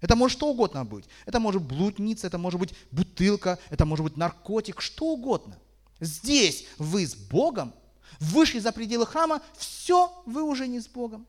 Это 0.00 0.16
может 0.16 0.36
что 0.36 0.48
угодно 0.48 0.84
быть. 0.84 1.04
Это 1.26 1.38
может 1.38 1.62
блудница, 1.62 2.26
это 2.26 2.36
может 2.36 2.58
быть 2.58 2.74
бутылка, 2.90 3.58
это 3.70 3.86
может 3.86 4.04
быть 4.04 4.16
наркотик, 4.16 4.80
что 4.80 5.06
угодно. 5.06 5.58
Здесь 6.00 6.66
вы 6.78 7.06
с 7.06 7.14
Богом, 7.14 7.72
вышли 8.18 8.58
за 8.58 8.72
пределы 8.72 9.06
храма, 9.06 9.40
все, 9.56 10.12
вы 10.26 10.42
уже 10.42 10.66
не 10.66 10.80
с 10.80 10.88
Богом. 10.88 11.26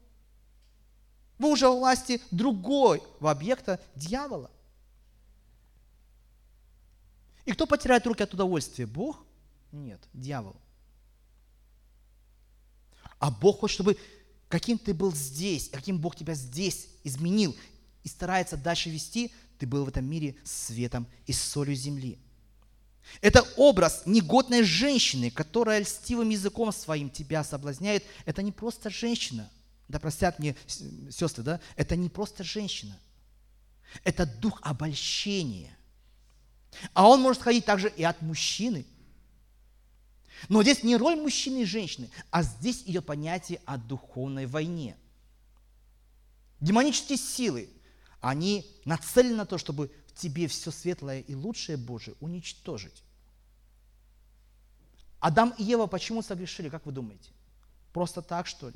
Вы 1.37 1.51
уже 1.51 1.67
власти 1.69 2.21
другого 2.31 2.99
объекта 3.21 3.79
дьявола. 3.95 4.49
И 7.45 7.51
кто 7.51 7.65
потеряет 7.65 8.05
руки 8.07 8.23
от 8.23 8.33
удовольствия? 8.33 8.85
Бог? 8.85 9.23
Нет, 9.71 9.99
дьявол. 10.13 10.55
А 13.19 13.31
Бог 13.31 13.59
хочет, 13.59 13.75
чтобы 13.75 13.97
каким 14.49 14.77
ты 14.77 14.93
был 14.93 15.13
здесь, 15.13 15.69
каким 15.69 15.97
Бог 15.97 16.15
тебя 16.15 16.33
здесь 16.33 16.87
изменил, 17.03 17.55
и 18.03 18.07
старается 18.07 18.57
дальше 18.57 18.89
вести, 18.89 19.33
ты 19.57 19.65
был 19.65 19.85
в 19.85 19.87
этом 19.87 20.05
мире 20.05 20.35
светом 20.43 21.07
и 21.25 21.33
солью 21.33 21.75
земли. 21.75 22.19
Это 23.21 23.41
образ 23.57 24.03
негодной 24.05 24.63
женщины, 24.63 25.31
которая 25.31 25.81
льстивым 25.81 26.29
языком 26.29 26.71
своим 26.71 27.09
тебя 27.09 27.43
соблазняет. 27.43 28.03
Это 28.25 28.41
не 28.41 28.51
просто 28.51 28.89
женщина. 28.89 29.49
Да 29.87 29.99
простят 29.99 30.39
мне 30.39 30.55
сестры, 30.67 31.43
да? 31.43 31.59
Это 31.75 31.95
не 31.95 32.09
просто 32.09 32.43
женщина. 32.43 32.97
Это 34.03 34.25
дух 34.25 34.59
обольщения. 34.63 35.75
А 36.93 37.07
он 37.07 37.21
может 37.21 37.41
ходить 37.41 37.65
также 37.65 37.89
и 37.89 38.03
от 38.03 38.21
мужчины. 38.21 38.85
Но 40.49 40.61
здесь 40.61 40.83
не 40.83 40.97
роль 40.97 41.15
мужчины 41.15 41.61
и 41.61 41.65
женщины, 41.65 42.09
а 42.29 42.43
здесь 42.43 42.83
идет 42.85 43.05
понятие 43.05 43.61
о 43.65 43.77
духовной 43.77 44.45
войне. 44.45 44.97
Демонические 46.59 47.17
силы, 47.17 47.69
они 48.21 48.65
нацелены 48.85 49.35
на 49.35 49.45
то, 49.45 49.57
чтобы 49.57 49.91
в 50.07 50.13
тебе 50.13 50.47
все 50.47 50.71
светлое 50.71 51.21
и 51.21 51.35
лучшее 51.35 51.77
Божие 51.77 52.15
уничтожить. 52.19 53.03
Адам 55.19 55.53
и 55.57 55.63
Ева 55.63 55.87
почему 55.87 56.21
согрешили, 56.21 56.69
как 56.69 56.85
вы 56.85 56.91
думаете? 56.91 57.31
Просто 57.93 58.21
так, 58.21 58.47
что 58.47 58.69
ли? 58.69 58.75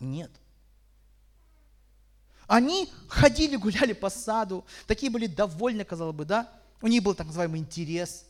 Нет. 0.00 0.30
Они 2.46 2.90
ходили, 3.08 3.56
гуляли 3.56 3.92
по 3.92 4.08
саду, 4.08 4.64
такие 4.86 5.10
были 5.10 5.26
довольны, 5.26 5.84
казалось 5.84 6.14
бы, 6.14 6.24
да? 6.24 6.52
У 6.80 6.86
них 6.86 7.02
был 7.02 7.14
так 7.14 7.26
называемый 7.26 7.60
интерес. 7.60 8.24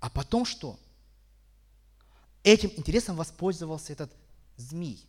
А 0.00 0.10
потом 0.10 0.44
что? 0.44 0.78
Этим 2.42 2.72
интересом 2.76 3.16
воспользовался 3.16 3.92
этот 3.92 4.12
змей. 4.56 5.04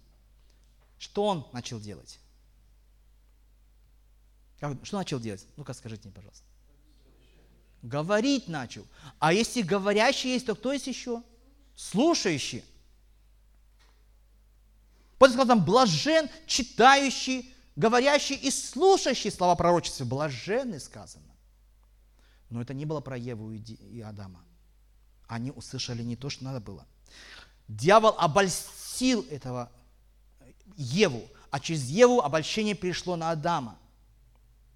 Что 0.99 1.25
он 1.25 1.47
начал 1.51 1.79
делать? 1.79 2.19
Что 4.57 4.97
начал 4.97 5.19
делать? 5.19 5.45
Ну-ка 5.57 5.73
скажите 5.73 6.07
мне, 6.07 6.13
пожалуйста. 6.13 6.45
Говорить 7.81 8.47
начал. 8.47 8.85
А 9.19 9.33
если 9.33 9.61
говорящий 9.61 10.31
есть, 10.31 10.45
то 10.45 10.55
кто 10.55 10.71
есть 10.71 10.87
еще? 10.87 11.21
Слушающий. 11.75 12.63
После 15.23 15.37
сказано 15.37 15.63
блажен, 15.63 16.29
читающий, 16.45 17.55
говорящий 17.77 18.35
и 18.35 18.51
слушающий 18.51 19.31
слова 19.31 19.55
пророчества. 19.55 20.03
Блаженный 20.03 20.81
сказано. 20.81 21.33
Но 22.49 22.61
это 22.61 22.73
не 22.73 22.83
было 22.83 22.99
про 22.99 23.15
Еву 23.15 23.53
и 23.53 24.01
Адама. 24.01 24.43
Они 25.29 25.49
услышали 25.49 26.03
не 26.03 26.17
то, 26.17 26.29
что 26.29 26.43
надо 26.43 26.59
было. 26.59 26.85
Дьявол 27.69 28.15
обольстил 28.17 29.25
этого 29.29 29.71
Еву, 30.75 31.23
а 31.51 31.61
через 31.61 31.85
Еву 31.85 32.19
обольщение 32.19 32.75
перешло 32.75 33.15
на 33.15 33.31
Адама. 33.31 33.79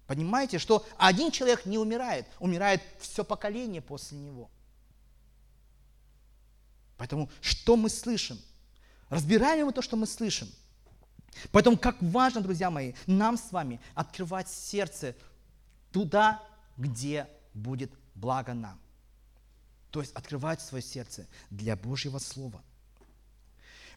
Понимаете, 0.06 0.58
что 0.58 0.86
один 0.96 1.30
человек 1.30 1.66
не 1.66 1.76
умирает, 1.76 2.26
умирает 2.38 2.80
все 3.00 3.22
поколение 3.22 3.82
после 3.82 4.16
него. 4.16 4.50
Поэтому 6.96 7.28
что 7.42 7.76
мы 7.76 7.90
слышим? 7.90 8.38
Разбираем 9.08 9.66
мы 9.66 9.72
то, 9.72 9.82
что 9.82 9.96
мы 9.96 10.06
слышим. 10.06 10.48
Поэтому 11.52 11.76
как 11.76 11.96
важно, 12.00 12.40
друзья 12.40 12.70
мои, 12.70 12.94
нам 13.06 13.36
с 13.36 13.52
вами 13.52 13.80
открывать 13.94 14.48
сердце 14.48 15.14
туда, 15.92 16.42
где 16.76 17.28
будет 17.54 17.92
благо 18.14 18.54
нам. 18.54 18.78
То 19.90 20.00
есть 20.00 20.12
открывать 20.12 20.60
свое 20.60 20.82
сердце 20.82 21.26
для 21.50 21.76
Божьего 21.76 22.18
Слова. 22.18 22.62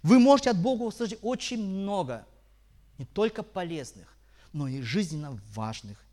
Вы 0.03 0.19
можете 0.19 0.51
от 0.51 0.59
Бога 0.59 0.83
услышать 0.83 1.19
очень 1.21 1.63
много, 1.63 2.25
не 2.97 3.05
только 3.05 3.43
полезных, 3.43 4.15
но 4.53 4.67
и 4.67 4.81
жизненно 4.81 5.39
важных 5.53 6.03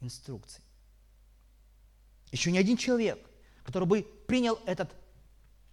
инструкций. 0.00 0.62
Еще 2.32 2.50
ни 2.50 2.58
один 2.58 2.76
человек, 2.76 3.18
который 3.64 3.86
бы 3.86 4.02
принял 4.26 4.58
этот, 4.66 4.90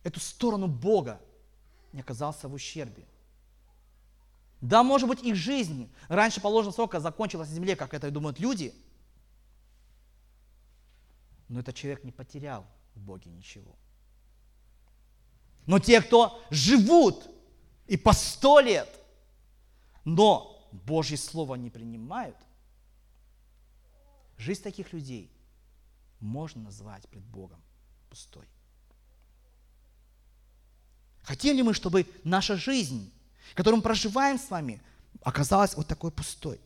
эту 0.03 0.19
сторону 0.19 0.67
Бога, 0.67 1.19
не 1.93 2.01
оказался 2.01 2.47
в 2.47 2.53
ущербе. 2.53 3.05
Да, 4.61 4.83
может 4.83 5.07
быть, 5.09 5.23
их 5.23 5.35
жизнь 5.35 5.91
раньше 6.07 6.39
положенного 6.39 6.75
срока 6.75 6.99
закончилась 6.99 7.49
на 7.49 7.55
земле, 7.55 7.75
как 7.75 7.93
это 7.93 8.07
и 8.07 8.11
думают 8.11 8.39
люди, 8.39 8.73
но 11.49 11.59
этот 11.59 11.75
человек 11.75 12.03
не 12.03 12.11
потерял 12.11 12.65
в 12.95 13.01
Боге 13.01 13.29
ничего. 13.31 13.75
Но 15.65 15.79
те, 15.79 16.01
кто 16.01 16.41
живут 16.49 17.27
и 17.87 17.97
по 17.97 18.13
сто 18.13 18.59
лет, 18.59 18.89
но 20.05 20.69
Божье 20.71 21.17
Слово 21.17 21.55
не 21.55 21.69
принимают, 21.69 22.37
жизнь 24.37 24.63
таких 24.63 24.93
людей 24.93 25.31
можно 26.19 26.61
назвать 26.61 27.07
пред 27.09 27.23
Богом 27.23 27.61
пустой. 28.09 28.47
Хотим 31.23 31.55
ли 31.55 31.63
мы, 31.63 31.73
чтобы 31.73 32.07
наша 32.23 32.55
жизнь, 32.55 33.11
которую 33.53 33.77
мы 33.77 33.83
проживаем 33.83 34.39
с 34.39 34.49
вами, 34.49 34.81
оказалась 35.21 35.75
вот 35.75 35.87
такой 35.87 36.11
пустой? 36.11 36.59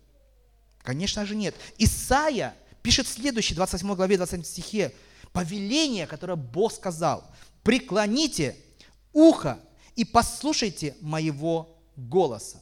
Конечно 0.80 1.26
же 1.26 1.36
нет. 1.36 1.56
Исаия 1.78 2.56
пишет 2.82 3.08
в 3.08 3.12
следующей, 3.12 3.56
28 3.56 3.96
главе, 3.96 4.18
20 4.18 4.46
стихе, 4.46 4.94
повеление, 5.34 6.08
которое 6.08 6.36
Бог 6.36 6.72
сказал. 6.72 7.30
Преклоните 7.64 8.56
ухо 9.12 9.60
и 9.96 10.06
послушайте 10.06 10.96
моего 11.02 11.78
голоса. 11.96 12.62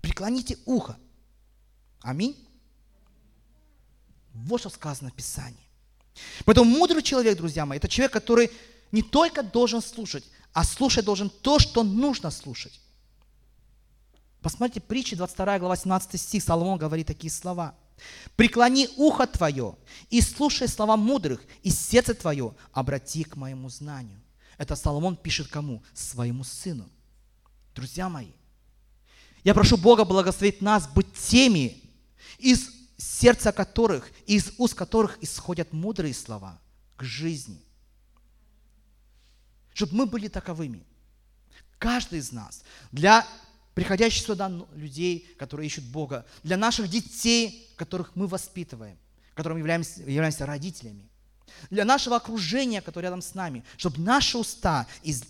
Преклоните 0.00 0.58
ухо. 0.64 0.96
Аминь. 2.00 2.36
Вот 4.32 4.60
что 4.60 4.70
сказано 4.70 5.10
в 5.10 5.14
Писании. 5.14 5.63
Поэтому 6.44 6.70
мудрый 6.70 7.02
человек, 7.02 7.36
друзья 7.36 7.66
мои, 7.66 7.78
это 7.78 7.88
человек, 7.88 8.12
который 8.12 8.50
не 8.92 9.02
только 9.02 9.42
должен 9.42 9.82
слушать, 9.82 10.24
а 10.52 10.64
слушать 10.64 11.04
должен 11.04 11.30
то, 11.30 11.58
что 11.58 11.82
нужно 11.82 12.30
слушать. 12.30 12.80
Посмотрите, 14.40 14.80
притчи 14.80 15.16
22 15.16 15.58
глава 15.58 15.76
17 15.76 16.20
стих, 16.20 16.42
Соломон 16.42 16.78
говорит 16.78 17.06
такие 17.06 17.30
слова. 17.30 17.74
«Преклони 18.36 18.88
ухо 18.96 19.26
твое 19.26 19.76
и 20.10 20.20
слушай 20.20 20.68
слова 20.68 20.96
мудрых, 20.96 21.40
и 21.62 21.70
сердце 21.70 22.14
твое 22.14 22.54
обрати 22.72 23.24
к 23.24 23.36
моему 23.36 23.68
знанию». 23.68 24.20
Это 24.58 24.76
Соломон 24.76 25.16
пишет 25.16 25.48
кому? 25.48 25.82
Своему 25.94 26.44
сыну. 26.44 26.88
Друзья 27.74 28.08
мои, 28.08 28.32
я 29.42 29.54
прошу 29.54 29.76
Бога 29.76 30.04
благословить 30.04 30.60
нас 30.60 30.86
быть 30.88 31.12
теми, 31.14 31.82
из 32.38 32.70
сердца 33.04 33.52
которых, 33.52 34.10
из 34.26 34.52
уст 34.56 34.74
которых 34.74 35.18
исходят 35.22 35.72
мудрые 35.72 36.14
слова 36.14 36.58
к 36.96 37.04
жизни. 37.04 37.62
Чтобы 39.74 39.94
мы 39.94 40.06
были 40.06 40.28
таковыми. 40.28 40.84
Каждый 41.78 42.20
из 42.20 42.32
нас. 42.32 42.62
Для 42.92 43.26
приходящих 43.74 44.24
сюда 44.24 44.50
людей, 44.74 45.28
которые 45.38 45.66
ищут 45.66 45.84
Бога. 45.84 46.24
Для 46.42 46.56
наших 46.56 46.88
детей, 46.88 47.70
которых 47.76 48.16
мы 48.16 48.26
воспитываем, 48.26 48.96
которым 49.34 49.58
являемся, 49.58 50.00
являемся 50.00 50.46
родителями. 50.46 51.08
Для 51.70 51.84
нашего 51.84 52.16
окружения, 52.16 52.80
которое 52.80 53.08
рядом 53.08 53.20
с 53.20 53.34
нами. 53.34 53.64
Чтобы 53.76 54.00
наши 54.00 54.38
уста 54.38 54.86
из, 55.02 55.24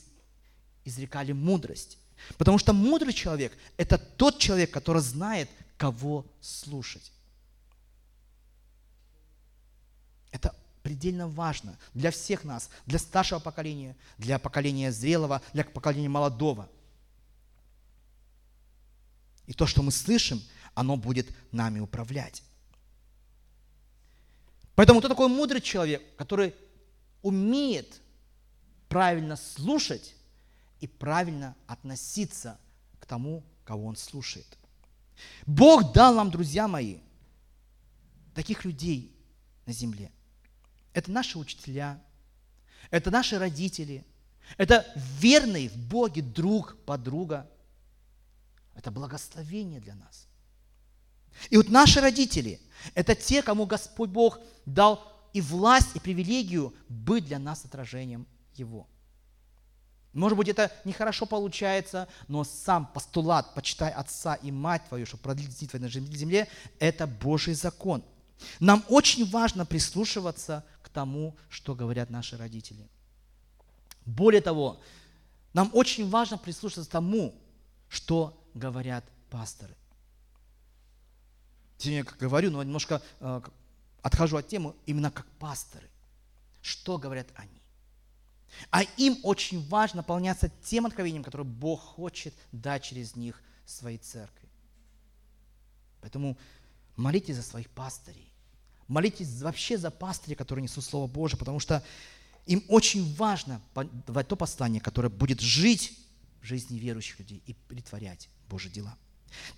изрекали 0.85 1.33
мудрость. 1.33 1.99
Потому 2.39 2.59
что 2.59 2.72
мудрый 2.72 3.12
человек– 3.12 3.53
это 3.77 3.99
тот 3.99 4.39
человек, 4.39 4.70
который 4.70 5.03
знает, 5.03 5.51
кого 5.77 6.25
слушать. 6.41 7.11
Это 10.35 10.53
предельно 10.85 11.26
важно 11.26 11.78
для 11.95 12.11
всех 12.11 12.45
нас, 12.45 12.68
для 12.85 12.99
старшего 12.99 13.39
поколения, 13.39 13.97
для 14.18 14.39
поколения 14.39 14.93
зрелого, 14.93 15.41
для 15.55 15.64
поколения 15.64 16.11
молодого. 16.11 16.68
И 19.47 19.55
то, 19.55 19.66
что 19.66 19.82
мы 19.82 19.91
слышим, 19.91 20.43
оно 20.74 20.99
будет 20.99 21.35
нами 21.53 21.80
управлять. 21.80 22.43
Поэтому 24.74 25.01
кто 25.01 25.09
такой 25.09 25.28
мудрый 25.28 25.62
человек, 25.62 26.03
который 26.16 26.55
умеет 27.22 28.03
правильно 28.91 29.37
слушать 29.37 30.14
и 30.80 30.87
правильно 30.87 31.57
относиться 31.66 32.59
к 33.01 33.07
тому, 33.07 33.43
кого 33.64 33.87
он 33.87 33.97
слушает. 33.97 34.59
Бог 35.47 35.95
дал 35.95 36.14
нам, 36.14 36.30
друзья 36.30 36.68
мои, 36.68 36.99
таких 38.35 38.66
людей 38.66 39.16
на 39.64 39.72
земле– 39.72 40.12
это 40.95 41.11
наши 41.11 41.38
учителя, 41.38 42.01
это 42.90 43.11
наши 43.11 43.38
родители, 43.38 44.07
это 44.57 44.86
верный 44.97 45.68
в 45.68 45.76
Боге 45.76 46.22
друг, 46.22 46.76
подруга. 46.86 47.51
Это 48.74 48.90
благословение 48.90 49.80
для 49.80 49.95
нас. 49.95 50.26
И 51.51 51.57
вот 51.57 51.68
наши 51.68 52.01
родители– 52.01 52.61
это 52.95 53.14
те, 53.14 53.42
кому 53.42 53.66
Господь 53.66 54.11
Бог 54.11 54.40
дал 54.66 55.03
и 55.32 55.40
власть, 55.40 55.95
и 55.95 56.01
привилегию 56.01 56.74
быть 56.88 57.24
для 57.26 57.38
нас 57.38 57.64
отражением 57.64 58.26
Его. 58.55 58.86
Может 60.12 60.38
быть, 60.38 60.49
это 60.49 60.70
нехорошо 60.84 61.26
получается, 61.26 62.09
но 62.28 62.45
сам 62.45 62.86
постулат 62.86 63.53
«почитай 63.55 63.90
отца 63.90 64.34
и 64.34 64.53
мать 64.53 64.86
твою, 64.88 65.07
чтобы 65.07 65.24
продлить 65.24 65.59
дни 65.59 65.66
твои 65.66 65.82
на 65.82 65.88
земле»– 65.88 66.49
это 66.78 67.09
Божий 67.09 67.55
закон. 67.55 68.05
Нам 68.61 68.84
очень 68.88 69.28
важно 69.28 69.66
прислушиваться 69.66 70.64
тому, 70.95 71.36
что 71.51 71.74
говорят 71.74 72.09
наши 72.09 72.38
родители. 72.38 72.88
Более 74.07 74.40
того, 74.40 74.80
нам 75.53 75.70
очень 75.72 76.09
важно 76.09 76.38
прислушиваться 76.38 76.88
к 76.88 76.92
тому, 76.92 77.34
что 77.88 78.42
говорят 78.55 79.05
пасторы. 79.30 79.74
Сегодня 81.78 81.99
я 81.99 82.05
говорю, 82.18 82.51
но 82.51 82.62
немножко 82.62 83.03
э, 83.20 83.40
отхожу 84.03 84.36
от 84.36 84.49
темы, 84.49 84.74
именно 84.86 85.11
как 85.11 85.26
пасторы. 85.38 85.88
Что 86.62 86.99
говорят 86.99 87.28
они? 87.34 87.61
А 88.70 88.82
им 88.82 89.18
очень 89.22 89.66
важно 89.68 89.99
наполняться 89.99 90.51
тем 90.62 90.86
откровением, 90.86 91.24
которое 91.24 91.45
Бог 91.45 91.80
хочет 91.80 92.34
дать 92.53 92.84
через 92.84 93.16
них 93.16 93.42
своей 93.66 93.99
церкви. 93.99 94.49
Поэтому 96.01 96.36
молитесь 96.97 97.36
за 97.36 97.42
своих 97.42 97.68
пастырей. 97.70 98.34
Молитесь 98.89 99.41
вообще 99.41 99.78
за 99.78 99.91
пастырей, 99.91 100.37
которые 100.37 100.62
несут 100.62 100.85
Слово 100.85 101.07
Божие, 101.07 101.39
потому 101.39 101.59
что 101.59 101.82
им 102.47 102.62
очень 102.68 103.14
важно 103.14 103.61
давать 104.07 104.28
то 104.28 104.37
послание, 104.37 104.80
которое 104.80 105.09
будет 105.09 105.41
жить 105.41 105.99
в 106.43 106.47
жизни 106.47 106.78
верующих 106.78 107.18
людей 107.18 107.43
и 107.47 107.55
притворять 107.55 108.28
Божьи 108.49 108.68
дела. 108.68 108.97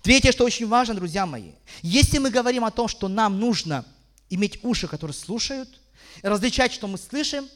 Третье, 0.01 0.31
что 0.31 0.45
очень 0.45 0.67
важно, 0.67 0.95
друзья 0.95 1.25
мои, 1.25 1.51
если 1.81 2.17
мы 2.17 2.29
говорим 2.29 2.63
о 2.63 2.71
том, 2.71 2.87
что 2.87 3.07
нам 3.07 3.39
нужно 3.39 3.85
иметь 4.29 4.63
уши, 4.63 4.87
которые 4.87 5.13
слушают, 5.13 5.81
различать, 6.21 6.71
что 6.71 6.87
мы 6.87 6.97
слышим, 6.97 7.47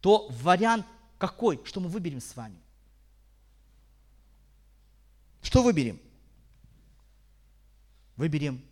то 0.00 0.28
вариант 0.30 0.86
какой? 1.18 1.60
Что 1.64 1.80
мы 1.80 1.88
выберем 1.88 2.20
с 2.20 2.34
вами? 2.34 2.56
Что 5.42 5.62
выберем? 5.62 6.00
Выберем 8.16 8.62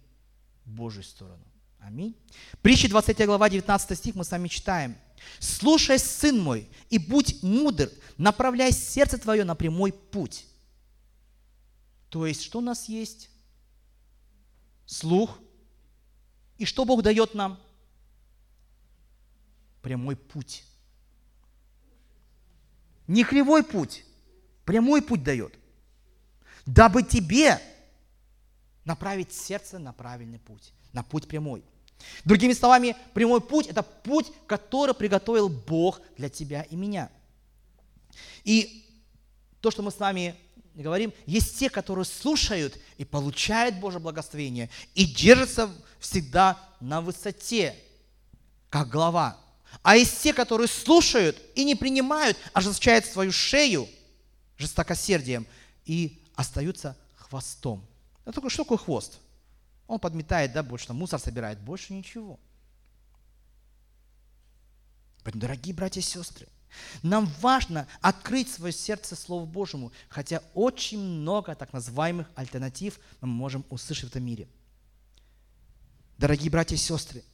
Божью 0.64 1.02
сторону. 1.02 1.44
Аминь. 1.80 2.16
Притча 2.62 2.88
20 2.88 3.26
глава, 3.26 3.48
19 3.48 3.98
стих 3.98 4.14
мы 4.14 4.24
с 4.24 4.30
вами 4.30 4.48
читаем. 4.48 4.96
«Слушай, 5.38 5.98
сын 5.98 6.38
мой, 6.38 6.68
и 6.88 6.98
будь 6.98 7.42
мудр, 7.42 7.90
направляй 8.16 8.72
сердце 8.72 9.18
твое 9.18 9.44
на 9.44 9.54
прямой 9.54 9.92
путь». 9.92 10.46
То 12.10 12.26
есть, 12.26 12.42
что 12.42 12.58
у 12.58 12.62
нас 12.62 12.88
есть? 12.88 13.30
Слух. 14.84 15.38
И 16.58 16.64
что 16.64 16.84
Бог 16.84 17.02
дает 17.02 17.34
нам? 17.34 17.58
Прямой 19.80 20.16
путь. 20.16 20.64
Не 23.06 23.24
кривой 23.24 23.64
путь, 23.64 24.04
прямой 24.64 25.02
путь 25.02 25.22
дает. 25.22 25.54
Дабы 26.66 27.02
тебе 27.02 27.60
направить 28.84 29.32
сердце 29.32 29.78
на 29.78 29.92
правильный 29.92 30.38
путь, 30.38 30.72
на 30.92 31.02
путь 31.02 31.28
прямой. 31.28 31.62
Другими 32.24 32.52
словами, 32.52 32.96
прямой 33.14 33.40
путь– 33.40 33.66
это 33.68 33.82
путь, 33.82 34.26
который 34.46 34.94
приготовил 34.94 35.48
Бог 35.48 36.00
для 36.16 36.28
тебя 36.28 36.62
и 36.62 36.76
меня. 36.76 37.10
И 38.44 38.86
то, 39.60 39.70
что 39.70 39.82
мы 39.82 39.90
с 39.90 39.98
вами 39.98 40.34
говорим, 40.74 41.12
есть 41.26 41.58
те, 41.58 41.68
которые 41.68 42.04
слушают 42.04 42.78
и 42.96 43.04
получают 43.04 43.76
Божье 43.76 44.00
благословение 44.00 44.70
и 44.94 45.04
держатся 45.04 45.70
всегда 45.98 46.58
на 46.80 47.00
высоте, 47.00 47.76
как 48.70 48.88
глава. 48.88 49.38
А 49.82 49.96
есть 49.96 50.20
те, 50.22 50.32
которые 50.32 50.68
слушают 50.68 51.36
и 51.54 51.64
не 51.64 51.74
принимают, 51.74 52.36
ожесточают 52.52 53.04
свою 53.04 53.32
шею 53.32 53.88
жестокосердием 54.56 55.46
и 55.84 56.22
остаются 56.34 56.96
хвостом. 57.16 57.84
Это 58.24 58.34
такое, 58.34 58.50
что 58.50 58.64
такое 58.64 58.78
хвост? 58.78 59.18
Он 59.90 59.98
подметает, 59.98 60.52
да, 60.52 60.62
больше, 60.62 60.92
мусор 60.92 61.18
собирает, 61.18 61.58
больше 61.58 61.92
ничего. 61.92 62.38
Поэтому, 65.24 65.42
дорогие 65.42 65.74
братья 65.74 66.00
и 66.00 66.04
сестры, 66.04 66.46
нам 67.02 67.26
важно 67.40 67.88
открыть 68.00 68.48
свое 68.48 68.72
сердце 68.72 69.16
Слову 69.16 69.46
Божьему, 69.46 69.90
хотя 70.08 70.44
очень 70.54 71.00
много 71.00 71.56
так 71.56 71.72
называемых 71.72 72.30
альтернатив 72.36 73.00
мы 73.20 73.26
можем 73.26 73.64
услышать 73.68 74.04
в 74.04 74.08
этом 74.10 74.22
мире. 74.22 74.46
Дорогие 76.18 76.52
братья 76.52 76.76
и 76.76 76.78
сестры, 76.78 77.24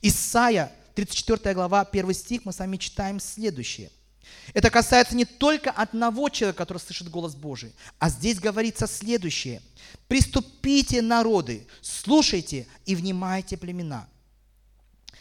Исайя, 0.00 0.72
34 0.94 1.54
глава, 1.54 1.80
1 1.80 2.14
стих, 2.14 2.44
мы 2.44 2.52
с 2.52 2.60
вами 2.60 2.76
читаем 2.76 3.18
следующее. 3.18 3.90
Это 4.54 4.70
касается 4.70 5.16
не 5.16 5.24
только 5.24 5.70
одного 5.70 6.28
человека, 6.28 6.58
который 6.58 6.78
слышит 6.78 7.08
голос 7.10 7.34
Божий, 7.34 7.72
а 7.98 8.08
здесь 8.08 8.38
говорится 8.38 8.86
следующее. 8.86 9.60
«Приступите, 10.08 11.02
народы, 11.02 11.66
слушайте 11.80 12.66
и 12.84 12.94
внимайте 12.94 13.56
племена» 13.56 14.08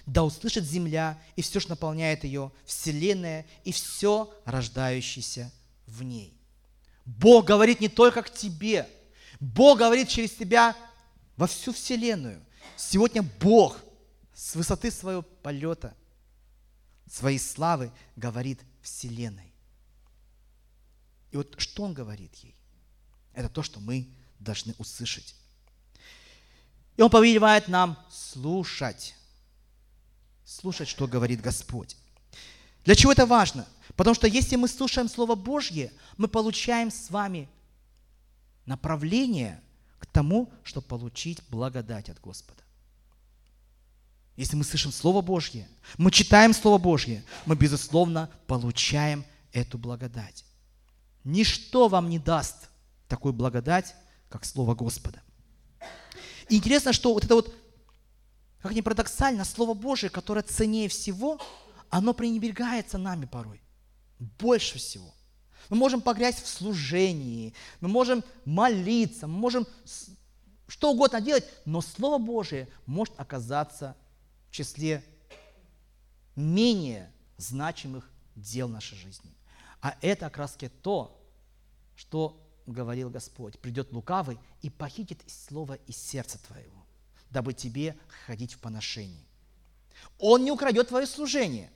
да 0.05 0.23
услышит 0.23 0.65
земля 0.65 1.19
и 1.35 1.41
все, 1.41 1.59
что 1.59 1.71
наполняет 1.71 2.23
ее, 2.23 2.51
вселенная 2.65 3.45
и 3.63 3.71
все 3.71 4.31
рождающееся 4.45 5.51
в 5.87 6.03
ней. 6.03 6.33
Бог 7.05 7.45
говорит 7.45 7.81
не 7.81 7.89
только 7.89 8.21
к 8.23 8.31
тебе, 8.31 8.87
Бог 9.39 9.79
говорит 9.79 10.07
через 10.07 10.31
тебя 10.31 10.75
во 11.37 11.47
всю 11.47 11.73
вселенную. 11.73 12.41
Сегодня 12.77 13.23
Бог 13.23 13.79
с 14.33 14.55
высоты 14.55 14.91
своего 14.91 15.21
полета, 15.21 15.95
своей 17.11 17.39
славы 17.39 17.91
говорит 18.15 18.59
вселенной. 18.85 19.53
И 21.31 21.37
вот 21.37 21.55
что 21.57 21.83
Он 21.83 21.93
говорит 21.93 22.33
ей? 22.35 22.55
Это 23.33 23.49
то, 23.49 23.61
что 23.63 23.79
мы 23.79 24.07
должны 24.39 24.73
услышать. 24.77 25.35
И 26.95 27.01
Он 27.01 27.09
повелевает 27.09 27.67
нам 27.67 27.97
слушать 28.09 29.15
слушать, 30.45 30.87
что 30.87 31.07
говорит 31.07 31.41
Господь. 31.41 31.97
Для 32.85 32.95
чего 32.95 33.11
это 33.11 33.25
важно? 33.25 33.67
Потому 33.95 34.13
что 34.13 34.27
если 34.27 34.55
мы 34.55 34.67
слушаем 34.67 35.09
Слово 35.09 35.35
Божье, 35.35 35.91
мы 36.17 36.27
получаем 36.27 36.91
с 36.91 37.09
вами 37.09 37.49
направление 38.65 39.61
к 39.99 40.05
тому, 40.05 40.51
чтобы 40.63 40.87
получить 40.87 41.41
благодать 41.49 42.09
от 42.09 42.19
Господа. 42.21 42.61
Если 44.35 44.55
мы 44.55 44.63
слышим 44.63 44.91
Слово 44.91 45.21
Божье, 45.21 45.67
мы 45.97 46.11
читаем 46.11 46.53
Слово 46.53 46.77
Божье, 46.77 47.23
мы, 47.45 47.55
безусловно, 47.55 48.29
получаем 48.47 49.25
эту 49.53 49.77
благодать. 49.77 50.43
Ничто 51.23 51.87
вам 51.87 52.09
не 52.09 52.19
даст 52.19 52.69
такую 53.07 53.33
благодать, 53.33 53.95
как 54.29 54.43
Слово 54.43 54.75
Господа. 54.75 55.21
И 56.49 56.57
интересно, 56.57 56.91
что 56.91 57.13
вот 57.13 57.23
это 57.23 57.35
вот 57.35 57.55
как 58.61 58.73
ни 58.73 58.81
парадоксально, 58.81 59.45
Слово 59.45 59.73
Божие, 59.73 60.09
которое 60.09 60.41
ценнее 60.41 60.89
всего, 60.89 61.39
оно 61.89 62.13
пренебрегается 62.13 62.97
нами 62.97 63.25
порой. 63.25 63.61
Больше 64.19 64.79
всего. 64.79 65.13
Мы 65.69 65.77
можем 65.77 66.01
погрязть 66.01 66.43
в 66.43 66.47
служении, 66.47 67.53
мы 67.79 67.87
можем 67.87 68.23
молиться, 68.43 69.27
мы 69.27 69.37
можем 69.37 69.67
что 70.67 70.91
угодно 70.91 71.21
делать, 71.21 71.45
но 71.65 71.81
Слово 71.81 72.17
Божие 72.17 72.67
может 72.85 73.13
оказаться 73.17 73.95
числе 74.55 75.03
менее 76.35 77.11
значимых 77.37 78.09
дел 78.35 78.67
нашей 78.67 78.97
жизни. 78.97 79.31
А 79.81 79.95
это 80.01 80.29
как 80.29 80.49
то, 80.81 81.21
что 81.95 82.41
говорил 82.65 83.09
Господь. 83.09 83.59
Придет 83.59 83.91
лукавый 83.91 84.39
и 84.61 84.69
похитит 84.69 85.21
слово 85.27 85.75
из 85.87 85.97
сердца 85.97 86.39
твоего 86.47 86.85
дабы 87.35 87.53
тебе 87.53 87.97
ходить 88.25 88.53
в 88.53 88.59
поношении. 88.59 89.25
Он 90.19 90.45
не 90.45 90.51
украдет 90.51 90.87
твое 90.87 91.05
служение. 91.05 91.69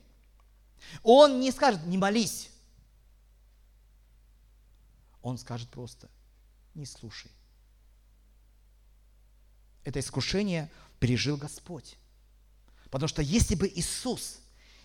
Он 1.02 1.38
не 1.38 1.50
скажет, 1.52 1.84
не 1.84 1.98
молись. 1.98 2.50
Он 5.20 5.36
скажет 5.36 5.68
просто, 5.68 6.08
не 6.74 6.86
слушай. 6.86 7.30
Это 9.84 10.00
искушение 10.00 10.70
пережил 10.98 11.36
Господь. 11.36 11.98
Потому 12.90 13.08
что 13.08 13.22
если 13.22 13.54
бы 13.54 13.68
Иисус 13.68 14.38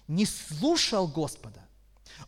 не 0.08 0.26
слушал 0.26 1.08
Господа, 1.08 1.62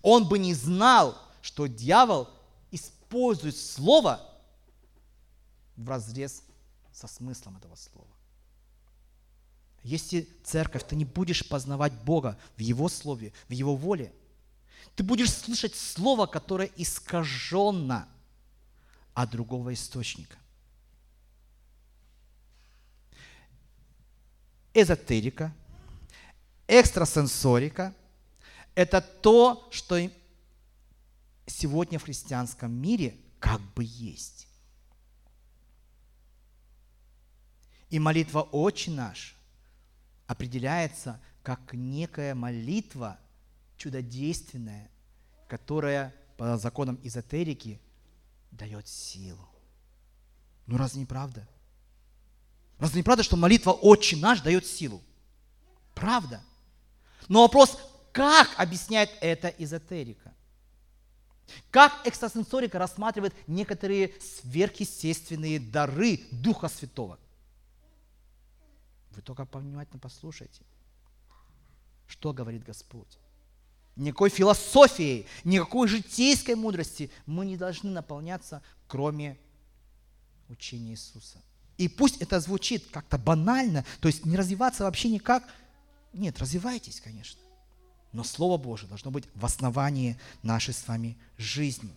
он 0.02 0.28
бы 0.28 0.40
не 0.40 0.54
знал, 0.54 1.18
что 1.42 1.68
дьявол 1.68 2.30
использует 2.72 3.56
слово 3.56 4.22
в 5.76 5.88
разрез 5.88 6.44
со 6.92 7.08
смыслом 7.08 7.58
этого 7.58 7.76
слова. 7.76 8.08
Если 9.84 10.28
церковь, 10.44 10.86
ты 10.86 10.96
не 10.96 11.06
будешь 11.06 11.48
познавать 11.48 11.94
Бога 12.04 12.38
в 12.58 12.60
Его 12.60 12.90
Слове, 12.90 13.32
в 13.48 13.52
Его 13.52 13.76
воле, 13.76 14.12
ты 14.96 15.04
будешь 15.04 15.32
слышать 15.32 15.76
Слово, 15.76 16.26
которое 16.26 16.70
искаженно 16.76 18.08
от 19.14 19.30
другого 19.30 19.74
источника. 19.74 20.38
Эзотерика, 24.74 25.54
экстрасенсорика– 26.68 27.94
это 28.76 29.02
то, 29.02 29.68
что 29.72 29.98
сегодня 31.46 31.98
в 31.98 32.04
христианском 32.04 32.72
мире 32.72 33.16
как 33.40 33.62
бы 33.74 33.84
есть. 33.84 34.48
И 37.90 38.00
молитва 38.00 38.42
«Отче 38.42 38.92
наш» 38.92 39.36
определяется 40.28 41.22
как 41.42 41.74
некая 41.74 42.36
молитва 42.36 43.18
чудодейственная, 43.78 44.92
которая 45.48 46.14
по 46.36 46.58
законам 46.58 47.00
эзотерики 47.04 47.80
дает 48.52 48.88
силу. 48.88 49.48
Ну 50.66 50.78
разве 50.78 51.00
не 51.00 51.06
правда? 51.06 51.48
Разве 52.78 53.00
не 53.00 53.04
правда, 53.04 53.24
что 53.24 53.38
молитва 53.38 53.72
«Отче 53.72 54.18
наш» 54.18 54.42
дает 54.42 54.66
силу? 54.66 55.02
Правда. 55.96 56.44
Но 57.28 57.42
вопрос, 57.42 57.78
как 58.12 58.50
объясняет 58.58 59.10
это 59.22 59.48
эзотерика? 59.48 60.34
Как 61.72 62.06
экстрасенсорика 62.06 62.78
рассматривает 62.78 63.34
некоторые 63.48 64.14
сверхъестественные 64.20 65.60
дары 65.60 66.22
Духа 66.32 66.68
Святого? 66.68 67.20
Вы 69.12 69.22
только 69.22 69.48
внимательно 69.52 70.00
послушайте, 70.00 70.62
что 72.08 72.34
говорит 72.34 72.64
Господь. 72.64 73.18
Никакой 73.96 74.30
философией, 74.30 75.26
никакой 75.44 75.88
житейской 75.88 76.56
мудрости 76.56 77.10
мы 77.26 77.46
не 77.46 77.58
должны 77.58 77.90
наполняться, 77.90 78.62
кроме 78.88 79.40
учения 80.50 80.92
Иисуса. 80.92 81.42
И 81.78 81.88
пусть 81.88 82.22
это 82.22 82.40
звучит 82.40 82.88
как-то 82.92 83.18
банально, 83.18 83.86
то 84.00 84.08
есть 84.08 84.26
не 84.26 84.38
развиваться 84.38 84.84
вообще 84.84 85.10
никак. 85.10 85.44
Нет, 86.18 86.40
развивайтесь, 86.40 87.00
конечно. 87.00 87.40
Но 88.12 88.24
Слово 88.24 88.58
Божие 88.58 88.90
должно 88.90 89.12
быть 89.12 89.26
в 89.36 89.46
основании 89.46 90.18
нашей 90.42 90.74
с 90.74 90.88
вами 90.88 91.16
жизни. 91.38 91.94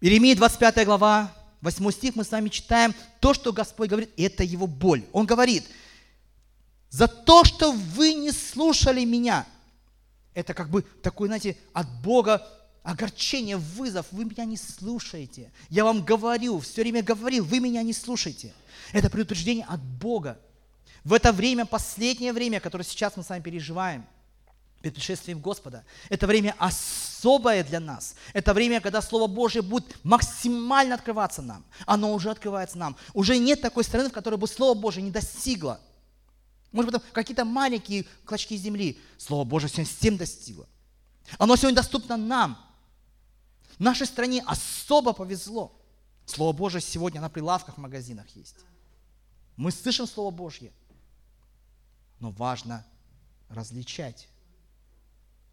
Иеремия 0.00 0.34
25 0.34 0.84
глава, 0.84 1.32
8 1.60 1.90
стих 1.92 2.16
мы 2.16 2.24
с 2.24 2.30
вами 2.30 2.48
читаем. 2.48 2.94
То, 3.20 3.34
что 3.34 3.52
Господь 3.52 3.88
говорит, 3.88 4.10
это 4.16 4.44
Его 4.44 4.66
боль. 4.66 5.04
Он 5.12 5.26
говорит, 5.26 5.64
за 6.90 7.06
то, 7.06 7.44
что 7.44 7.72
вы 7.72 8.14
не 8.14 8.32
слушали 8.32 9.04
меня. 9.04 9.46
Это 10.34 10.54
как 10.54 10.70
бы 10.70 10.82
такой, 10.82 11.28
знаете, 11.28 11.56
от 11.72 11.88
Бога 12.02 12.46
огорчение, 12.82 13.56
вызов. 13.56 14.06
Вы 14.12 14.24
меня 14.24 14.44
не 14.44 14.56
слушаете. 14.56 15.52
Я 15.68 15.84
вам 15.84 16.04
говорю, 16.04 16.58
все 16.60 16.82
время 16.82 17.02
говорил, 17.02 17.44
вы 17.44 17.60
меня 17.60 17.82
не 17.82 17.92
слушаете. 17.92 18.54
Это 18.92 19.10
предупреждение 19.10 19.66
от 19.66 19.80
Бога. 19.80 20.38
В 21.08 21.14
это 21.14 21.32
время, 21.32 21.64
последнее 21.64 22.34
время, 22.34 22.60
которое 22.60 22.84
сейчас 22.84 23.16
мы 23.16 23.22
с 23.22 23.30
вами 23.30 23.40
переживаем, 23.40 24.04
перед 24.82 24.94
пришествием 24.94 25.40
Господа, 25.40 25.82
это 26.10 26.26
время 26.26 26.54
особое 26.58 27.64
для 27.64 27.80
нас. 27.80 28.14
Это 28.34 28.52
время, 28.52 28.82
когда 28.82 29.00
Слово 29.00 29.26
Божье 29.26 29.62
будет 29.62 29.86
максимально 30.04 30.96
открываться 30.96 31.40
нам. 31.40 31.64
Оно 31.86 32.12
уже 32.12 32.30
открывается 32.30 32.76
нам. 32.76 32.94
Уже 33.14 33.38
нет 33.38 33.62
такой 33.62 33.84
страны, 33.84 34.10
в 34.10 34.12
которой 34.12 34.34
бы 34.34 34.46
Слово 34.46 34.78
Божье 34.78 35.02
не 35.02 35.10
достигло. 35.10 35.80
Может 36.72 36.92
быть, 36.92 37.02
какие-то 37.14 37.46
маленькие 37.46 38.04
клочки 38.26 38.54
земли. 38.58 39.00
Слово 39.16 39.44
Божье 39.44 39.70
сегодня 39.70 39.90
всем 39.90 40.18
достигло. 40.18 40.66
Оно 41.38 41.56
сегодня 41.56 41.76
доступно 41.76 42.18
нам. 42.18 42.62
Нашей 43.78 44.06
стране 44.06 44.44
особо 44.46 45.14
повезло. 45.14 45.72
Слово 46.26 46.52
Божье 46.52 46.82
сегодня 46.82 47.22
на 47.22 47.30
прилавках 47.30 47.76
в 47.76 47.80
магазинах 47.80 48.26
есть. 48.34 48.56
Мы 49.56 49.72
слышим 49.72 50.06
Слово 50.06 50.30
Божье. 50.30 50.70
Но 52.20 52.30
важно 52.30 52.84
различать, 53.48 54.28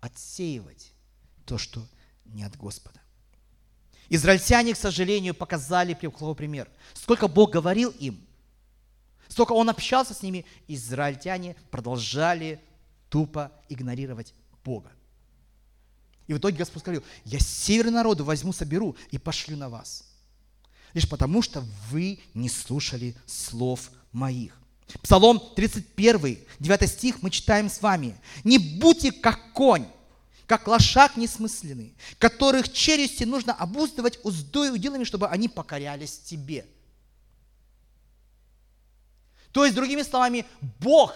отсеивать 0.01 0.91
то, 1.45 1.57
что 1.57 1.86
не 2.26 2.43
от 2.43 2.57
Господа. 2.57 2.99
Израильтяне, 4.09 4.74
к 4.74 4.78
сожалению, 4.78 5.34
показали 5.34 5.93
плохой 5.93 6.36
пример. 6.36 6.70
Сколько 6.93 7.28
Бог 7.28 7.51
говорил 7.51 7.89
им, 7.91 8.26
столько 9.28 9.53
Он 9.53 9.70
общался 9.70 10.13
с 10.13 10.22
ними, 10.22 10.45
израильтяне 10.68 11.55
продолжали 11.72 12.61
тупо 13.09 13.51
игнорировать 13.70 14.34
Бога. 14.63 14.91
И 16.28 16.34
в 16.34 16.38
итоге 16.38 16.57
Господь 16.57 16.82
сказал, 16.82 17.03
я 17.24 17.39
северный 17.39 17.93
народу 17.93 18.26
возьму, 18.26 18.51
соберу 18.51 18.95
и 19.11 19.18
пошлю 19.18 19.57
на 19.57 19.70
вас. 19.70 20.09
Лишь 20.93 21.07
потому, 21.09 21.41
что 21.41 21.63
вы 21.89 22.20
не 22.34 22.49
слушали 22.49 23.16
слов 23.26 23.91
моих. 24.11 24.59
Псалом 25.02 25.40
31, 25.56 26.40
9 26.60 26.90
стих 26.90 27.22
мы 27.22 27.30
читаем 27.30 27.70
с 27.70 27.82
вами. 27.82 28.18
«Не 28.44 28.58
будьте 28.58 29.12
как 29.12 29.54
конь, 29.54 29.88
как 30.46 30.68
лошак 30.68 31.18
несмысленный, 31.18 31.96
которых 32.20 32.72
челюсти 32.72 33.24
нужно 33.24 33.54
обуздывать 33.54 34.20
уздой 34.24 34.74
уделами, 34.74 35.04
чтобы 35.04 35.28
они 35.28 35.50
покорялись 35.50 36.20
тебе». 36.20 36.66
То 39.52 39.64
есть, 39.64 39.74
другими 39.74 40.02
словами, 40.02 40.46
Бог, 40.80 41.16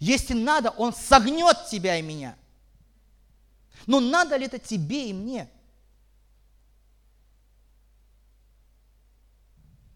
если 0.00 0.34
надо, 0.34 0.70
Он 0.70 0.92
согнет 0.92 1.66
тебя 1.70 1.98
и 1.98 2.02
меня. 2.02 2.36
Но 3.86 4.00
надо 4.00 4.36
ли 4.36 4.46
это 4.46 4.58
тебе 4.58 5.10
и 5.10 5.12
мне? 5.12 5.48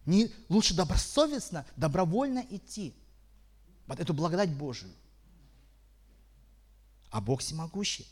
Не 0.09 0.31
лучше 0.49 0.73
добросовестно, 0.73 1.67
добровольно 1.77 2.43
идти 2.49 2.95
под 3.85 3.99
эту 3.99 4.11
благодать 4.11 4.49
Божию. 4.49 4.91
А 7.11 7.21
Бог 7.21 7.41
всемогущий. 7.41 8.07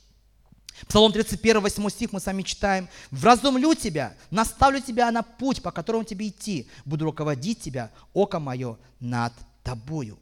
Псалом 0.87 1.11
31, 1.11 1.59
8 1.59 1.89
стих 1.89 2.11
мы 2.13 2.19
сами 2.19 2.43
читаем. 2.43 2.87
«Вразумлю 3.09 3.73
тебя, 3.73 4.15
наставлю 4.29 4.79
тебя 4.79 5.09
на 5.09 5.23
путь, 5.23 5.63
по 5.63 5.71
которому 5.71 6.03
тебе 6.03 6.27
идти. 6.27 6.69
Буду 6.85 7.05
руководить 7.05 7.61
тебя, 7.61 7.91
око 8.13 8.39
мое 8.39 8.77
над 8.99 9.33
тобою». 9.63 10.19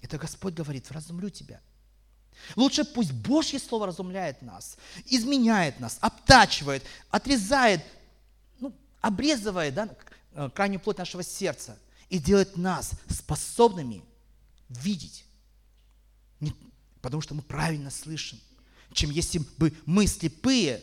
Это 0.00 0.16
Господь 0.16 0.54
говорит, 0.54 0.88
вразумлю 0.90 1.28
тебя. 1.28 1.60
Лучше 2.54 2.84
пусть 2.84 3.10
Божье 3.10 3.58
Слово 3.58 3.88
разумляет 3.88 4.42
нас, 4.42 4.76
изменяет 5.06 5.80
нас, 5.80 5.98
обтачивает, 6.00 6.84
отрезает, 7.10 7.84
ну, 8.60 8.72
обрезывает 9.00 9.74
да, 9.74 9.88
крайнюю 10.54 10.80
плоть 10.80 10.98
нашего 10.98 11.22
сердца 11.22 11.78
и 12.08 12.18
делает 12.18 12.56
нас 12.56 12.92
способными 13.08 14.04
видеть. 14.68 15.24
Потому 17.00 17.22
что 17.22 17.34
мы 17.34 17.42
правильно 17.42 17.90
слышим, 17.90 18.38
чем 18.92 19.10
если 19.10 19.38
бы 19.58 19.74
мы 19.86 20.06
слепые 20.06 20.82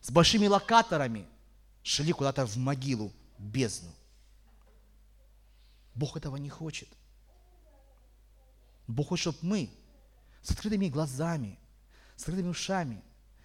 с 0.00 0.10
большими 0.10 0.46
локаторами 0.46 1.26
шли 1.82 2.12
куда-то 2.12 2.46
в 2.46 2.56
могилу, 2.56 3.12
бездну. 3.38 3.92
Бог 5.94 6.16
этого 6.16 6.36
не 6.36 6.48
хочет. 6.48 6.88
Бог 8.86 9.08
хочет, 9.08 9.22
чтобы 9.22 9.38
мы 9.42 9.70
с 10.42 10.50
открытыми 10.50 10.88
глазами, 10.88 11.58
с 12.16 12.22
открытыми 12.22 12.48
ушами, 12.48 13.02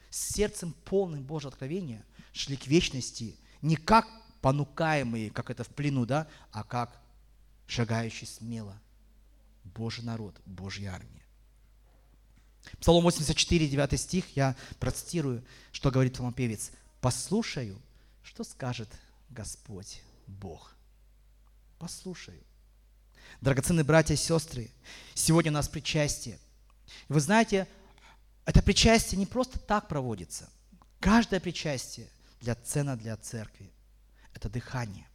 с 0.09 0.33
сердцем 0.33 0.73
полным 0.85 1.23
Божьего 1.23 1.51
откровения 1.51 2.05
шли 2.31 2.55
к 2.55 2.67
вечности 2.67 3.37
не 3.61 3.75
как 3.75 4.07
понукаемые, 4.47 5.29
как 5.29 5.49
это 5.49 5.65
в 5.65 5.67
плену, 5.67 6.05
да, 6.05 6.25
а 6.53 6.63
как 6.63 6.97
шагающий 7.67 8.25
смело 8.25 8.79
Божий 9.65 10.05
народ, 10.05 10.39
Божья 10.45 10.91
армия. 10.91 11.25
Псалом 12.79 13.03
84, 13.03 13.67
9 13.67 13.99
стих, 13.99 14.37
я 14.37 14.55
процитирую, 14.79 15.43
что 15.73 15.91
говорит 15.91 16.13
псалмопевец. 16.13 16.71
«Послушаю, 17.01 17.77
что 18.23 18.45
скажет 18.45 18.87
Господь 19.29 20.01
Бог». 20.27 20.73
Послушаю. 21.77 22.41
Драгоценные 23.41 23.83
братья 23.83 24.13
и 24.13 24.17
сестры, 24.17 24.71
сегодня 25.13 25.51
у 25.51 25.55
нас 25.55 25.67
причастие– 25.67 26.39
вы 27.09 27.19
знаете, 27.19 27.67
это 28.45 28.61
причастие 28.61 29.19
не 29.19 29.25
просто 29.25 29.59
так 29.59 29.89
проводится. 29.89 30.49
Каждое 31.01 31.41
причастие 31.41 32.07
для 32.39 32.55
цена 32.55 32.95
для 32.95 33.17
церкви– 33.17 33.69
это 34.37 34.49
дыхание. 34.49 35.07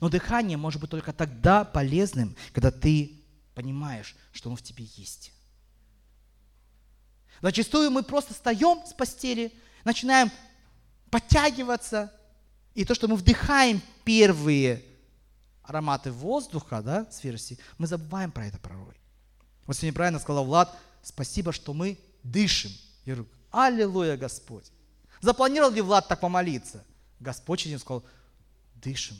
Но 0.00 0.08
дыхание 0.08 0.56
может 0.56 0.80
быть 0.80 0.90
только 0.90 1.12
тогда 1.12 1.64
полезным, 1.64 2.36
когда 2.52 2.70
ты 2.70 3.22
понимаешь, 3.54 4.16
что 4.32 4.48
оно 4.48 4.56
в 4.56 4.62
тебе 4.62 4.84
есть. 4.96 5.32
Зачастую 7.40 7.90
мы 7.90 8.02
просто 8.02 8.34
встаем 8.34 8.84
с 8.86 8.92
постели, 8.92 9.52
начинаем 9.84 10.30
подтягиваться, 11.10 12.12
и 12.74 12.84
то, 12.84 12.94
что 12.94 13.08
мы 13.08 13.16
вдыхаем 13.16 13.80
первые 14.04 14.84
ароматы 15.62 16.12
воздуха, 16.12 16.82
да, 16.82 17.10
с 17.10 17.24
версии, 17.24 17.58
мы 17.78 17.86
забываем 17.86 18.30
про 18.30 18.46
это 18.46 18.58
порой. 18.58 18.94
Вот 19.66 19.76
сегодня 19.76 19.94
правильно 19.94 20.18
сказал 20.18 20.44
Влад, 20.44 20.76
спасибо, 21.02 21.52
что 21.52 21.72
мы 21.72 21.98
дышим. 22.22 22.72
Я 23.04 23.14
говорю, 23.14 23.30
аллилуйя, 23.50 24.16
Господь. 24.16 24.70
Запланировал 25.20 25.70
ли 25.70 25.80
Влад 25.80 26.08
так 26.08 26.20
помолиться? 26.20 26.84
Господь 27.18 27.60
через 27.60 27.80
сказал, 27.80 28.04
дышим. 28.80 29.16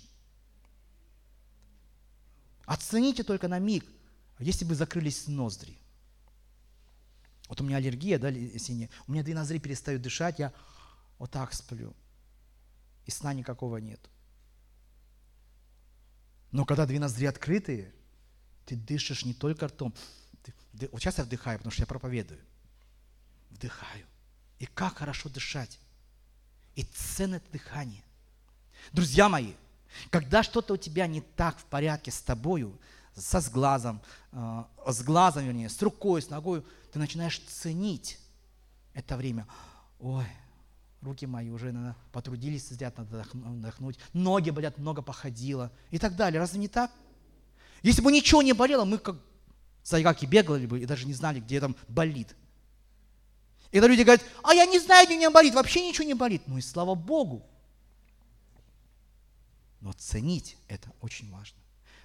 Оцените 2.64 3.24
только 3.24 3.48
на 3.48 3.58
миг, 3.58 3.84
если 4.38 4.64
бы 4.64 4.74
закрылись 4.74 5.26
ноздри. 5.26 5.76
Вот 7.48 7.60
у 7.60 7.64
меня 7.64 7.78
аллергия, 7.78 8.18
да, 8.18 8.32
синяя. 8.32 8.88
У 9.08 9.12
меня 9.12 9.24
две 9.24 9.34
ноздри 9.34 9.58
перестают 9.58 10.02
дышать, 10.02 10.38
я 10.38 10.52
вот 11.18 11.32
так 11.32 11.52
сплю. 11.52 11.94
И 13.06 13.10
сна 13.10 13.34
никакого 13.34 13.78
нет. 13.78 14.00
Но 16.52 16.64
когда 16.64 16.86
две 16.86 17.00
ноздри 17.00 17.26
открытые, 17.26 17.92
ты 18.66 18.76
дышишь 18.76 19.24
не 19.24 19.34
только 19.34 19.66
ртом. 19.66 19.92
Ты, 20.44 20.88
вот 20.92 21.00
сейчас 21.00 21.18
я 21.18 21.24
вдыхаю, 21.24 21.58
потому 21.58 21.72
что 21.72 21.82
я 21.82 21.86
проповедую. 21.86 22.40
Вдыхаю. 23.50 24.06
И 24.60 24.66
как 24.66 24.98
хорошо 24.98 25.28
дышать. 25.28 25.80
И 26.76 26.84
ценно 26.84 27.42
дыхание. 27.50 28.04
Друзья 28.92 29.28
мои, 29.28 29.52
когда 30.10 30.42
что-то 30.42 30.74
у 30.74 30.76
тебя 30.76 31.06
не 31.06 31.20
так 31.20 31.58
в 31.58 31.64
порядке 31.64 32.10
с 32.10 32.20
тобою, 32.20 32.78
со 33.14 33.40
с 33.40 33.48
глазом, 33.48 34.00
э, 34.32 34.64
с 34.86 35.02
глазом, 35.02 35.44
вернее, 35.44 35.68
с 35.68 35.80
рукой, 35.82 36.22
с 36.22 36.30
ногой, 36.30 36.64
ты 36.92 36.98
начинаешь 36.98 37.38
ценить 37.40 38.18
это 38.94 39.16
время. 39.16 39.46
Ой, 40.00 40.26
руки 41.02 41.26
мои 41.26 41.50
уже 41.50 41.66
наверное, 41.66 41.96
потрудились, 42.12 42.68
зря 42.68 42.92
надо 42.96 43.20
отдохнуть, 43.22 43.98
ноги 44.12 44.50
болят, 44.50 44.78
много 44.78 45.02
походило 45.02 45.70
и 45.90 45.98
так 45.98 46.16
далее. 46.16 46.40
Разве 46.40 46.58
не 46.58 46.68
так? 46.68 46.90
Если 47.82 48.02
бы 48.02 48.10
ничего 48.10 48.42
не 48.42 48.52
болело, 48.52 48.84
мы 48.84 48.98
как 48.98 49.16
зайгаки 49.84 50.26
бегали 50.26 50.66
бы 50.66 50.80
и 50.80 50.86
даже 50.86 51.06
не 51.06 51.14
знали, 51.14 51.40
где 51.40 51.60
там 51.60 51.76
болит. 51.88 52.34
И 53.70 53.74
когда 53.76 53.86
люди 53.86 54.02
говорят, 54.02 54.24
а 54.42 54.52
я 54.52 54.66
не 54.66 54.80
знаю, 54.80 55.06
где 55.06 55.16
меня 55.16 55.30
болит, 55.30 55.54
вообще 55.54 55.86
ничего 55.86 56.04
не 56.04 56.14
болит. 56.14 56.42
Ну 56.46 56.58
и 56.58 56.60
слава 56.60 56.94
Богу. 56.94 57.46
Но 59.80 59.92
ценить 59.92 60.56
это 60.68 60.90
очень 61.00 61.30
важно. 61.30 61.58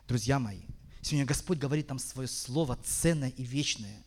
Друзья 0.08 0.40
мои, 0.40 0.62
сегодня 1.02 1.26
Господь 1.26 1.58
говорит 1.58 1.90
нам 1.90 2.00
свое 2.00 2.28
слово 2.28 2.78
ценное 2.84 3.30
и 3.30 3.44
вечное. 3.44 4.04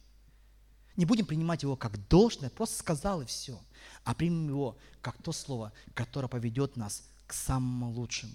Не 0.96 1.04
будем 1.04 1.26
принимать 1.26 1.62
его 1.62 1.76
как 1.76 2.08
должное, 2.08 2.50
просто 2.50 2.78
сказал 2.78 3.22
и 3.22 3.26
все. 3.26 3.60
А 4.04 4.14
примем 4.14 4.48
его 4.48 4.78
как 5.00 5.22
то 5.22 5.32
слово, 5.32 5.72
которое 5.94 6.28
поведет 6.28 6.76
нас 6.76 7.04
к 7.26 7.34
самому 7.34 7.90
лучшему, 7.90 8.34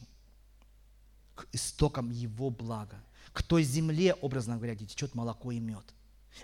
к 1.36 1.48
истокам 1.52 2.12
его 2.12 2.50
блага, 2.50 3.04
к 3.34 3.42
той 3.42 3.64
земле, 3.64 4.14
образно 4.14 4.56
говоря, 4.56 4.76
где 4.76 4.86
течет 4.86 5.16
молоко 5.16 5.52
и 5.52 5.60
мед, 5.60 5.84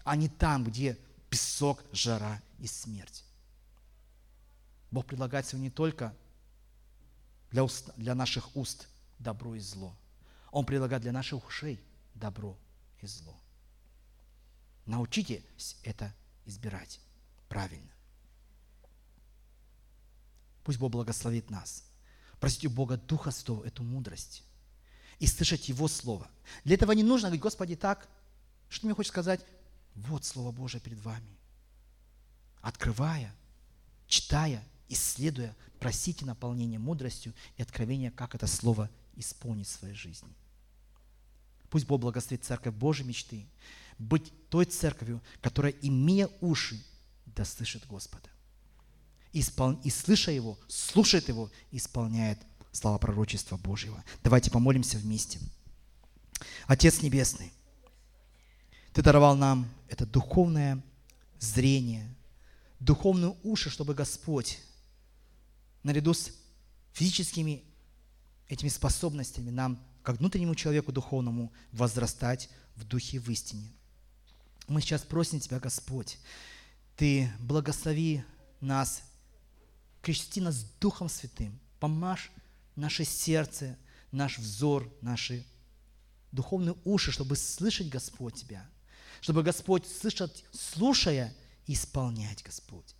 а 0.04 0.16
не 0.16 0.28
там, 0.30 0.64
где 0.64 0.98
песок, 1.30 1.84
жара 1.92 2.42
и 2.58 2.68
смерть. 2.68 3.24
Бог 4.92 5.06
предлагает 5.06 5.46
сегодня 5.46 5.66
не 5.66 5.72
только 5.72 6.16
для, 7.52 7.64
уст, 7.64 7.92
для 7.98 8.16
наших 8.16 8.56
уст 8.56 8.88
добро 9.18 9.56
и 9.56 9.60
зло. 9.60 9.96
Он 10.52 10.66
предлагает 10.66 11.04
для 11.04 11.12
наших 11.12 11.46
ушей 11.46 11.80
добро 12.16 12.58
и 13.02 13.08
зло. 13.08 13.36
Научитесь 14.86 15.78
это 15.84 16.14
избирать 16.46 17.00
правильно. 17.48 17.92
Пусть 20.64 20.80
Бог 20.80 20.92
благословит 20.92 21.50
нас. 21.50 21.84
Просите 22.40 22.68
у 22.68 22.72
Бога 22.72 22.98
Духа 22.98 23.32
Святого 23.32 23.64
эту 23.66 23.84
мудрость 23.84 24.44
и 25.20 25.28
слышать 25.28 25.70
Его 25.70 25.88
Слово. 25.88 26.30
Для 26.64 26.76
этого 26.76 26.92
не 26.94 27.04
нужно 27.04 27.28
говорить, 27.28 27.42
Господи, 27.42 27.76
так, 27.76 28.08
что 28.70 28.86
мне 28.86 28.96
хочешь 28.96 29.12
сказать? 29.12 29.46
Вот 29.96 30.26
Слово 30.26 30.52
Божие 30.52 30.80
перед 30.80 31.00
вами. 31.00 31.38
Открывая, 32.62 33.36
читая, 34.08 34.64
исследуя, 34.90 35.56
просите 35.80 36.26
наполнения 36.26 36.80
мудростью 36.80 37.34
и 37.58 37.62
откровения, 37.62 38.12
как 38.12 38.36
это 38.36 38.48
Слово 38.48 38.90
исполнить 39.16 39.68
в 39.68 39.72
своей 39.72 39.94
жизни. 39.96 40.30
Пусть 41.70 41.86
Бог 41.86 42.02
благословит 42.02 42.44
церковь 42.44 42.74
Божьей 42.74 43.06
мечты, 43.06 43.46
быть 43.98 44.34
той 44.50 44.66
церковью, 44.66 45.22
которая, 45.42 45.74
имея 45.82 46.30
уши, 46.42 46.84
да 47.26 47.46
слышит 47.46 47.86
Господа. 47.88 48.30
И, 49.32 49.42
испол... 49.42 49.74
и 49.84 49.90
слыша 49.90 50.32
Его, 50.32 50.58
слушает 50.68 51.28
Его, 51.28 51.52
исполняет 51.72 52.40
слова 52.72 52.98
пророчества 52.98 53.58
Божьего. 53.58 54.04
Давайте 54.24 54.50
помолимся 54.50 54.98
вместе. 54.98 55.40
Отец 56.68 57.02
Небесный, 57.02 57.52
Ты 58.94 59.04
даровал 59.04 59.36
нам 59.36 59.70
это 59.90 60.06
духовное 60.06 60.82
зрение, 61.40 62.16
духовные 62.80 63.36
уши, 63.44 63.70
чтобы 63.70 63.94
Господь 63.94 64.60
наряду 65.84 66.14
с 66.14 66.32
физическими 66.94 67.64
этими 68.48 68.70
способностями 68.70 69.52
нам, 69.52 69.84
как 70.04 70.18
внутреннему 70.18 70.56
человеку 70.56 70.92
духовному, 70.92 71.54
возрастать 71.72 72.50
в 72.76 72.84
духе 72.84 73.20
в 73.20 73.30
истине. 73.30 73.72
Мы 74.68 74.82
сейчас 74.82 75.02
просим 75.02 75.40
Тебя, 75.40 75.60
Господь, 75.60 76.18
Ты 76.96 77.32
благослови 77.40 78.24
нас, 78.60 79.04
крести 80.02 80.42
нас 80.42 80.66
Духом 80.80 81.10
Святым, 81.10 81.60
помажь 81.80 82.32
наше 82.76 83.06
сердце, 83.06 83.78
наш 84.12 84.40
взор, 84.40 84.92
наши 85.02 85.46
духовные 86.32 86.76
уши, 86.86 87.12
чтобы 87.12 87.36
слышать, 87.36 87.90
Господь, 87.90 88.36
Тебя. 88.36 88.68
Чтобы, 89.22 89.44
Господь, 89.44 89.86
слышать, 89.86 90.46
слушая, 90.52 91.36
исполнять, 91.68 92.44
Господь. 92.44 92.96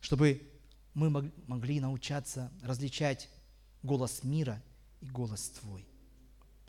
Чтобы 0.00 0.42
мы 0.96 1.30
могли 1.46 1.78
научаться 1.78 2.50
различать 2.62 3.28
голос 3.82 4.24
мира 4.24 4.62
и 5.02 5.06
голос 5.06 5.50
Твой. 5.60 5.86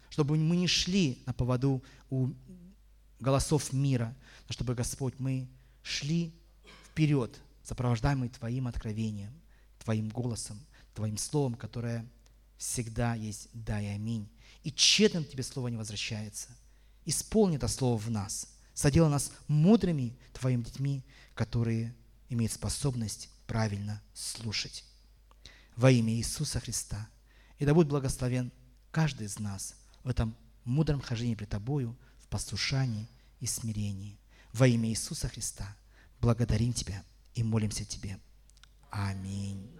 Чтобы 0.09 0.35
мы 0.35 0.57
не 0.57 0.67
шли 0.67 1.23
на 1.25 1.31
поводу 1.31 1.81
у 2.09 2.31
голосов 3.21 3.71
мира, 3.71 4.13
но 4.49 4.53
чтобы, 4.53 4.75
Господь, 4.75 5.13
мы 5.17 5.47
шли 5.81 6.33
вперед, 6.89 7.39
сопровождаемый 7.63 8.27
Твоим 8.27 8.67
откровением, 8.67 9.31
Твоим 9.79 10.09
голосом, 10.09 10.59
Твоим 10.93 11.17
словом, 11.17 11.53
которое 11.53 12.05
всегда 12.57 13.15
есть 13.15 13.47
«да» 13.53 13.79
и 13.79 13.85
«аминь». 13.85 14.27
И 14.61 14.73
тщетным 14.73 15.23
Тебе 15.23 15.43
Слово 15.43 15.69
не 15.69 15.77
возвращается. 15.77 16.49
Исполни 17.05 17.55
это 17.55 17.69
Слово 17.69 17.95
в 17.95 18.11
нас. 18.11 18.49
Соделай 18.73 19.09
нас 19.09 19.31
мудрыми 19.47 20.17
Твоими 20.33 20.63
детьми, 20.63 21.05
которые 21.33 21.95
имеют 22.27 22.51
способность 22.51 23.29
правильно 23.47 24.01
слушать. 24.13 24.83
Во 25.75 25.89
имя 25.89 26.13
Иисуса 26.13 26.59
Христа. 26.59 27.09
И 27.57 27.65
да 27.65 27.73
будет 27.73 27.87
благословен 27.87 28.51
каждый 28.91 29.27
из 29.27 29.39
нас 29.39 29.75
в 30.03 30.09
этом 30.09 30.35
мудром 30.63 31.01
хождении 31.01 31.35
пред 31.35 31.49
Тобою, 31.49 31.97
в 32.19 32.27
послушании 32.27 33.07
и 33.39 33.47
смирении. 33.47 34.19
Во 34.53 34.67
имя 34.67 34.89
Иисуса 34.89 35.27
Христа 35.27 35.75
благодарим 36.19 36.73
Тебя 36.73 37.03
и 37.33 37.43
молимся 37.43 37.85
Тебе. 37.85 38.19
Аминь. 38.91 39.71